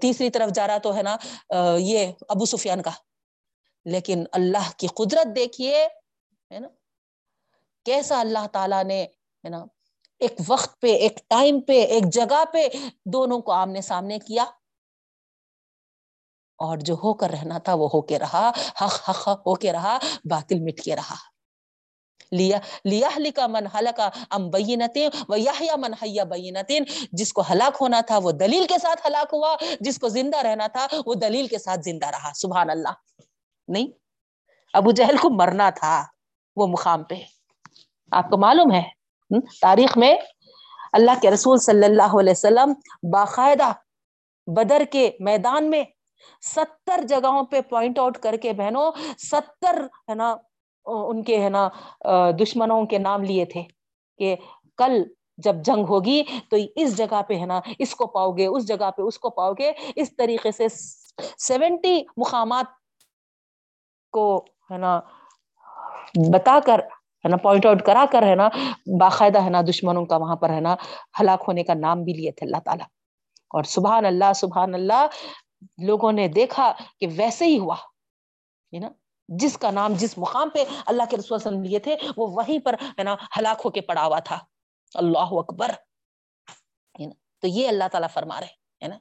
تیسری 0.00 0.30
طرف 0.30 0.50
جا 0.54 0.66
رہا 0.66 0.78
تو 0.78 0.94
ہے 0.96 1.02
نا 1.02 1.16
یہ 1.78 2.12
ابو 2.28 2.44
سفیان 2.46 2.82
کا۔ 2.82 2.90
لیکن 3.86 4.24
اللہ 4.32 4.70
کی 4.76 4.86
قدرت 4.96 5.34
دیکھیے، 5.36 5.84
ہے 6.50 6.58
نا، 6.58 6.68
کیسا 7.86 8.20
اللہ 8.20 8.46
تعالیٰ 8.52 8.82
نے، 8.84 9.02
ہے 9.02 9.48
نا، 9.48 9.64
ایک 10.20 10.40
وقت 10.48 10.80
پہ، 10.80 10.94
ایک 10.96 11.18
ٹائم 11.28 11.60
پہ، 11.60 11.82
ایک 11.84 12.04
جگہ 12.12 12.44
پہ 12.52 12.66
دونوں 13.12 13.40
کو 13.40 13.52
آمنے 13.52 13.80
سامنے 13.80 14.18
کیا۔ 14.18 14.44
اور 16.56 16.78
جو 16.78 16.94
ہو 16.94 17.14
کر 17.14 17.30
رہنا 17.30 17.58
تھا 17.58 17.74
وہ 17.74 17.88
ہو 17.94 18.00
کے 18.02 18.18
رہا، 18.18 18.50
حق 18.80 19.10
حق 19.10 19.28
ہو 19.28 19.54
کے 19.54 19.72
رہا، 19.72 19.98
باطل 20.24 20.60
مٹ 20.60 20.80
کے 20.80 20.96
رہا۔ 20.96 21.14
لیا 22.32 22.58
لیا 22.84 23.08
کا 23.34 23.46
من 23.46 23.66
ہلکا 23.74 24.08
ام 24.30 24.50
بینتیں 24.50 25.08
و 25.28 25.36
یا 25.36 25.76
من 25.76 25.94
حیا 26.02 26.24
بینتیں 26.24 26.80
جس 27.12 27.32
کو 27.32 27.42
ہلاک 27.50 27.76
ہونا 27.80 28.00
تھا 28.00 28.18
وہ 28.18 28.32
دلیل 28.32 28.66
کے 28.66 28.78
ساتھ 28.82 29.06
ہلاک 29.06 29.34
ہوا، 29.34 29.56
جس 29.80 29.98
کو 29.98 30.08
زندہ 30.08 30.38
رہنا 30.38 30.66
تھا 30.66 30.86
وہ 31.06 31.14
دلیل 31.14 31.46
کے 31.46 31.58
ساتھ 31.58 31.80
زندہ 31.84 32.06
رہا۔ 32.06 32.32
سبحان 32.34 32.70
اللہ۔ 32.70 32.94
نہیں، 33.68 33.86
ابو 34.72 34.90
جہل 34.90 35.16
کو 35.16 35.30
مرنا 35.30 35.70
تھا 35.70 36.04
وہ 36.56 36.66
مقام 36.66 37.02
پہ۔ 37.04 37.14
آپ 38.10 38.30
کو 38.30 38.36
معلوم 38.36 38.72
ہے 38.72 38.82
تاریخ 39.60 39.98
میں 39.98 40.16
اللہ 40.92 41.10
کے 41.22 41.30
رسول 41.30 41.58
صلی 41.58 41.84
اللہ 41.84 42.18
علیہ 42.20 42.32
وسلم 42.32 42.72
باقاعدہ 43.02 43.72
بدر 44.46 44.82
کے 44.90 45.10
میدان 45.20 45.70
میں 45.70 45.84
ستر 46.42 47.00
جگہوں 47.08 47.42
پہ 47.42 47.60
پوائنٹ 47.60 47.98
آؤٹ 47.98 48.18
کر 48.18 48.36
کے 48.42 48.52
بہنوں، 48.52 48.90
ستر، 49.18 49.86
ہے 50.08 50.14
نا، 50.14 50.34
ان 50.86 51.22
کے، 51.22 51.42
ہے 51.42 51.48
نا، 51.48 51.68
دشمنوں 52.40 52.84
کے 52.86 52.98
نام 52.98 53.22
لیے 53.22 53.44
تھے 53.44 53.62
کہ 54.18 54.36
کل 54.76 55.02
جب 55.36 55.56
جنگ 55.64 55.84
ہوگی 55.88 56.22
تو 56.50 56.56
اس 56.76 56.96
جگہ 56.96 57.22
پہ، 57.28 57.38
ہے 57.38 57.46
نا، 57.46 57.60
اس 57.78 57.94
کو 57.94 58.06
پاؤ 58.06 58.30
گے 58.32 58.46
اس 58.46 58.68
جگہ 58.68 58.90
پہ 58.90 59.02
اس 59.02 59.18
کو 59.18 59.30
پاؤ 59.30 59.52
گے 59.52 59.72
اس 59.96 60.16
طریقے 60.16 60.52
سے 60.52 60.68
سیونٹی 61.38 62.02
مقامات 62.16 62.66
کو، 64.12 64.36
ہے 64.70 64.78
نا، 64.78 65.00
بتا 66.32 66.58
کر، 66.66 66.80
ہے 67.24 67.28
نا 67.28 67.36
پوائنٹ 67.36 67.66
آؤٹ 67.66 67.82
کرا 67.82 68.04
کر، 68.12 68.22
ہے 68.22 68.34
نا، 68.34 68.48
باقاعدہ، 69.00 69.42
ہے 69.42 69.50
نا، 69.50 69.62
دشمنوں 69.62 70.04
کا 70.06 70.16
وہاں 70.16 70.36
پر، 70.36 70.50
ہے 70.50 70.60
نا، 70.60 70.74
ہلاک 71.20 71.44
ہونے 71.48 71.62
کا 71.62 71.74
نام 71.74 72.02
بھی 72.04 72.12
لیے 72.12 72.30
تھے 72.30 72.46
اللہ 72.46 72.60
تعالیٰ۔ 72.64 72.86
اور 73.54 73.64
سبحان 73.64 74.06
اللہ 74.06 74.32
سبحان 74.36 74.74
اللہ 74.74 75.06
لوگوں 75.62 76.12
نے 76.12 76.28
دیکھا 76.28 76.72
کہ 77.00 77.06
ویسے 77.16 77.46
ہی 77.46 77.58
ہوا، 77.58 77.76
ہے 78.72 78.78
نا؟ 78.78 78.88
جس 79.28 79.58
کا 79.58 79.70
نام، 79.70 79.92
جس 79.94 80.18
مقام 80.18 80.50
پہ 80.50 80.64
اللہ 80.86 81.02
کے 81.10 81.16
رسول 81.16 81.36
وسلم 81.36 81.62
لیے 81.62 81.78
تھے، 81.78 81.96
وہ 82.16 82.26
وہیں 82.26 82.64
پر، 82.64 82.74
ہے 82.74 83.02
نا، 83.02 83.16
ہلاک 83.38 83.60
ہو 83.64 83.70
کے 83.70 83.80
پڑا 83.80 84.06
ہوا 84.06 84.18
تھا۔ 84.18 84.38
اللہ 84.94 85.28
اکبر 85.30 85.70
تو 87.38 87.46
یہ 87.46 87.68
اللہ 87.68 87.88
تعالیٰ 87.92 88.08
فرما 88.12 88.40
رہے 88.40 88.46
ہے 88.82 88.88
نا؟ 88.88 88.98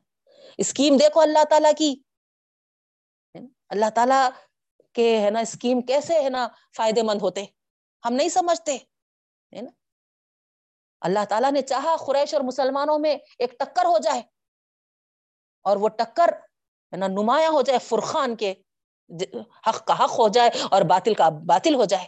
اسکیم 0.57 0.97
دیکھو 0.97 1.21
اللہ 1.21 1.43
تعالیٰ 1.49 1.71
کی۔ 1.77 1.95
اللہ 3.69 3.89
تعالیٰ 3.95 4.29
کے، 4.93 5.19
ہے 5.21 5.29
نا، 5.29 5.39
اسکیم 5.39 5.81
کیسے، 5.81 6.23
ہے 6.23 6.29
نا، 6.29 6.47
فائدے 6.77 7.01
مند 7.01 7.21
ہوتے؟ 7.21 7.45
ہم 8.05 8.13
نہیں 8.13 8.29
سمجھتے 8.29 8.77
نا؟ 9.51 9.71
اللہ 11.01 11.25
تعالیٰ 11.29 11.51
نے 11.51 11.61
چاہا 11.61 11.95
قریش 11.95 12.33
اور 12.33 12.41
مسلمانوں 12.41 12.99
میں 12.99 13.17
ایک 13.39 13.59
ٹکر 13.59 13.85
ہو 13.85 13.97
جائے۔ 13.97 14.21
اور 15.65 15.77
وہ 15.77 15.89
ٹکر 15.97 16.33
ہے 16.93 16.97
نا، 16.97 17.07
نمایاں 17.07 17.51
ہو 17.51 17.61
جائے 17.61 17.79
فرخان 17.79 18.35
کے 18.35 18.53
حق 19.67 19.85
کا 19.87 19.93
حق 20.03 20.19
ہو 20.19 20.27
جائے 20.29 20.49
اور 20.71 20.81
باطل 20.89 21.13
کا 21.13 21.29
باطل 21.47 21.75
ہو 21.75 21.85
جائے۔ 21.85 22.07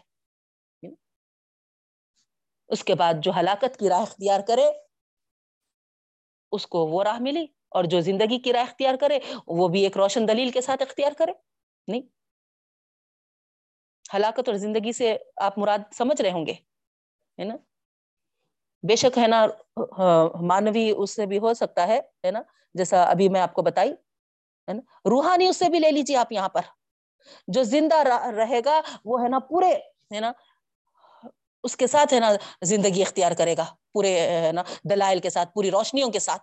اس 2.70 2.84
کے 2.84 2.96
بعد 2.96 3.24
جو 3.24 3.32
ہلاکت 3.40 3.78
کی 3.80 3.90
راہ 3.90 4.02
اختیار 4.02 4.42
کرے، 4.48 4.68
اس 6.52 6.68
کو 6.68 6.86
وہ 6.88 7.04
راہ 7.04 7.20
ملی 7.20 7.46
اور 7.70 7.84
جو 7.84 8.00
زندگی 8.02 8.40
کی 8.40 8.54
راہ 8.54 8.62
اختیار 8.62 8.96
کرے، 9.02 9.20
وہ 9.48 9.68
بھی 9.68 9.82
ایک 9.84 9.98
روشن 9.98 10.28
دلیل 10.28 10.50
کے 10.52 10.62
ساتھ 10.62 10.82
اختیار 10.82 11.12
کرے۔ 11.18 11.32
نہیں؟ 11.88 12.02
ہلاکت 14.06 14.50
اور 14.50 14.56
زندگی 14.58 14.92
سے 14.94 15.16
آپ 15.42 15.58
مراد 15.58 15.94
سمجھ 15.94 16.22
رہے 16.22 16.32
ہوں 16.32 16.46
گے، 16.46 16.54
ہے 17.38 17.44
نا؟ 17.44 17.56
بے 18.84 18.96
شک 18.96 19.18
ہے 19.18 19.28
نا 19.28 19.46
ہاں، 19.98 20.44
مانوی 20.44 20.92
اس 20.98 21.16
سے 21.16 21.26
بھی 21.26 21.38
ہو 21.40 21.54
سکتا 21.54 21.88
ہے 21.88 22.00
ہے 22.26 22.32
نا؟ 22.32 22.42
جیسا 22.78 23.04
ابھی 23.04 23.30
میں 23.30 23.42
آپ 23.42 23.54
کو 23.54 23.62
بتائی، 23.62 23.92
ہے 24.68 24.74
نا؟ 24.74 24.80
روحانی 25.10 25.48
اس 25.48 25.58
سے 25.58 25.70
بھی 25.70 25.80
لے 25.80 25.92
لیجیے 25.92 26.18
آپ 26.18 26.32
یہاں 26.32 26.50
پر۔ 26.50 26.62
جو 27.48 27.64
زندہ 27.64 27.96
رہے 28.38 28.60
گا، 28.66 28.82
وہ 29.06 29.24
ہے 29.24 29.30
نا 29.30 29.40
پورے، 29.40 29.74
ہے 30.16 30.20
نا، 30.20 30.32
اس 31.64 31.76
کے 31.78 31.88
ساتھ، 31.88 32.14
ہے 32.14 32.20
نا، 32.20 32.32
زندگی 32.62 33.02
اختیار 33.02 33.32
کرے 33.32 33.58
گا۔ 33.58 33.66
پورے، 33.94 34.30
ہے 34.30 34.52
نا، 34.52 34.64
دلائل 34.90 35.20
کے 35.20 35.30
ساتھ، 35.30 35.50
پوری 35.54 35.72
روشنیوں 35.72 36.12
کے 36.12 36.20
ساتھ۔ 36.20 36.42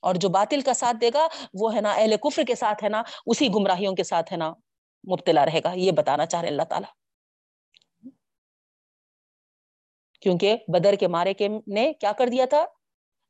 اور 0.00 0.14
جو 0.14 0.28
باطل 0.28 0.60
کا 0.60 0.74
ساتھ 0.74 0.96
دے 1.00 1.10
گا، 1.14 1.26
وہ 1.54 1.74
ہے 1.74 1.80
نا 1.80 1.92
اہل 1.92 2.16
کفر 2.16 2.42
کے 2.42 2.54
ساتھ، 2.54 2.84
ہے 2.84 2.88
نا، 2.88 3.02
اسی 3.26 3.48
گمراہیوں 3.48 3.94
کے 3.94 4.04
ساتھ، 4.04 4.32
ہے 4.32 4.38
نا، 4.38 4.50
مبتلا 5.12 5.46
رہے 5.46 5.60
گا۔ 5.64 5.72
یہ 5.72 5.92
بتانا 5.92 6.26
چاہ 6.26 6.40
رہے 6.40 6.48
اللہ 6.48 6.62
تعالیٰ۔ 6.62 6.90
کیونکہ 10.20 10.56
بدر 10.68 10.94
کے 10.94 11.08
مارے 11.08 11.34
کے 11.34 11.48
نے 11.48 11.92
کیا 11.92 12.12
کر 12.12 12.26
دیا 12.26 12.44
تھا؟ 12.44 12.64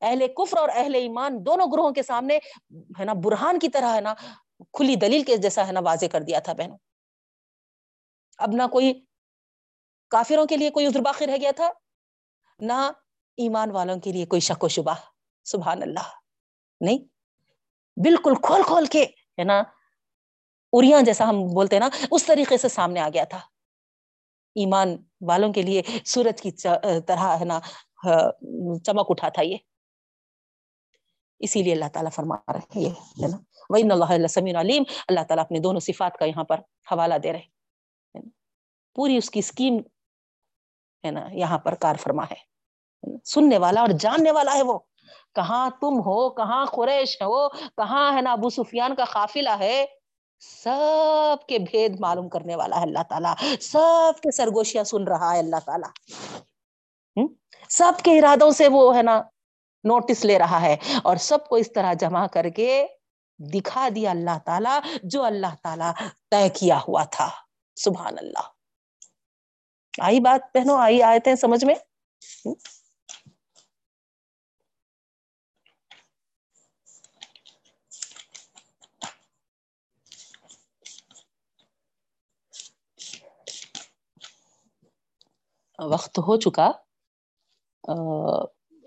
اہل 0.02 0.27
کفر 0.36 0.59
اور 0.59 0.68
اہل 0.74 0.94
ایمان 0.94 1.39
دونوں 1.47 1.66
گروہوں 1.73 1.93
کے 1.93 2.02
سامنے 2.02 2.39
ہے 2.98 3.05
نا 3.05 3.12
برہان 3.24 3.59
کی 3.59 3.68
طرح 3.68 3.94
ہے 3.94 4.01
نا 4.01 4.14
کھلی 4.73 4.94
دلیل 4.97 5.23
کے 5.23 5.36
جیسا 5.36 5.66
ہے 5.66 5.73
نا 5.73 5.81
واضح 5.85 6.06
کر 6.12 6.23
دیا 6.23 6.39
تھا 6.39 6.52
بہنوں۔ 6.52 6.78
اب 8.39 8.51
نہ 8.52 8.66
کوئی 8.73 8.93
کافروں 10.10 10.47
کے 10.47 10.56
لیے 10.56 10.70
کوئی 10.70 10.86
عذر 10.86 11.01
باقی 11.01 11.27
رہ 11.27 11.36
گیا 11.40 11.51
تھا، 11.56 11.70
نہ 12.60 12.73
ایمان 13.39 13.70
والوں 13.70 14.01
کے 14.01 14.12
لیے 14.12 14.27
کوئی 14.27 14.40
شک 14.40 14.64
و 14.64 14.68
شبہ۔ 14.68 14.94
سبحان 15.47 15.82
اللہ۔ 15.82 16.09
نہیں، 16.81 16.98
بالکل 17.97 18.35
کھول 18.43 18.62
کھول 18.66 18.86
کے 18.86 19.02
ہے 19.39 19.44
نا 19.44 19.62
اریاں 20.73 21.01
جیسا 21.02 21.28
ہم 21.28 21.36
بولتے 21.55 21.77
ہیں 21.77 21.81
نا، 21.81 21.89
اس 22.10 22.24
طریقے 22.24 22.56
سے 22.56 22.68
سامنے 22.68 23.01
آ 23.01 23.09
گیا 23.14 23.24
تھا۔ 23.24 23.39
ایمان 24.56 24.97
والوں 25.28 25.52
کے 25.52 25.62
لیے 25.62 25.82
سورج 26.06 26.43
کی 26.43 26.51
طرح 27.06 27.36
ہے 27.40 27.44
نا 27.44 27.60
چمک 28.85 29.10
اٹھا 29.10 29.28
تھا 29.28 29.43
یہ۔ 29.43 29.56
اسی 31.38 31.62
لیے 31.62 31.72
اللہ 31.72 31.84
تعالیٰ 31.92 32.10
فرما 32.10 32.36
رہے 32.52 32.80
یہ 32.80 32.88
ہے 32.88 33.28
نا۔ 33.28 33.36
وہی 33.70 33.82
اللہ 33.82 34.26
سمین 34.26 34.56
علیم 34.56 34.82
اللہ 35.08 35.20
تعالیٰ 35.28 35.44
اپنے 35.44 35.58
دونوں 35.58 35.80
صفات 35.80 36.16
کا 36.16 36.24
یہاں 36.24 36.44
پر 36.44 36.58
حوالہ 36.92 37.14
دے 37.14 37.32
رہے 37.32 37.56
پوری 38.94 39.16
اس 39.16 39.30
کی 39.30 39.38
اسکیم 39.38 39.76
ہے 41.04 41.10
نا 41.10 41.28
یہاں 41.32 41.58
پر 41.58 41.74
کار 41.74 41.96
فرما 41.96 42.24
ہے۔ 42.24 42.56
سننے 43.24 43.58
والا 43.58 43.80
اور 43.80 43.88
جاننے 43.88 44.30
والا 44.30 44.54
ہے 44.54 44.62
وہ۔ 44.62 44.78
کہاں 45.34 45.70
تم 45.70 46.00
ہو؟ 46.00 46.30
کہاں 46.30 46.66
قریش 46.66 47.22
ہو 47.22 47.48
کہاں 47.48 48.16
ہے 48.16 48.20
نا 48.20 48.32
ابو 48.32 48.50
سفیان 48.50 48.94
کا 48.94 49.04
قافلہ 49.04 49.50
ہے؟ 49.58 49.84
سب 50.40 51.48
کے 51.48 51.58
بھید 51.58 52.00
معلوم 52.00 52.28
کرنے 52.28 52.56
والا 52.56 52.76
ہے 52.76 52.82
اللہ 52.82 53.02
تعالیٰ۔ 53.08 53.34
سب 53.60 54.20
کے 54.22 54.30
سرگوشیاں 54.30 54.84
سن 54.84 55.04
رہا 55.04 55.34
ہے 55.34 55.38
اللہ 55.38 55.56
تعالیٰ۔ 55.64 55.90
سب 57.68 57.92
کے 58.02 58.18
ارادوں 58.18 58.50
سے 58.50 58.68
وہ 58.68 58.96
ہے 58.96 59.02
نا 59.02 59.22
نوٹس 59.86 60.24
لے 60.24 60.38
رہا 60.38 60.60
ہے 60.60 60.76
اور 61.04 61.16
سب 61.16 61.48
کو 61.48 61.56
اس 61.56 61.72
طرح 61.74 61.94
جمع 61.94 62.26
کر 62.26 62.48
کے 62.48 62.86
دکھا 63.54 63.88
دیا 63.94 64.10
اللہ 64.10 64.38
تعالیٰ 64.44 64.80
جو 65.02 65.22
اللہ 65.22 65.54
تعالیٰ 65.62 65.92
طے 66.30 66.48
کیا 66.48 66.78
ہوا 66.88 67.04
تھا۔ 67.04 67.30
سبحان 67.76 68.18
اللہ۔ 68.18 68.48
آئی 70.02 70.20
بات 70.20 70.56
بہنوں، 70.56 70.78
آئی 70.78 71.02
آئے 71.02 71.36
سمجھ 71.36 71.64
میں؟ 71.64 71.74
وقت 85.78 86.18
ہو 86.18 86.36
چکا۔ 86.36 86.70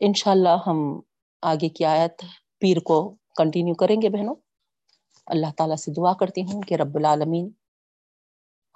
انشاءاللہ 0.02 0.58
ہم 0.68 1.00
آگے 1.44 1.70
کی 1.70 1.86
آیت 1.86 2.24
پیر 2.60 2.80
کو 2.80 3.16
کنٹینیو 3.38 3.74
کریں 3.74 4.02
گے 4.02 4.10
بہنوں۔ 4.10 4.36
اللہ 5.28 5.52
تعالیٰ 5.58 5.76
سے 5.76 5.92
دعا 5.92 6.14
کرتی 6.14 6.42
ہوں 6.42 6.62
کہ 6.62 6.76
رب 6.76 6.96
العالمین 6.96 7.50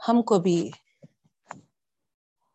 ہم 0.07 0.21
کو 0.21 0.39
بھی 0.39 0.57